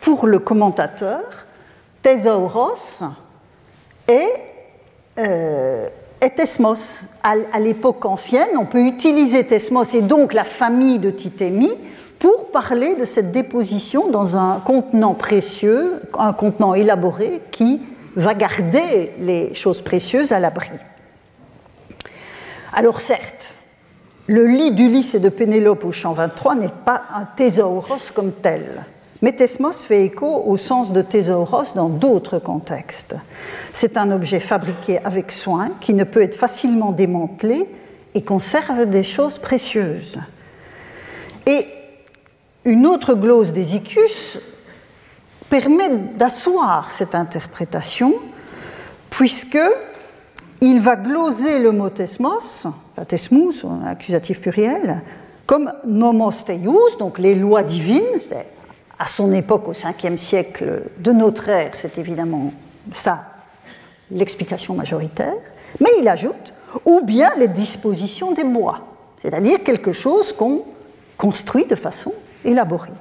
pour 0.00 0.28
le 0.28 0.38
commentateur, 0.38 1.24
thésauros 2.02 3.02
est 4.06 4.57
euh, 5.18 5.88
est 6.20 6.30
Thesmos. 6.30 7.04
À, 7.22 7.60
l'époque 7.60 8.04
ancienne, 8.04 8.48
on 8.58 8.64
peut 8.64 8.84
utiliser 8.84 9.44
Thesmos 9.44 9.94
et 9.94 10.02
donc 10.02 10.32
la 10.32 10.44
famille 10.44 10.98
de 10.98 11.10
Titémie 11.10 11.74
pour 12.18 12.50
parler 12.50 12.96
de 12.96 13.04
cette 13.04 13.30
déposition 13.30 14.08
dans 14.08 14.36
un 14.36 14.60
contenant 14.60 15.14
précieux, 15.14 16.02
un 16.18 16.32
contenant 16.32 16.74
élaboré 16.74 17.40
qui 17.50 17.80
va 18.16 18.34
garder 18.34 19.12
les 19.20 19.54
choses 19.54 19.82
précieuses 19.82 20.32
à 20.32 20.40
l'abri. 20.40 20.70
Alors 22.72 23.00
certes, 23.00 23.58
le 24.26 24.46
lit 24.46 24.72
d'Ulysse 24.72 25.14
et 25.14 25.20
de 25.20 25.28
Pénélope 25.28 25.84
au 25.84 25.92
champ 25.92 26.12
23 26.12 26.56
n'est 26.56 26.68
pas 26.68 27.02
un 27.14 27.24
thésauros 27.24 28.10
comme 28.14 28.32
tel, 28.32 28.84
mais 29.22 29.32
Thesmos 29.32 29.84
fait 29.84 30.04
écho 30.04 30.44
au 30.46 30.56
sens 30.56 30.92
de 30.92 31.02
thésauros 31.02 31.74
dans 31.74 31.88
d'autres 31.88 32.38
contextes. 32.38 33.16
C'est 33.72 33.96
un 33.96 34.10
objet 34.12 34.40
fabriqué 34.40 34.98
avec 35.04 35.32
soin 35.32 35.70
qui 35.80 35.94
ne 35.94 36.04
peut 36.04 36.22
être 36.22 36.36
facilement 36.36 36.92
démantelé 36.92 37.66
et 38.14 38.22
conserve 38.22 38.86
des 38.86 39.02
choses 39.02 39.38
précieuses. 39.38 40.18
Et 41.46 41.66
une 42.64 42.86
autre 42.86 43.14
glose 43.14 43.52
des 43.52 43.74
Icus 43.74 44.38
permet 45.48 45.88
d'asseoir 46.16 46.90
cette 46.90 47.14
interprétation, 47.14 48.14
puisque 49.10 49.58
il 50.60 50.80
va 50.80 50.96
gloser 50.96 51.60
le 51.60 51.72
mot 51.72 51.88
tesmos, 51.88 52.66
enfin 52.96 53.86
accusatif 53.86 54.40
pluriel, 54.40 55.02
comme 55.46 55.72
nomos 55.86 56.44
teius, 56.44 56.98
donc 56.98 57.18
les 57.18 57.34
lois 57.34 57.62
divines. 57.62 58.04
À 58.98 59.06
son 59.06 59.32
époque, 59.32 59.68
au 59.68 59.72
5e 59.72 60.16
siècle 60.16 60.84
de 60.98 61.12
notre 61.12 61.48
ère, 61.48 61.70
c'est 61.74 61.98
évidemment 61.98 62.52
ça 62.92 63.24
l'explication 64.10 64.74
majoritaire. 64.74 65.34
Mais 65.80 65.90
il 66.00 66.08
ajoute 66.08 66.52
ou 66.84 67.02
bien 67.02 67.30
les 67.38 67.48
dispositions 67.48 68.32
des 68.32 68.44
bois, 68.44 68.80
c'est-à-dire 69.22 69.62
quelque 69.62 69.92
chose 69.92 70.32
qu'on 70.32 70.64
construit 71.16 71.64
de 71.66 71.74
façon 71.74 72.12
élaborée. 72.44 72.92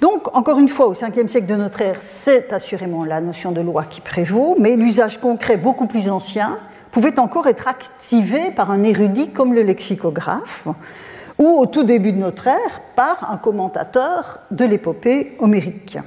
Donc, 0.00 0.34
encore 0.34 0.58
une 0.58 0.68
fois, 0.68 0.86
au 0.86 0.94
5e 0.94 1.28
siècle 1.28 1.46
de 1.46 1.56
notre 1.56 1.82
ère, 1.82 2.00
c'est 2.00 2.52
assurément 2.52 3.04
la 3.04 3.20
notion 3.20 3.52
de 3.52 3.60
loi 3.60 3.84
qui 3.84 4.00
prévaut, 4.00 4.56
mais 4.58 4.76
l'usage 4.76 5.18
concret 5.18 5.58
beaucoup 5.58 5.86
plus 5.86 6.08
ancien 6.08 6.58
pouvait 6.90 7.18
encore 7.18 7.46
être 7.46 7.68
activé 7.68 8.50
par 8.50 8.70
un 8.70 8.82
érudit 8.82 9.30
comme 9.30 9.52
le 9.54 9.62
lexicographe, 9.62 10.66
ou 11.40 11.58
au 11.58 11.66
tout 11.66 11.84
début 11.84 12.12
de 12.12 12.18
notre 12.18 12.46
ère 12.46 12.82
par 12.94 13.32
un 13.32 13.38
commentateur 13.38 14.40
de 14.50 14.64
l'épopée 14.66 15.36
homérique. 15.40 15.98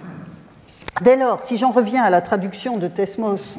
Dès 1.02 1.18
lors, 1.18 1.42
si 1.42 1.58
j'en 1.58 1.72
reviens 1.72 2.04
à 2.04 2.12
la 2.12 2.22
traduction 2.22 2.78
de 2.78 2.88
Thesmos, 2.88 3.58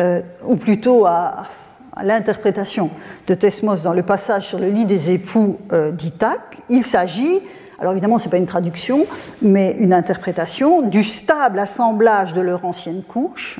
euh, 0.00 0.20
ou 0.44 0.56
plutôt 0.56 1.06
à, 1.06 1.46
l'interprétation 2.02 2.90
de 3.28 3.34
Thesmos 3.34 3.84
dans 3.84 3.92
le 3.92 4.02
passage 4.02 4.48
sur 4.48 4.58
le 4.58 4.70
lit 4.70 4.84
des 4.84 5.12
époux 5.12 5.58
euh, 5.72 5.92
d'Ithaque, 5.92 6.62
il 6.68 6.82
s'agit 6.82 7.40
alors 7.78 7.92
évidemment, 7.94 8.18
ce 8.18 8.26
n'est 8.26 8.30
pas 8.30 8.36
une 8.36 8.46
traduction, 8.46 9.06
mais 9.40 9.72
une 9.80 9.92
interprétation 9.92 10.82
du 10.82 11.02
stable 11.02 11.58
assemblage 11.58 12.32
de 12.32 12.40
leur 12.40 12.64
ancienne 12.64 13.02
couche, 13.02 13.58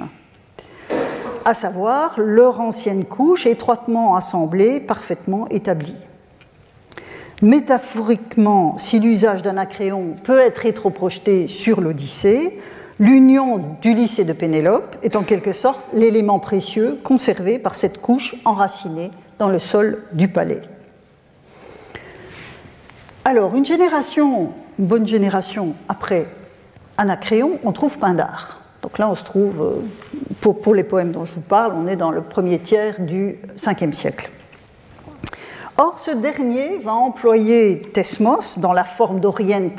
à 1.45 1.55
savoir 1.55 2.15
leur 2.19 2.61
ancienne 2.61 3.05
couche 3.05 3.47
étroitement 3.47 4.15
assemblée, 4.15 4.79
parfaitement 4.79 5.49
établie. 5.49 5.97
Métaphoriquement, 7.43 8.79
si 8.79 9.01
l'usage 9.01 9.43
d'Anacréon 9.43 10.15
peut 10.23 10.39
être 10.39 10.59
rétroprojeté 10.59 11.49
sur 11.49 11.81
l'Odyssée, 11.81 12.61
l'union 13.01 13.61
d'Ulysse 13.83 14.21
et 14.21 14.25
de 14.25 14.33
Pénélope 14.33 14.97
est 15.03 15.17
en 15.17 15.25
quelque 15.25 15.53
sorte 15.53 15.81
l'élément 15.93 16.39
précieux 16.39 17.01
conservé 17.03 17.59
par 17.59 17.75
cette 17.75 18.01
couche 18.01 18.37
enracinée 18.45 19.11
dans 19.41 19.49
le 19.49 19.59
sol 19.59 20.05
du 20.13 20.29
palais. 20.29 20.63
Alors, 23.25 23.57
une 23.57 23.65
génération, 23.65 24.51
une 24.79 24.87
bonne 24.87 25.07
génération 25.09 25.75
après 25.89 26.27
Anacréon, 26.97 27.59
on 27.65 27.73
trouve 27.73 27.99
Pindare. 27.99 28.61
Donc 28.83 28.99
là, 28.99 29.09
on 29.09 29.17
se 29.17 29.25
trouve, 29.25 29.63
euh, 29.63 30.53
pour, 30.53 30.75
les 30.75 30.85
poèmes 30.85 31.11
dont 31.11 31.25
je 31.25 31.35
vous 31.35 31.41
parle, 31.41 31.73
on 31.77 31.89
est 31.89 31.97
dans 31.97 32.13
le 32.13 32.21
premier 32.21 32.61
tiers 32.61 33.01
du 33.01 33.39
5e 33.57 33.93
siècle. 33.93 34.31
Or, 35.79 35.99
ce 35.99 36.11
dernier 36.11 36.79
va 36.79 36.93
employer 36.93 37.81
Thesmos 37.81 38.59
dans 38.59 38.75
la 38.75 38.85
forme 38.85 39.21
d'Orienne 39.21 39.71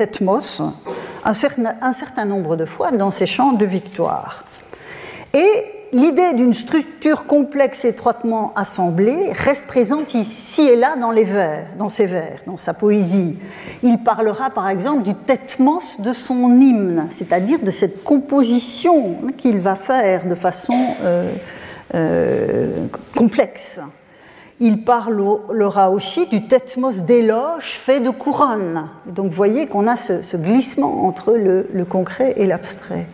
certain, 1.33 1.75
un 1.81 1.93
certain 1.93 2.25
nombre 2.25 2.55
de 2.55 2.65
fois 2.65 2.91
dans 2.91 3.11
ses 3.11 3.27
chants 3.27 3.53
de 3.53 3.65
victoire. 3.65 4.43
Et 5.35 5.47
l'idée 5.93 6.33
d'une 6.33 6.53
structure 6.53 7.25
complexe 7.27 7.85
étroitement 7.85 8.53
assemblée 8.55 9.31
reste 9.33 9.67
présente 9.67 10.15
ici 10.15 10.61
et 10.61 10.75
là 10.75 10.95
dans 10.95 11.11
les 11.11 11.23
vers, 11.23 11.67
dans 11.77 11.89
ses 11.89 12.07
vers, 12.07 12.39
dans 12.47 12.57
sa 12.57 12.73
poésie. 12.73 13.37
Il 13.83 13.99
parlera 13.99 14.49
par 14.49 14.69
exemple 14.69 15.03
du 15.03 15.13
tetmos 15.13 16.01
de 16.01 16.11
son 16.11 16.59
hymne, 16.59 17.07
c'est-à-dire 17.11 17.59
de 17.59 17.71
cette 17.71 18.03
composition 18.03 19.17
qu'il 19.37 19.59
va 19.59 19.75
faire 19.75 20.25
de 20.25 20.35
façon 20.35 20.95
euh, 21.03 21.31
euh, 21.93 22.87
complexe. 23.15 23.79
Il 24.59 24.83
parlera 24.83 25.89
aussi 25.89 26.27
du 26.27 26.47
tetmos 26.47 27.03
d'éloge 27.03 27.71
fait 27.71 27.99
de 27.99 28.09
couronne. 28.09 28.87
Donc 29.07 29.25
vous 29.25 29.35
voyez 29.35 29.67
qu'on 29.67 29.87
a 29.87 29.95
ce, 29.95 30.37
glissement 30.37 31.05
entre 31.05 31.33
le, 31.33 31.85
concret 31.85 32.33
et 32.37 32.45
l'abstrait. 32.45 33.07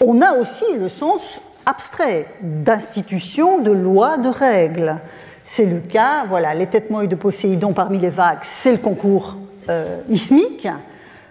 On 0.00 0.22
a 0.22 0.32
aussi 0.32 0.64
le 0.78 0.88
sens 0.88 1.40
abstrait 1.66 2.26
d'institutions, 2.40 3.58
de 3.58 3.70
lois, 3.70 4.16
de 4.16 4.28
règles. 4.28 4.96
C'est 5.44 5.66
le 5.66 5.80
cas, 5.80 6.24
voilà, 6.28 6.54
les 6.54 6.66
têtements 6.66 7.04
de 7.04 7.14
Poséidon 7.14 7.72
parmi 7.72 7.98
les 7.98 8.10
vagues, 8.10 8.38
c'est 8.42 8.72
le 8.72 8.78
concours 8.78 9.36
euh, 9.68 9.98
ismique. 10.08 10.68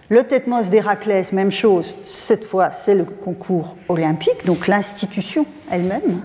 Le 0.10 0.24
tétmos 0.24 0.70
d'Héraclès, 0.70 1.34
même 1.34 1.52
chose, 1.52 1.94
cette 2.06 2.46
fois 2.46 2.70
c'est 2.72 2.96
le 2.96 3.04
concours 3.04 3.76
olympique, 3.90 4.46
donc 4.46 4.68
l'institution 4.68 5.46
elle-même. 5.70 6.22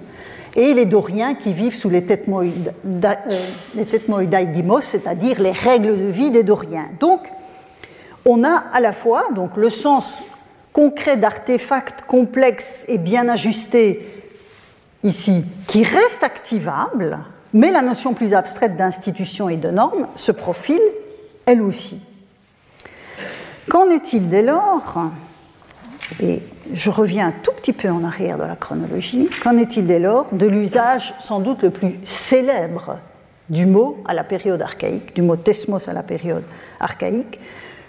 Et 0.54 0.74
les 0.74 0.86
Doriens 0.86 1.34
qui 1.34 1.52
vivent 1.52 1.76
sous 1.76 1.88
les 1.88 2.04
tétmoïdaïdimos, 2.04 4.78
euh, 4.78 4.82
c'est-à-dire 4.82 5.40
les 5.40 5.52
règles 5.52 5.98
de 5.98 6.06
vie 6.06 6.30
des 6.30 6.42
Doriens. 6.42 6.88
Donc, 7.00 7.30
on 8.24 8.44
a 8.44 8.62
à 8.72 8.80
la 8.80 8.92
fois 8.92 9.24
donc, 9.34 9.56
le 9.56 9.70
sens 9.70 10.22
concret 10.72 11.16
d'artefacts 11.16 12.02
complexes 12.02 12.84
et 12.88 12.98
bien 12.98 13.28
ajustés 13.28 14.08
ici, 15.02 15.44
qui 15.66 15.84
restent 15.84 16.22
activables, 16.22 17.18
mais 17.52 17.70
la 17.70 17.82
notion 17.82 18.14
plus 18.14 18.34
abstraite 18.34 18.76
d'institution 18.76 19.48
et 19.48 19.56
de 19.56 19.70
normes 19.70 20.06
se 20.14 20.32
profile 20.32 20.80
elle 21.46 21.62
aussi. 21.62 22.00
Qu'en 23.68 23.90
est-il 23.90 24.28
dès 24.28 24.42
lors? 24.42 25.10
Et 26.20 26.42
je 26.72 26.90
reviens 26.90 27.28
un 27.28 27.32
tout 27.32 27.52
petit 27.52 27.72
peu 27.72 27.90
en 27.90 28.04
arrière 28.04 28.38
de 28.38 28.44
la 28.44 28.56
chronologie. 28.56 29.28
Qu'en 29.42 29.56
est-il 29.56 29.86
dès 29.86 29.98
lors 29.98 30.32
de 30.32 30.46
l'usage 30.46 31.14
sans 31.20 31.40
doute 31.40 31.62
le 31.62 31.70
plus 31.70 31.98
célèbre 32.04 32.98
du 33.48 33.66
mot 33.66 34.02
à 34.06 34.14
la 34.14 34.24
période 34.24 34.62
archaïque, 34.62 35.14
du 35.14 35.22
mot 35.22 35.36
tesmos 35.36 35.88
à 35.88 35.92
la 35.92 36.02
période 36.02 36.44
archaïque, 36.80 37.38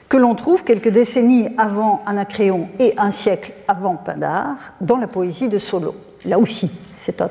que 0.09 0.18
l'on 0.18 0.36
trouve 0.36 0.64
quelques 0.64 0.89
décennies 0.89 1.47
avant 1.57 2.03
Anacréon 2.05 2.70
et 2.80 2.93
un 2.97 3.11
siècle 3.11 3.51
avant 3.68 3.95
Pindare 3.95 4.57
dans 4.82 4.97
la 4.97 5.07
poésie 5.07 5.49
de 5.49 5.57
Solo. 5.57 5.95
Là 6.26 6.38
aussi, 6.38 6.70
c'est 6.97 7.22
un, 7.22 7.30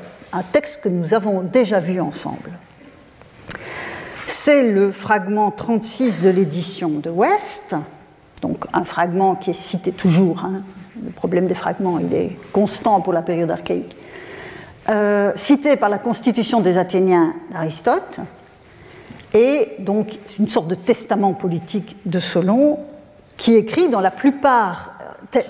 texte 0.51 0.83
que 0.83 0.89
nous 0.89 1.13
avons 1.13 1.41
déjà 1.41 1.79
vu 1.79 2.01
ensemble. 2.01 2.51
C'est 4.27 4.71
le 4.71 4.91
fragment 4.91 5.51
36 5.51 6.21
de 6.21 6.29
l'édition 6.29 6.89
de 6.89 7.09
West, 7.09 7.75
donc 8.43 8.65
un 8.73 8.83
fragment 8.83 9.35
qui 9.35 9.49
est 9.49 9.53
cité 9.53 9.93
toujours. 9.93 10.43
Hein. 10.43 10.61
Le 11.01 11.11
problème 11.11 11.47
des 11.47 11.55
fragments, 11.55 11.97
il 11.97 12.13
est 12.13 12.37
constant 12.51 12.99
pour 12.99 13.13
la 13.13 13.21
période 13.21 13.49
archaïque. 13.49 13.95
Euh, 14.89 15.31
cité 15.37 15.77
par 15.77 15.89
la 15.89 15.97
Constitution 15.97 16.59
des 16.59 16.77
Athéniens 16.77 17.33
d'Aristote, 17.51 18.19
et 19.33 19.69
donc 19.79 20.19
une 20.37 20.49
sorte 20.49 20.67
de 20.67 20.75
testament 20.75 21.33
politique 21.33 21.95
de 22.05 22.19
Solon 22.19 22.79
qui 23.37 23.55
écrit 23.55 23.87
dans 23.87 24.01
la 24.01 24.11
plupart, 24.11 24.91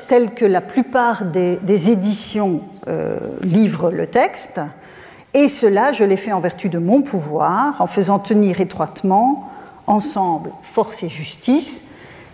tel 0.07 0.35
que 0.35 0.45
la 0.45 0.61
plupart 0.61 1.25
des, 1.25 1.89
éditions 1.89 2.61
euh, 2.87 3.17
livrent 3.41 3.89
le 3.89 4.05
texte, 4.05 4.61
et 5.33 5.49
cela 5.49 5.93
je 5.93 6.03
l'ai 6.03 6.15
fait 6.15 6.31
en 6.31 6.39
vertu 6.39 6.69
de 6.69 6.77
mon 6.77 7.01
pouvoir, 7.01 7.81
en 7.81 7.87
faisant 7.87 8.19
tenir 8.19 8.61
étroitement 8.61 9.49
ensemble 9.87 10.51
force 10.61 11.01
et 11.01 11.09
justice. 11.09 11.83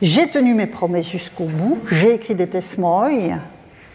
J'ai 0.01 0.27
tenu 0.27 0.53
mes 0.53 0.67
promesses 0.67 1.09
jusqu'au 1.09 1.43
bout, 1.43 1.79
j'ai 1.91 2.13
écrit 2.13 2.33
des 2.33 2.47
tesmoïs, 2.47 3.33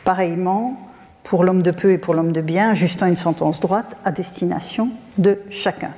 pareillement 0.05 0.79
pour 1.23 1.45
l'homme 1.45 1.63
de 1.63 1.71
peu 1.71 1.93
et 1.93 1.99
pour 1.99 2.13
l'homme 2.13 2.33
de 2.33 2.43
bien, 2.43 2.71
ajustant 2.71 3.07
une 3.07 3.17
sentence 3.17 3.61
droite 3.61 3.97
à 4.05 4.13
destination 4.13 4.91
de 5.17 5.39
chacun. 5.49 5.93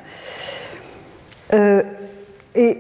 Euh, 1.55 1.83
et 2.55 2.79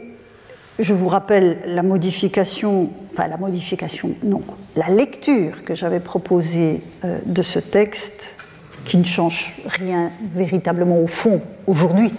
je 0.78 0.94
vous 0.94 1.08
rappelle 1.08 1.58
la 1.66 1.82
modification, 1.82 2.92
enfin 3.12 3.26
la 3.26 3.38
modification, 3.38 4.12
non, 4.22 4.42
la 4.76 4.88
lecture 4.88 5.64
que 5.64 5.74
j'avais 5.74 6.00
proposée 6.00 6.84
euh, 7.04 7.18
de 7.26 7.42
ce 7.42 7.58
texte, 7.58 8.36
qui 8.84 8.98
ne 8.98 9.04
change 9.04 9.56
rien 9.66 10.12
véritablement 10.32 11.00
au 11.00 11.08
fond 11.08 11.40
aujourd'hui, 11.66 12.12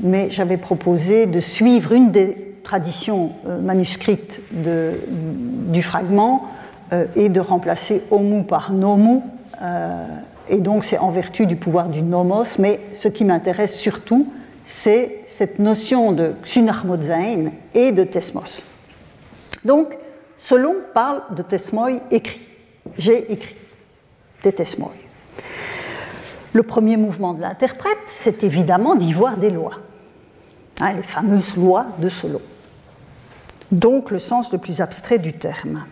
mais 0.00 0.28
j'avais 0.28 0.56
proposé 0.56 1.26
de 1.26 1.38
suivre 1.38 1.92
une 1.92 2.10
des 2.10 2.49
traditions 2.62 3.32
euh, 3.46 3.60
manuscrites 3.60 4.40
de, 4.52 4.92
du 5.08 5.82
fragment 5.82 6.44
et 7.14 7.28
de 7.28 7.38
remplacer 7.38 8.02
homu 8.10 8.42
par 8.42 8.72
nomu 8.72 9.20
et 10.50 10.60
donc 10.60 10.84
c'est 10.84 10.98
en 10.98 11.10
vertu 11.10 11.46
du 11.46 11.56
pouvoir 11.56 11.88
du 11.88 12.02
nomos, 12.02 12.58
mais 12.58 12.80
ce 12.92 13.06
qui 13.06 13.24
m'intéresse 13.24 13.76
surtout, 13.76 14.26
c'est 14.66 15.22
cette 15.28 15.60
notion 15.60 16.12
de 16.12 16.34
xunarmodzain 16.42 17.52
et 17.72 17.92
de 17.92 18.02
tesmos. 18.02 18.66
Donc, 19.64 19.96
Solon 20.36 20.74
parle 20.92 21.22
de 21.36 21.42
tesmoi 21.42 21.90
écrit. 22.10 22.40
J'ai 22.98 23.32
écrit 23.32 23.54
des 24.42 24.52
tesmoi. 24.52 24.92
Le 26.52 26.62
premier 26.64 26.96
mouvement 26.96 27.32
de 27.32 27.42
l'interprète, 27.42 27.98
c'est 28.08 28.42
évidemment 28.42 28.96
d'y 28.96 29.12
voir 29.12 29.36
des 29.36 29.50
lois, 29.50 29.74
hein, 30.80 30.92
les 30.92 31.02
fameuses 31.02 31.56
lois 31.56 31.86
de 31.98 32.08
Solon. 32.08 32.40
Donc 33.70 34.10
le 34.10 34.18
sens 34.18 34.52
le 34.52 34.58
plus 34.58 34.80
abstrait 34.80 35.18
du 35.18 35.32
terme. 35.32 35.84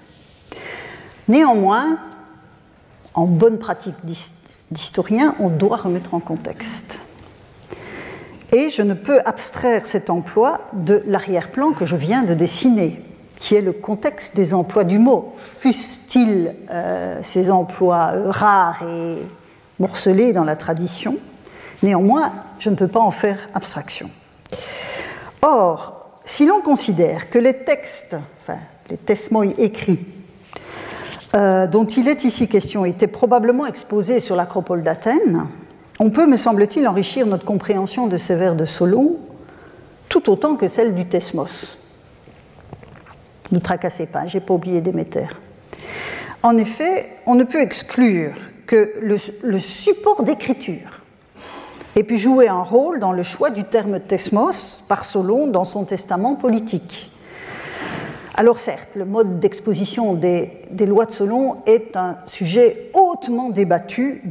Néanmoins, 1.29 1.99
en 3.15 3.27
bonne 3.27 3.59
pratique 3.59 3.95
d'historien, 4.05 5.35
on 5.39 5.49
doit 5.49 5.77
remettre 5.77 6.15
en 6.15 6.21
contexte. 6.21 7.01
Et 8.53 8.71
je 8.71 8.83
ne 8.83 8.95
peux 8.95 9.21
abstraire 9.25 9.87
cet 9.87 10.09
emploi 10.09 10.61
de 10.73 11.03
l'arrière-plan 11.07 11.73
que 11.73 11.85
je 11.85 11.97
viens 11.97 12.23
de 12.23 12.33
dessiner, 12.33 13.03
qui 13.37 13.55
est 13.55 13.61
le 13.61 13.73
contexte 13.73 14.37
des 14.37 14.55
emplois 14.55 14.85
du 14.85 14.99
mot. 14.99 15.35
Fussent-ils 15.37 16.55
euh, 16.71 17.21
ces 17.23 17.51
emplois 17.51 18.13
euh, 18.15 18.31
rares 18.31 18.83
et 18.83 19.19
morcelés 19.79 20.33
dans 20.33 20.45
la 20.45 20.57
tradition? 20.57 21.17
Néanmoins, 21.83 22.33
je 22.59 22.71
ne 22.71 22.75
peux 22.75 22.89
pas 22.89 23.01
en 23.01 23.11
faire 23.11 23.39
abstraction. 23.53 24.11
Or, 25.43 26.21
si 26.25 26.47
l'on 26.47 26.61
considère 26.61 27.31
que 27.31 27.39
les 27.39 27.55
textes, 27.55 28.17
enfin 28.43 28.59
les 28.91 28.97
testimons 28.97 29.43
écrits, 29.43 30.01
euh, 31.35 31.67
dont 31.67 31.85
il 31.85 32.09
est 32.09 32.25
ici 32.25 32.49
question 32.49 32.85
étaient 32.85 33.07
probablement 33.07 33.67
exposés 33.67 34.21
sur 34.21 34.35
l'acropole 34.35 34.83
d'Athènes, 34.83 35.47
on 36.01 36.11
peut, 36.11 36.27
me 36.27 36.37
semble-t-il, 36.37 36.87
enrichir 36.87 37.27
notre 37.27 37.45
compréhension 37.45 38.07
de 38.07 38.17
ces 38.17 38.35
vers 38.35 38.55
de 38.55 38.65
Solon 38.65 39.17
tout 40.09 40.31
autant 40.31 40.57
que 40.57 40.69
celle 40.69 40.95
du 40.95 41.07
Thesmos. 41.07 41.79
Ne 43.53 43.59
tracassez 43.59 44.07
pas, 44.07 44.27
j'ai 44.27 44.41
pas 44.41 44.55
oublié 44.55 44.81
Déméter. 44.81 45.27
En 46.43 46.57
effet, 46.57 47.09
on 47.27 47.35
ne 47.35 47.45
peut 47.45 47.61
exclure 47.61 48.33
que 48.67 48.95
le 49.01 49.59
support 49.59 50.23
d'écriture 50.23 50.98
ait 51.99 52.05
pu 52.05 52.17
jouer 52.17 52.49
un 52.49 52.63
rôle 52.63 52.99
dans 52.99 53.13
le 53.13 53.23
choix 53.23 53.51
du 53.51 53.65
terme 53.65 53.99
Thesmos 53.99 54.85
par 54.89 55.05
Solon 55.05 55.49
dans 55.49 55.65
son 55.65 55.85
testament 55.85 56.35
politique. 56.35 57.11
Alors 58.39 58.61
certes, 58.61 58.91
le 58.95 59.05
mode 59.05 59.41
d'exposition 59.41 60.15
des, 60.15 60.63
lois 60.87 61.07
de 61.07 61.11
Solon 61.11 61.57
est 61.67 61.97
un 61.97 62.19
sujet 62.29 62.93
hautement 62.95 63.51
débattu 63.51 64.23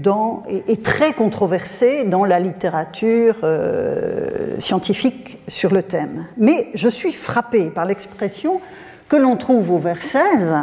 et, 0.48 0.78
très 0.78 1.12
controversé 1.12 2.06
dans 2.06 2.24
la 2.24 2.40
littérature 2.40 3.36
euh, 3.44 4.58
scientifique 4.60 5.40
sur 5.50 5.74
le 5.74 5.84
thème. 5.84 6.26
Mais 6.38 6.68
je 6.74 6.88
suis 6.88 7.12
frappé 7.12 7.70
par 7.70 7.84
l'expression 7.84 8.62
que 9.10 9.18
l'on 9.18 9.36
trouve 9.36 9.72
au 9.72 9.78
vers 9.78 10.02
16, 10.02 10.54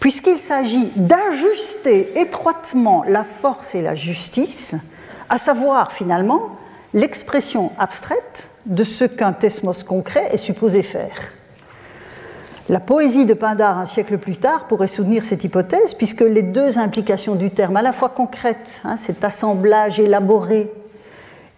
puisqu'il 0.00 0.38
s'agit 0.38 0.90
d'ajuster 0.96 2.18
étroitement 2.18 3.04
la 3.06 3.24
force 3.24 3.74
et 3.74 3.82
la 3.82 3.94
justice, 3.94 4.91
à 5.32 5.38
savoir 5.38 5.92
finalement 5.92 6.50
l'expression 6.92 7.72
abstraite 7.78 8.50
de 8.66 8.84
ce 8.84 9.06
qu'un 9.06 9.32
tesmos 9.32 9.82
concret 9.82 10.28
est 10.30 10.36
supposé 10.36 10.82
faire. 10.82 11.32
La 12.68 12.80
poésie 12.80 13.24
de 13.24 13.32
Pindar 13.32 13.78
un 13.78 13.86
siècle 13.86 14.18
plus 14.18 14.36
tard 14.36 14.66
pourrait 14.66 14.88
soutenir 14.88 15.24
cette 15.24 15.42
hypothèse, 15.42 15.94
puisque 15.94 16.20
les 16.20 16.42
deux 16.42 16.78
implications 16.78 17.34
du 17.34 17.48
terme, 17.48 17.78
à 17.78 17.82
la 17.82 17.94
fois 17.94 18.10
concrètes, 18.10 18.82
hein, 18.84 18.98
cet 18.98 19.24
assemblage 19.24 19.98
élaboré, 19.98 20.70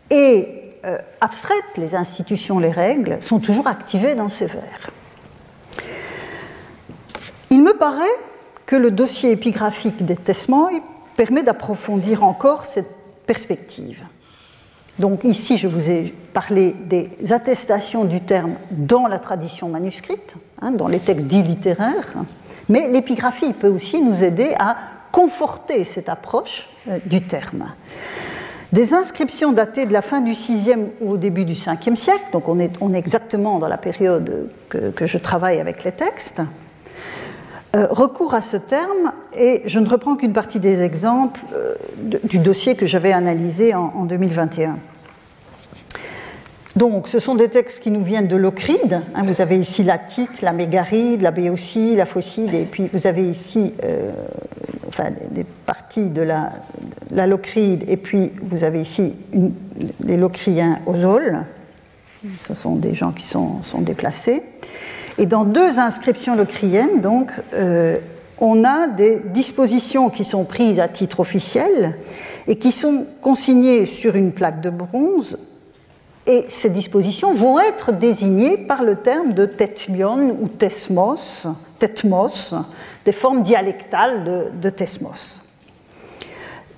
et 0.08 0.48
euh, 0.86 0.96
abstraites, 1.20 1.76
les 1.76 1.96
institutions, 1.96 2.60
les 2.60 2.70
règles, 2.70 3.18
sont 3.22 3.40
toujours 3.40 3.66
activées 3.66 4.14
dans 4.14 4.28
ces 4.28 4.46
vers. 4.46 4.90
Il 7.50 7.64
me 7.64 7.74
paraît 7.76 8.04
que 8.66 8.76
le 8.76 8.92
dossier 8.92 9.32
épigraphique 9.32 10.06
des 10.06 10.16
Tesmoi 10.16 10.70
permet 11.16 11.42
d'approfondir 11.42 12.22
encore 12.22 12.66
cette 12.66 13.03
perspective. 13.26 14.04
Donc 14.98 15.24
ici, 15.24 15.58
je 15.58 15.66
vous 15.66 15.90
ai 15.90 16.14
parlé 16.32 16.74
des 16.86 17.10
attestations 17.32 18.04
du 18.04 18.20
terme 18.20 18.54
dans 18.70 19.06
la 19.06 19.18
tradition 19.18 19.68
manuscrite, 19.68 20.34
hein, 20.62 20.70
dans 20.70 20.88
les 20.88 21.00
textes 21.00 21.26
dits 21.26 21.42
littéraires, 21.42 22.14
mais 22.68 22.88
l'épigraphie 22.88 23.52
peut 23.52 23.68
aussi 23.68 24.00
nous 24.00 24.22
aider 24.22 24.54
à 24.58 24.76
conforter 25.10 25.84
cette 25.84 26.08
approche 26.08 26.68
euh, 26.88 26.98
du 27.06 27.22
terme. 27.22 27.72
Des 28.72 28.94
inscriptions 28.94 29.52
datées 29.52 29.86
de 29.86 29.92
la 29.92 30.02
fin 30.02 30.20
du 30.20 30.32
6e 30.32 30.86
ou 31.00 31.12
au 31.12 31.16
début 31.16 31.44
du 31.44 31.54
5e 31.54 31.94
siècle, 31.94 32.24
donc 32.32 32.48
on 32.48 32.58
est, 32.58 32.72
exactement 32.94 33.60
dans 33.60 33.68
la 33.68 33.78
période 33.78 34.50
que, 34.68 35.06
je 35.06 35.18
travaille 35.18 35.60
avec 35.60 35.84
les 35.84 35.92
textes, 35.92 36.42
euh, 37.74 37.88
recours 37.90 38.34
à 38.34 38.40
ce 38.40 38.56
terme, 38.56 39.12
et 39.36 39.62
je 39.66 39.80
ne 39.80 39.88
reprends 39.88 40.14
qu'une 40.14 40.32
partie 40.32 40.60
des 40.60 40.82
exemples 40.82 41.40
euh, 41.52 41.74
du 42.22 42.38
dossier 42.38 42.76
que 42.76 42.86
j'avais 42.86 43.10
analysé 43.10 43.74
en, 43.74 44.04
2021. 44.04 44.78
Donc, 46.76 47.08
ce 47.08 47.18
sont 47.18 47.34
des 47.34 47.48
textes 47.48 47.82
qui 47.82 47.90
nous 47.90 48.04
viennent 48.04 48.28
de 48.28 48.36
l'Ocride. 48.36 49.02
Hein. 49.14 49.24
vous 49.26 49.40
avez 49.40 49.56
ici 49.56 49.82
l'Attique, 49.82 50.40
la 50.40 50.52
Mégaride, 50.52 51.20
la 51.22 51.32
Béotie, 51.32 51.96
la 51.96 52.06
Phocide, 52.06 52.54
et 52.54 52.64
puis 52.64 52.88
vous 52.92 53.08
avez 53.08 53.28
ici 53.28 53.72
euh, 53.82 54.12
des 55.32 55.44
parties 55.66 56.10
de 56.10 56.22
la, 56.22 56.52
Locride, 57.26 57.84
et 57.88 57.96
puis 57.96 58.30
vous 58.40 58.62
avez 58.62 58.82
ici 58.82 59.14
les 60.00 60.16
Locriens 60.16 60.78
aux 60.86 61.04
Aules. 61.04 61.44
Ce 62.40 62.54
sont 62.54 62.76
des 62.76 62.94
gens 62.94 63.10
qui 63.10 63.26
sont 63.26 63.60
déplacés. 63.80 64.42
Et 65.18 65.26
dans 65.26 65.44
deux 65.44 65.78
inscriptions 65.78 66.34
locriennes, 66.34 67.00
donc, 67.00 67.30
euh, 67.52 67.98
on 68.38 68.64
a 68.64 68.88
des 68.88 69.20
dispositions 69.20 70.10
qui 70.10 70.24
sont 70.24 70.44
prises 70.44 70.80
à 70.80 70.88
titre 70.88 71.20
officiel 71.20 71.94
et 72.46 72.56
qui 72.56 72.72
sont 72.72 73.06
consignées 73.22 73.86
sur 73.86 74.16
une 74.16 74.32
plaque 74.32 74.60
de 74.60 74.70
bronze. 74.70 75.38
Et 76.26 76.44
ces 76.48 76.70
dispositions 76.70 77.34
vont 77.34 77.60
être 77.60 77.92
désignées 77.92 78.56
par 78.56 78.82
le 78.82 78.96
terme 78.96 79.34
de 79.34 79.46
tetmion 79.46 80.36
ou 80.40 80.48
tesmos, 80.48 81.46
tetmos, 81.78 82.54
des 83.04 83.12
formes 83.12 83.42
dialectales 83.42 84.24
de, 84.24 84.46
de 84.60 84.70
tesmos. 84.70 85.43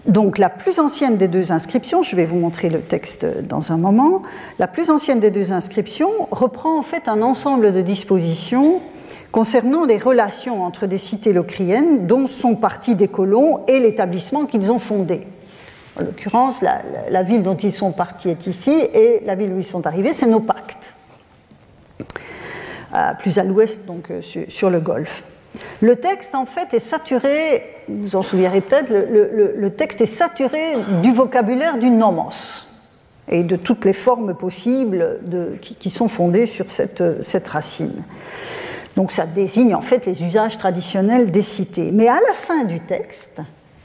Donc 0.07 0.39
la 0.39 0.51
plus 0.51 0.79
ancienne 0.79 1.17
des 1.17 1.27
deux 1.27 1.51
inscriptions, 1.51 2.03
je 2.03 2.15
vais 2.15 2.27
vous 2.27 2.37
montrer 2.37 2.71
le 2.71 2.81
texte 2.81 3.27
dans 3.43 3.73
un 3.73 3.77
moment, 3.77 4.23
la 4.59 4.69
plus 4.69 4.89
ancienne 4.91 5.19
des 5.19 5.33
deux 5.33 5.51
inscriptions 5.51 6.11
reprend 6.31 6.79
en 6.79 6.83
fait 6.83 7.09
un 7.09 7.23
ensemble 7.23 7.73
de 7.73 7.81
dispositions 7.81 8.81
concernant 9.33 9.85
les 9.85 9.99
relations 9.99 10.65
entre 10.65 10.87
des 10.87 10.99
cités 10.99 11.33
locriennes 11.33 12.07
dont 12.07 12.29
sont 12.29 12.55
partis 12.55 12.95
des 12.95 13.09
colons 13.09 13.65
et 13.67 13.81
l'établissement 13.81 14.47
qu'ils 14.47 14.71
ont 14.71 14.79
fondé. 14.79 15.27
En 15.99 16.05
l'occurrence, 16.05 16.61
la, 16.63 17.23
ville 17.23 17.43
dont 17.43 17.57
ils 17.57 17.73
sont 17.73 17.91
partis 17.91 18.29
est 18.29 18.47
ici 18.47 18.71
et 18.71 19.23
la 19.25 19.35
ville 19.35 19.53
où 19.53 19.59
ils 19.59 19.65
sont 19.65 19.87
arrivés, 19.87 20.13
c'est 20.13 20.27
nos 20.27 20.41
plus 23.19 23.39
à 23.39 23.45
l'ouest, 23.45 23.87
donc 23.87 24.11
euh, 24.11 24.21
sur 24.49 24.71
le 24.71 24.81
golfe. 24.81 25.25
Le 25.81 25.97
texte, 25.97 26.35
en 26.35 26.47
fait, 26.47 26.75
est 26.75 26.81
saturé, 26.81 27.63
vous 27.89 28.17
en 28.17 28.23
souviendrez 28.23 28.61
peut-être, 28.61 28.91
le, 28.91 29.71
texte 29.71 30.01
est 30.01 30.07
saturé 30.07 30.77
du 31.03 31.13
vocabulaire 31.13 31.79
du 31.79 31.91
nomos 31.91 32.67
et 33.29 33.43
de 33.43 33.57
toutes 33.57 33.85
les 33.85 33.93
formes 33.93 34.35
possibles 34.35 35.21
qui, 35.61 35.91
sont 35.91 36.09
fondées 36.09 36.47
sur 36.47 36.67
cette, 36.71 37.49
racine. 37.49 38.03
Donc 38.97 39.13
ça 39.13 39.27
désigne 39.27 39.75
en 39.75 39.83
fait 39.83 40.07
les 40.07 40.23
usages 40.23 40.57
traditionnels 40.57 41.31
des 41.31 41.43
cités. 41.43 41.91
Mais 41.93 42.09
à 42.09 42.15
la 42.15 42.33
fin 42.33 42.65
du 42.65 42.81
texte, 42.81 43.41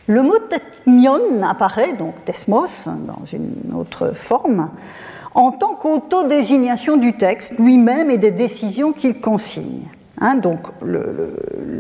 le 0.08 0.22
mot 0.22 0.38
tetmion 0.38 1.42
apparaît, 1.42 1.94
donc 1.94 2.14
tesmos, 2.24 2.88
dans 2.88 3.26
une 3.34 3.74
autre 3.76 4.16
forme, 4.16 4.70
en 5.34 5.52
tant 5.52 5.76
qu'autodésignation 5.76 6.98
du 6.98 7.14
texte 7.14 7.60
lui-même 7.60 8.10
et 8.10 8.18
des 8.18 8.32
décisions 8.32 8.94
qu'il 8.94 9.20
consigne. 9.20 9.84
Hein, 10.24 10.36
donc, 10.36 10.60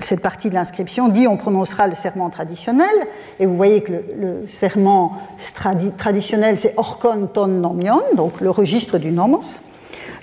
cette 0.01 0.21
partie 0.21 0.49
de 0.49 0.55
l'inscription 0.55 1.09
dit 1.09 1.27
on 1.27 1.37
prononcera 1.37 1.87
le 1.87 1.93
serment 1.93 2.31
traditionnel, 2.31 2.89
et 3.39 3.45
vous 3.45 3.55
voyez 3.55 3.83
que 3.83 3.91
le, 3.91 4.47
serment 4.47 5.13
traditionnel 5.97 6.57
c'est 6.57 6.73
orkon 6.75 7.29
ton 7.31 7.47
nomion, 7.47 8.01
donc 8.15 8.41
le 8.41 8.49
registre 8.49 8.97
du 8.97 9.11
nomos. 9.11 9.61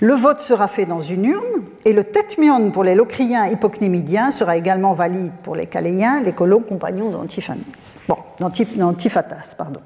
Le 0.01 0.13
vote 0.13 0.41
sera 0.41 0.67
fait 0.67 0.85
dans 0.85 0.99
une 0.99 1.25
urne, 1.25 1.63
et 1.85 1.93
le 1.93 2.03
tetmion 2.03 2.71
pour 2.71 2.83
les 2.83 2.93
locriens 2.93 3.45
hypocnémidiens 3.47 4.31
sera 4.31 4.57
également 4.57 4.93
valide 4.93 5.31
pour 5.41 5.55
les 5.55 5.65
caléens, 5.65 6.21
les 6.21 6.33
colons 6.33 6.61
compagnons 6.61 7.09
d'Antiphanes. 7.09 7.63
Bon, 8.07 8.17
d'Antiphatas, 8.39 9.55
pardon. 9.57 9.79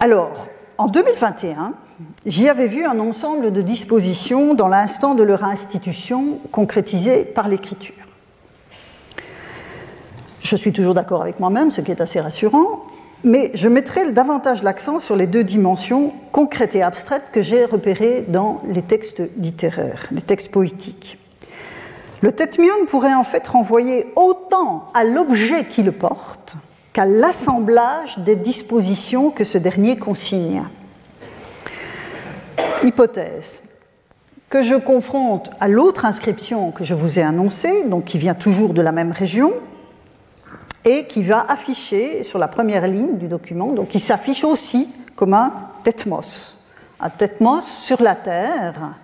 Alors, 0.00 0.48
en 0.76 0.86
2021, 0.86 1.74
j'y 2.26 2.48
avais 2.48 2.66
vu 2.66 2.84
un 2.84 2.98
ensemble 2.98 3.52
de 3.52 3.62
dispositions 3.62 4.54
dans 4.54 4.68
l'instant 4.68 5.14
de 5.14 5.22
leur 5.22 5.44
institution 5.44 6.38
concrétisées 6.52 7.24
par 7.24 7.48
l'écriture. 7.48 7.94
Je 10.40 10.56
suis 10.56 10.72
toujours 10.72 10.94
d'accord 10.94 11.22
avec 11.22 11.38
moi-même, 11.38 11.70
ce 11.70 11.80
qui 11.80 11.90
est 11.90 12.00
assez 12.00 12.20
rassurant, 12.20 12.80
mais 13.22 13.50
je 13.54 13.68
mettrai 13.68 14.12
davantage 14.12 14.62
l'accent 14.62 14.98
sur 14.98 15.14
les 15.14 15.26
deux 15.26 15.44
dimensions 15.44 16.12
concrètes 16.32 16.74
et 16.74 16.82
abstraites 16.82 17.30
que 17.32 17.42
j'ai 17.42 17.66
repérées 17.66 18.24
dans 18.26 18.62
les 18.66 18.82
textes 18.82 19.22
littéraires, 19.36 20.06
les 20.10 20.22
textes 20.22 20.50
poétiques. 20.50 21.18
Le 22.22 22.32
tetmion 22.32 22.86
pourrait 22.88 23.14
en 23.14 23.24
fait 23.24 23.46
renvoyer 23.46 24.06
autant 24.16 24.90
à 24.94 25.04
l'objet 25.04 25.64
qui 25.64 25.82
le 25.82 25.92
porte 25.92 26.54
qu'à 26.92 27.06
l'assemblage 27.06 28.18
des 28.18 28.36
dispositions 28.36 29.30
que 29.30 29.44
ce 29.44 29.58
dernier 29.58 29.96
consigne. 29.96 30.62
Hypothèse 32.82 33.70
que 34.50 34.64
je 34.64 34.74
confronte 34.74 35.52
à 35.60 35.68
l'autre 35.68 36.04
inscription 36.04 36.72
que 36.72 36.82
je 36.82 36.92
vous 36.92 37.20
ai 37.20 37.22
annoncée, 37.22 37.84
donc 37.88 38.04
qui 38.04 38.18
vient 38.18 38.34
toujours 38.34 38.74
de 38.74 38.82
la 38.82 38.90
même 38.90 39.12
région, 39.12 39.52
et 40.84 41.06
qui 41.06 41.22
va 41.22 41.44
afficher 41.48 42.24
sur 42.24 42.38
la 42.38 42.48
première 42.48 42.86
ligne 42.88 43.16
du 43.16 43.28
document, 43.28 43.72
qui 43.88 44.00
s'affiche 44.00 44.42
aussi 44.42 44.92
comme 45.14 45.34
un 45.34 45.52
tetmos, 45.84 46.64
un 46.98 47.10
tetmos 47.10 47.64
sur 47.64 48.02
la 48.02 48.16
terre. 48.16 48.94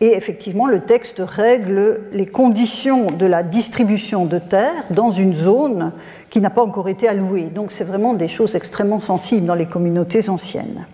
Et 0.00 0.16
effectivement, 0.16 0.66
le 0.66 0.80
texte 0.80 1.22
règle 1.24 2.00
les 2.12 2.26
conditions 2.26 3.10
de 3.10 3.26
la 3.26 3.42
distribution 3.42 4.26
de 4.26 4.38
terre 4.38 4.84
dans 4.90 5.10
une 5.10 5.34
zone 5.34 5.92
qui 6.30 6.40
n'a 6.40 6.50
pas 6.50 6.62
encore 6.62 6.88
été 6.88 7.08
allouée. 7.08 7.50
Donc 7.54 7.70
c'est 7.70 7.84
vraiment 7.84 8.14
des 8.14 8.28
choses 8.28 8.54
extrêmement 8.54 9.00
sensibles 9.00 9.46
dans 9.46 9.54
les 9.54 9.66
communautés 9.66 10.28
anciennes. 10.28 10.86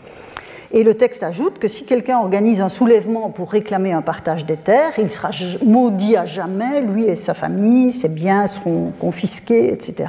Et 0.77 0.83
le 0.83 0.95
texte 0.95 1.23
ajoute 1.23 1.61
que 1.61 1.69
si 1.69 1.85
quelqu'un 1.87 2.19
organise 2.19 2.61
un 2.61 2.69
soulèvement 2.69 3.31
pour 3.31 3.53
réclamer 3.53 3.93
un 3.93 4.03
partage 4.03 4.45
des 4.45 4.57
terres, 4.57 4.93
il 4.99 5.09
sera 5.09 5.31
maudit 5.65 6.17
à 6.17 6.27
jamais, 6.27 6.81
lui 6.81 7.05
et 7.05 7.15
sa 7.15 7.33
famille, 7.33 7.93
ses 7.93 8.09
biens 8.09 8.49
seront 8.49 8.93
confisqués, 8.99 9.73
etc. 9.73 10.09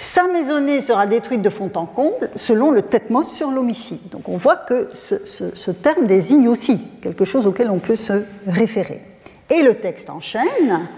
Sa 0.00 0.26
maisonnée 0.26 0.82
sera 0.82 1.06
détruite 1.06 1.42
de 1.42 1.48
fond 1.48 1.70
en 1.76 1.86
comble 1.86 2.28
selon 2.34 2.72
le 2.72 2.82
tetmos 2.82 3.32
sur 3.32 3.52
l'homicide. 3.52 4.00
Donc 4.10 4.28
on 4.28 4.36
voit 4.36 4.56
que 4.56 4.88
ce, 4.94 5.70
terme 5.70 6.06
désigne 6.06 6.48
aussi 6.48 6.84
quelque 7.00 7.24
chose 7.24 7.46
auquel 7.46 7.70
on 7.70 7.78
peut 7.78 7.94
se 7.94 8.24
référer. 8.48 9.00
Et 9.48 9.62
le 9.62 9.74
texte 9.74 10.10
enchaîne 10.10 10.88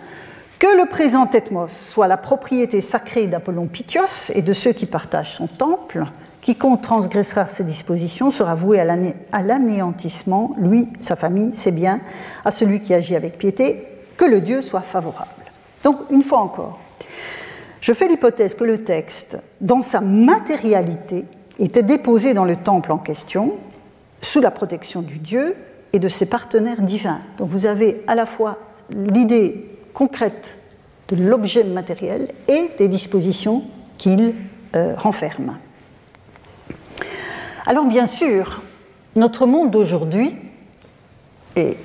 que 0.59 0.81
le 0.81 0.89
présent 0.89 1.27
tetmos 1.27 1.71
soit 1.71 2.09
la 2.09 2.17
propriété 2.17 2.81
sacrée 2.81 3.27
d'Apollon 3.27 3.67
Pythios 3.67 4.33
et 4.35 4.41
de 4.41 4.55
ceux 4.55 4.73
qui 4.73 4.87
partagent 4.87 5.35
son 5.35 5.49
temple, 5.49 6.05
Quiconque 6.45 6.83
transgressera 6.83 7.47
ces 7.47 7.65
dispositions 7.65 8.31
sera 8.31 8.55
voué 8.55 8.79
à 8.79 9.43
l'anéantissement, 9.43 10.55
lui, 10.59 10.91
sa 11.01 11.17
famille, 11.17 11.57
ses 11.57 11.73
biens, 11.73 12.01
à 12.45 12.51
celui 12.51 12.83
qui 12.83 12.93
agit 12.93 13.17
avec 13.17 13.39
piété, 13.39 13.83
que 14.19 14.27
le 14.27 14.43
Dieu 14.43 14.61
soit 14.61 14.83
favorable. 14.83 15.31
Donc, 15.83 16.01
une 16.11 16.23
fois 16.23 16.41
encore, 16.41 16.79
je 17.81 17.95
fais 17.95 18.09
l'hypothèse 18.09 18.55
que 18.55 18.65
le 18.65 18.85
texte, 18.85 19.39
dans 19.63 19.81
sa 19.81 20.03
matérialité, 20.03 21.25
était 21.59 21.83
déposé 21.83 22.35
dans 22.35 22.45
le 22.45 22.57
temple 22.57 22.93
en 22.93 22.99
question, 22.99 23.55
sous 24.21 24.43
la 24.43 24.51
protection 24.51 25.01
du 25.01 25.19
Dieu 25.19 25.57
et 25.95 25.99
de 25.99 26.11
ses 26.11 26.27
partenaires 26.27 26.83
divins. 26.83 27.21
Donc 27.39 27.49
vous 27.49 27.65
avez 27.65 28.03
à 28.07 28.15
la 28.15 28.27
fois 28.27 28.59
l'idée 28.91 29.79
concrète 29.95 30.59
de 31.09 31.17
l'objet 31.17 31.65
matériel 31.65 32.29
et 32.49 32.71
des 32.79 32.89
dispositions 32.89 33.63
qu'il 33.97 34.35
euh, 34.77 34.95
renferme. 34.97 35.57
Alors 37.67 37.87
bien 37.87 38.07
sûr, 38.07 38.63
notre 39.17 39.47
monde 39.47 39.71
d'aujourd'hui, 39.71 40.37
et 41.57 41.77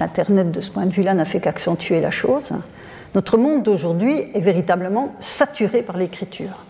Internet 0.00 0.50
de 0.50 0.60
ce 0.60 0.70
point 0.70 0.86
de 0.86 0.90
vue-là 0.90 1.14
n'a 1.14 1.24
fait 1.24 1.40
qu'accentuer 1.40 2.00
la 2.00 2.10
chose, 2.10 2.50
notre 3.14 3.36
monde 3.36 3.62
d'aujourd'hui 3.62 4.24
est 4.34 4.40
véritablement 4.40 5.14
saturé 5.20 5.82
par 5.82 5.96
l'écriture. 5.96 6.64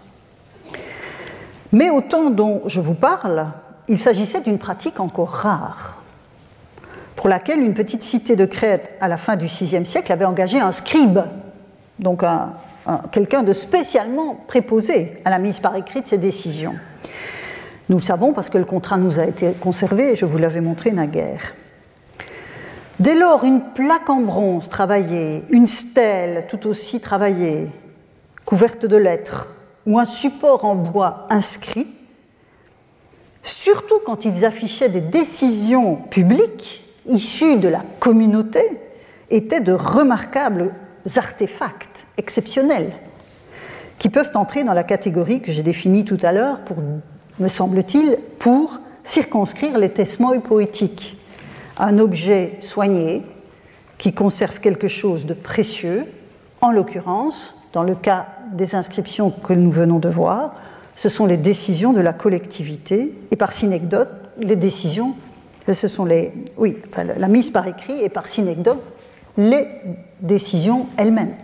Mais 1.72 1.88
au 1.88 2.02
temps 2.02 2.28
dont 2.28 2.62
je 2.66 2.80
vous 2.80 2.94
parle, 2.94 3.46
il 3.88 3.96
s'agissait 3.96 4.42
d'une 4.42 4.58
pratique 4.58 5.00
encore 5.00 5.30
rare, 5.30 6.02
pour 7.16 7.30
laquelle 7.30 7.60
une 7.60 7.74
petite 7.74 8.02
cité 8.02 8.36
de 8.36 8.44
Crète 8.44 8.90
à 9.00 9.08
la 9.08 9.16
fin 9.16 9.36
du 9.36 9.46
VIe 9.46 9.86
siècle 9.86 10.12
avait 10.12 10.24
engagé 10.26 10.60
un 10.60 10.72
scribe, 10.72 11.20
donc 11.98 12.24
quelqu'un 13.10 13.42
de 13.42 13.54
spécialement 13.54 14.36
préposé 14.48 15.16
à 15.24 15.30
la 15.30 15.38
mise 15.38 15.60
par 15.60 15.76
écrit 15.76 16.02
de 16.02 16.06
ses 16.08 16.18
décisions. 16.18 16.74
Nous 17.88 17.96
le 17.96 18.02
savons 18.02 18.32
parce 18.32 18.50
que 18.50 18.58
le 18.58 18.64
contrat 18.64 18.96
nous 18.96 19.18
a 19.18 19.24
été 19.24 19.52
conservé 19.52 20.12
et 20.12 20.16
je 20.16 20.24
vous 20.24 20.38
l'avais 20.38 20.60
montré 20.60 20.92
naguère. 20.92 21.54
Dès 23.00 23.14
lors, 23.14 23.44
une 23.44 23.60
plaque 23.60 24.08
en 24.08 24.20
bronze 24.20 24.68
travaillée, 24.68 25.42
une 25.50 25.66
stèle 25.66 26.46
tout 26.48 26.68
aussi 26.68 27.00
travaillée, 27.00 27.68
couverte 28.44 28.86
de 28.86 28.96
lettres, 28.96 29.48
ou 29.86 29.98
un 29.98 30.04
support 30.04 30.64
en 30.64 30.76
bois 30.76 31.26
inscrit, 31.28 31.88
surtout 33.42 33.98
quand 34.06 34.24
ils 34.24 34.44
affichaient 34.44 34.88
des 34.88 35.00
décisions 35.00 35.96
publiques 35.96 36.84
issues 37.06 37.56
de 37.56 37.68
la 37.68 37.82
communauté, 37.98 38.62
étaient 39.30 39.60
de 39.60 39.72
remarquables 39.72 40.72
artefacts 41.16 42.06
exceptionnels 42.18 42.92
qui 43.98 44.08
peuvent 44.08 44.30
entrer 44.34 44.62
dans 44.62 44.74
la 44.74 44.84
catégorie 44.84 45.40
que 45.40 45.50
j'ai 45.50 45.62
définie 45.62 46.04
tout 46.04 46.18
à 46.22 46.32
l'heure 46.32 46.60
pour 46.60 46.76
me 47.38 47.48
semble-t-il, 47.48 48.18
pour 48.38 48.78
circonscrire 49.04 49.78
les 49.78 49.90
tesmoïs 49.90 50.42
poétiques. 50.42 51.16
Un 51.78 51.98
objet 51.98 52.56
soigné 52.60 53.22
qui 53.98 54.12
conserve 54.12 54.60
quelque 54.60 54.88
chose 54.88 55.26
de 55.26 55.34
précieux, 55.34 56.06
en 56.60 56.70
l'occurrence, 56.70 57.56
dans 57.72 57.82
le 57.82 57.94
cas 57.94 58.28
des 58.52 58.74
inscriptions 58.74 59.30
que 59.30 59.52
nous 59.52 59.70
venons 59.70 59.98
de 59.98 60.08
voir, 60.08 60.54
ce 60.94 61.08
sont 61.08 61.26
les 61.26 61.36
décisions 61.36 61.92
de 61.92 62.00
la 62.00 62.12
collectivité, 62.12 63.14
et 63.30 63.36
par 63.36 63.52
synecdote, 63.52 64.10
les 64.38 64.56
décisions, 64.56 65.14
ce 65.66 65.88
sont 65.88 66.04
les, 66.04 66.32
oui, 66.58 66.76
la 67.16 67.28
mise 67.28 67.50
par 67.50 67.66
écrit, 67.66 68.00
et 68.02 68.08
par 68.08 68.26
synecdote, 68.26 68.82
les 69.36 69.66
décisions 70.20 70.86
elles-mêmes. 70.96 71.34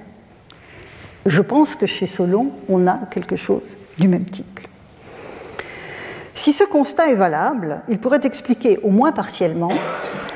Je 1.26 1.42
pense 1.42 1.74
que 1.74 1.86
chez 1.86 2.06
Solon, 2.06 2.50
on 2.68 2.86
a 2.86 2.98
quelque 3.10 3.36
chose 3.36 3.62
du 3.98 4.08
même 4.08 4.24
type. 4.24 4.60
Si 6.38 6.52
ce 6.52 6.62
constat 6.62 7.08
est 7.10 7.16
valable, 7.16 7.82
il 7.88 7.98
pourrait 7.98 8.20
expliquer, 8.22 8.78
au 8.84 8.90
moins 8.90 9.10
partiellement, 9.10 9.72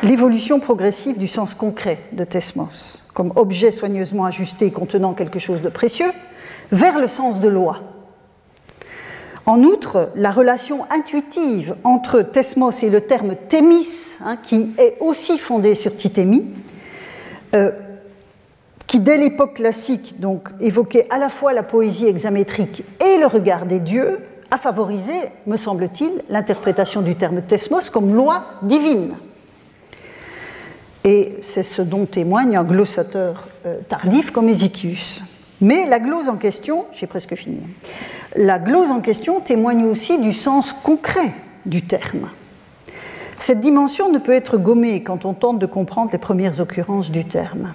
l'évolution 0.02 0.58
progressive 0.58 1.16
du 1.16 1.28
sens 1.28 1.54
concret 1.54 1.96
de 2.10 2.24
Thesmos, 2.24 3.04
comme 3.14 3.32
objet 3.36 3.70
soigneusement 3.70 4.24
ajusté 4.24 4.72
contenant 4.72 5.12
quelque 5.12 5.38
chose 5.38 5.62
de 5.62 5.68
précieux, 5.68 6.10
vers 6.72 6.98
le 6.98 7.06
sens 7.06 7.38
de 7.38 7.46
loi. 7.46 7.82
En 9.46 9.62
outre, 9.62 10.10
la 10.16 10.32
relation 10.32 10.84
intuitive 10.90 11.76
entre 11.84 12.22
Thesmos 12.22 12.82
et 12.82 12.90
le 12.90 13.02
terme 13.02 13.36
thémis, 13.36 14.18
hein, 14.24 14.36
qui 14.42 14.74
est 14.78 14.96
aussi 14.98 15.38
fondé 15.38 15.76
sur 15.76 15.94
titémie, 15.94 16.52
euh, 17.54 17.70
qui 18.88 18.98
dès 18.98 19.18
l'époque 19.18 19.54
classique 19.54 20.18
donc 20.18 20.48
évoquait 20.58 21.06
à 21.10 21.18
la 21.18 21.28
fois 21.28 21.52
la 21.52 21.62
poésie 21.62 22.08
hexamétrique 22.08 22.82
et 22.98 23.18
le 23.18 23.26
regard 23.26 23.66
des 23.66 23.78
dieux, 23.78 24.18
a 24.52 24.58
favorisé, 24.58 25.14
me 25.46 25.56
semble-t-il, 25.56 26.12
l'interprétation 26.28 27.00
du 27.00 27.16
terme 27.16 27.40
thesmos 27.40 27.88
comme 27.88 28.14
loi 28.14 28.44
divine. 28.60 29.14
Et 31.04 31.38
c'est 31.40 31.62
ce 31.62 31.80
dont 31.80 32.04
témoigne 32.04 32.56
un 32.56 32.62
glossateur 32.62 33.48
euh, 33.64 33.78
tardif 33.88 34.30
comme 34.30 34.50
Hésichius. 34.50 35.22
Mais 35.62 35.86
la 35.86 35.98
glose 35.98 36.28
en 36.28 36.36
question, 36.36 36.84
j'ai 36.92 37.06
presque 37.06 37.34
fini, 37.34 37.60
la 38.36 38.58
glose 38.58 38.90
en 38.90 39.00
question 39.00 39.40
témoigne 39.40 39.86
aussi 39.86 40.18
du 40.18 40.34
sens 40.34 40.74
concret 40.74 41.32
du 41.64 41.82
terme. 41.82 42.28
Cette 43.38 43.60
dimension 43.60 44.12
ne 44.12 44.18
peut 44.18 44.32
être 44.32 44.58
gommée 44.58 45.02
quand 45.02 45.24
on 45.24 45.32
tente 45.32 45.58
de 45.60 45.66
comprendre 45.66 46.12
les 46.12 46.18
premières 46.18 46.60
occurrences 46.60 47.10
du 47.10 47.24
terme. 47.24 47.72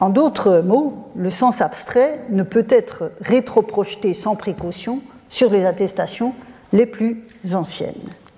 En 0.00 0.10
d'autres 0.10 0.60
mots, 0.60 1.08
le 1.16 1.30
sens 1.30 1.62
abstrait 1.62 2.20
ne 2.28 2.42
peut 2.42 2.66
être 2.68 3.10
rétroprojeté 3.22 4.12
sans 4.12 4.36
précaution 4.36 5.00
sur 5.34 5.50
les 5.50 5.66
attestations 5.66 6.32
les 6.72 6.86
plus 6.86 7.24
anciennes. 7.54 7.92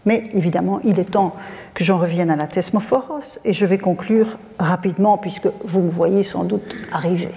Mais 0.07 0.31
évidemment, 0.33 0.81
il 0.83 0.99
est 0.99 1.11
temps 1.11 1.37
que 1.75 1.85
j'en 1.85 1.99
revienne 1.99 2.31
à 2.31 2.37
la 2.37 2.47
thesmophoros 2.47 3.39
et 3.45 3.53
je 3.53 3.67
vais 3.67 3.77
conclure 3.77 4.39
rapidement 4.59 5.19
puisque 5.19 5.49
vous 5.65 5.83
me 5.83 5.91
voyez 5.91 6.23
sans 6.23 6.45
doute 6.45 6.75
arriver. 6.91 7.35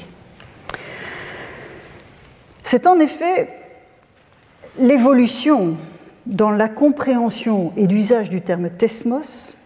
C'est 2.63 2.87
en 2.87 3.01
effet 3.01 3.49
l'évolution 4.79 5.75
dans 6.25 6.51
la 6.51 6.69
compréhension 6.69 7.73
et 7.75 7.85
l'usage 7.85 8.29
du 8.29 8.39
terme 8.39 8.69
thesmos 8.69 9.57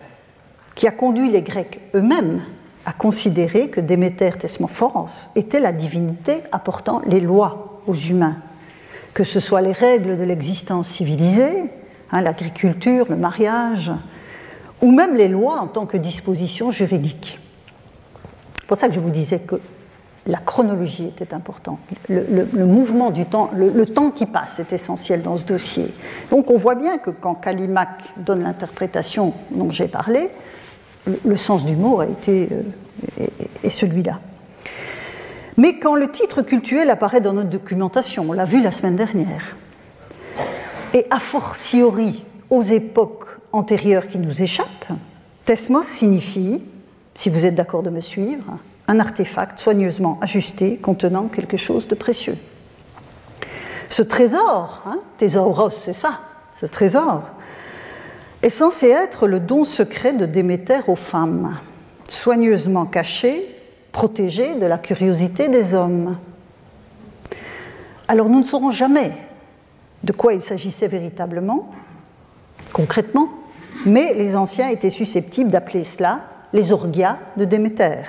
qui 0.74 0.88
a 0.88 0.92
conduit 0.92 1.30
les 1.30 1.44
Grecs 1.44 1.82
eux-mêmes 1.94 2.42
à 2.88 2.94
considérer 2.94 3.70
que 3.70 3.80
Déméter 3.80 4.32
thesmophoros 4.32 5.30
était 5.36 5.60
la 5.60 5.72
divinité 5.72 6.42
apportant 6.52 7.00
les 7.06 7.20
lois 7.20 7.80
aux 7.86 7.94
humains 7.94 8.38
que 9.14 9.24
ce 9.24 9.40
soit 9.40 9.62
les 9.62 9.72
règles 9.72 10.18
de 10.18 10.24
l'existence 10.24 10.88
civilisée, 10.88 11.72
hein, 12.12 12.22
l'agriculture, 12.22 13.06
le 13.10 13.16
mariage, 13.16 13.92
ou 14.82 14.92
même 14.92 15.16
les 15.16 15.30
lois 15.30 15.60
en 15.60 15.68
tant 15.68 15.86
que 15.86 15.98
dispositions 15.98 16.72
juridiques. 16.72 17.40
C'est 18.60 18.68
pour 18.68 18.78
ça 18.78 18.88
que 18.88 18.94
je 18.94 19.00
vous 19.00 19.12
disais 19.12 19.40
que 19.40 19.56
la 20.26 20.38
chronologie 20.38 21.08
était 21.08 21.34
importante. 21.34 21.80
Le, 22.08 22.66
mouvement 22.66 23.12
du 23.12 23.26
temps, 23.26 23.50
le, 23.54 23.86
temps 23.86 24.12
qui 24.12 24.26
passe 24.26 24.60
est 24.60 24.72
essentiel 24.72 25.22
dans 25.22 25.36
ce 25.38 25.46
dossier. 25.46 25.94
Donc 26.32 26.50
on 26.50 26.58
voit 26.58 26.76
bien 26.76 26.98
que 26.98 27.10
quand 27.10 27.36
Kalimak 27.36 28.14
donne 28.18 28.44
l'interprétation 28.44 29.34
dont 29.52 29.70
j'ai 29.70 29.88
parlé, 29.88 30.30
le, 31.26 31.36
sens 31.36 31.66
du 31.66 31.76
mot 31.76 32.00
a 32.00 32.08
été 32.08 32.50
euh, 33.20 33.28
est, 33.64 33.70
celui-là. 33.70 34.20
Mais 35.58 35.78
quand 35.78 35.96
le 35.96 36.10
titre 36.10 36.42
cultuel 36.42 36.90
apparaît 36.90 37.22
dans 37.22 37.34
notre 37.34 37.50
documentation, 37.50 38.26
on 38.30 38.34
l'a 38.34 38.46
vu 38.46 38.62
la 38.62 38.72
semaine 38.72 38.96
dernière, 38.96 39.56
et 40.94 41.06
a 41.10 41.20
fortiori 41.20 42.24
aux 42.50 42.62
époques 42.62 43.26
antérieures 43.52 44.08
qui 44.08 44.20
nous 44.20 44.42
échappent, 44.42 44.88
Tesmos 45.46 45.84
signifie, 45.84 46.64
si 47.16 47.30
vous 47.30 47.46
êtes 47.46 47.56
d'accord 47.56 47.84
de 47.84 47.90
me 47.90 48.02
suivre, 48.02 48.58
un 48.88 49.00
artefact 49.00 49.60
soigneusement 49.60 50.20
ajusté 50.22 50.78
contenant 50.78 51.28
quelque 51.28 51.58
chose 51.58 51.88
de 51.88 51.96
précieux. 51.96 52.38
Ce 53.90 54.02
trésor, 54.02 54.82
hein, 54.86 55.00
c'est 55.20 55.94
ça, 55.94 56.20
ce 56.60 56.66
trésor, 56.66 57.24
est 58.42 58.50
censé 58.50 58.90
être 58.90 59.28
le 59.28 59.40
don 59.40 59.64
secret 59.64 60.14
de 60.14 60.26
Déméter 60.26 60.82
aux 60.88 60.96
femmes, 60.96 61.58
soigneusement 62.08 62.86
caché, 62.86 63.53
protégé 63.94 64.56
de 64.56 64.66
la 64.66 64.78
curiosité 64.78 65.48
des 65.48 65.74
hommes. 65.74 66.18
Alors 68.10 68.28
nous 68.28 68.40
ne 68.40 68.44
saurons 68.44 68.72
jamais 68.72 69.14
de 70.04 70.12
quoi 70.12 70.34
il 70.34 70.42
s'agissait 70.42 70.90
véritablement, 70.90 71.72
concrètement, 72.74 73.30
mais 73.86 74.14
les 74.16 74.36
anciens 74.36 74.68
étaient 74.68 74.90
susceptibles 74.90 75.50
d'appeler 75.50 75.86
cela 75.86 76.22
les 76.52 76.74
orgias 76.74 77.18
de 77.38 77.46
Déméter, 77.46 78.04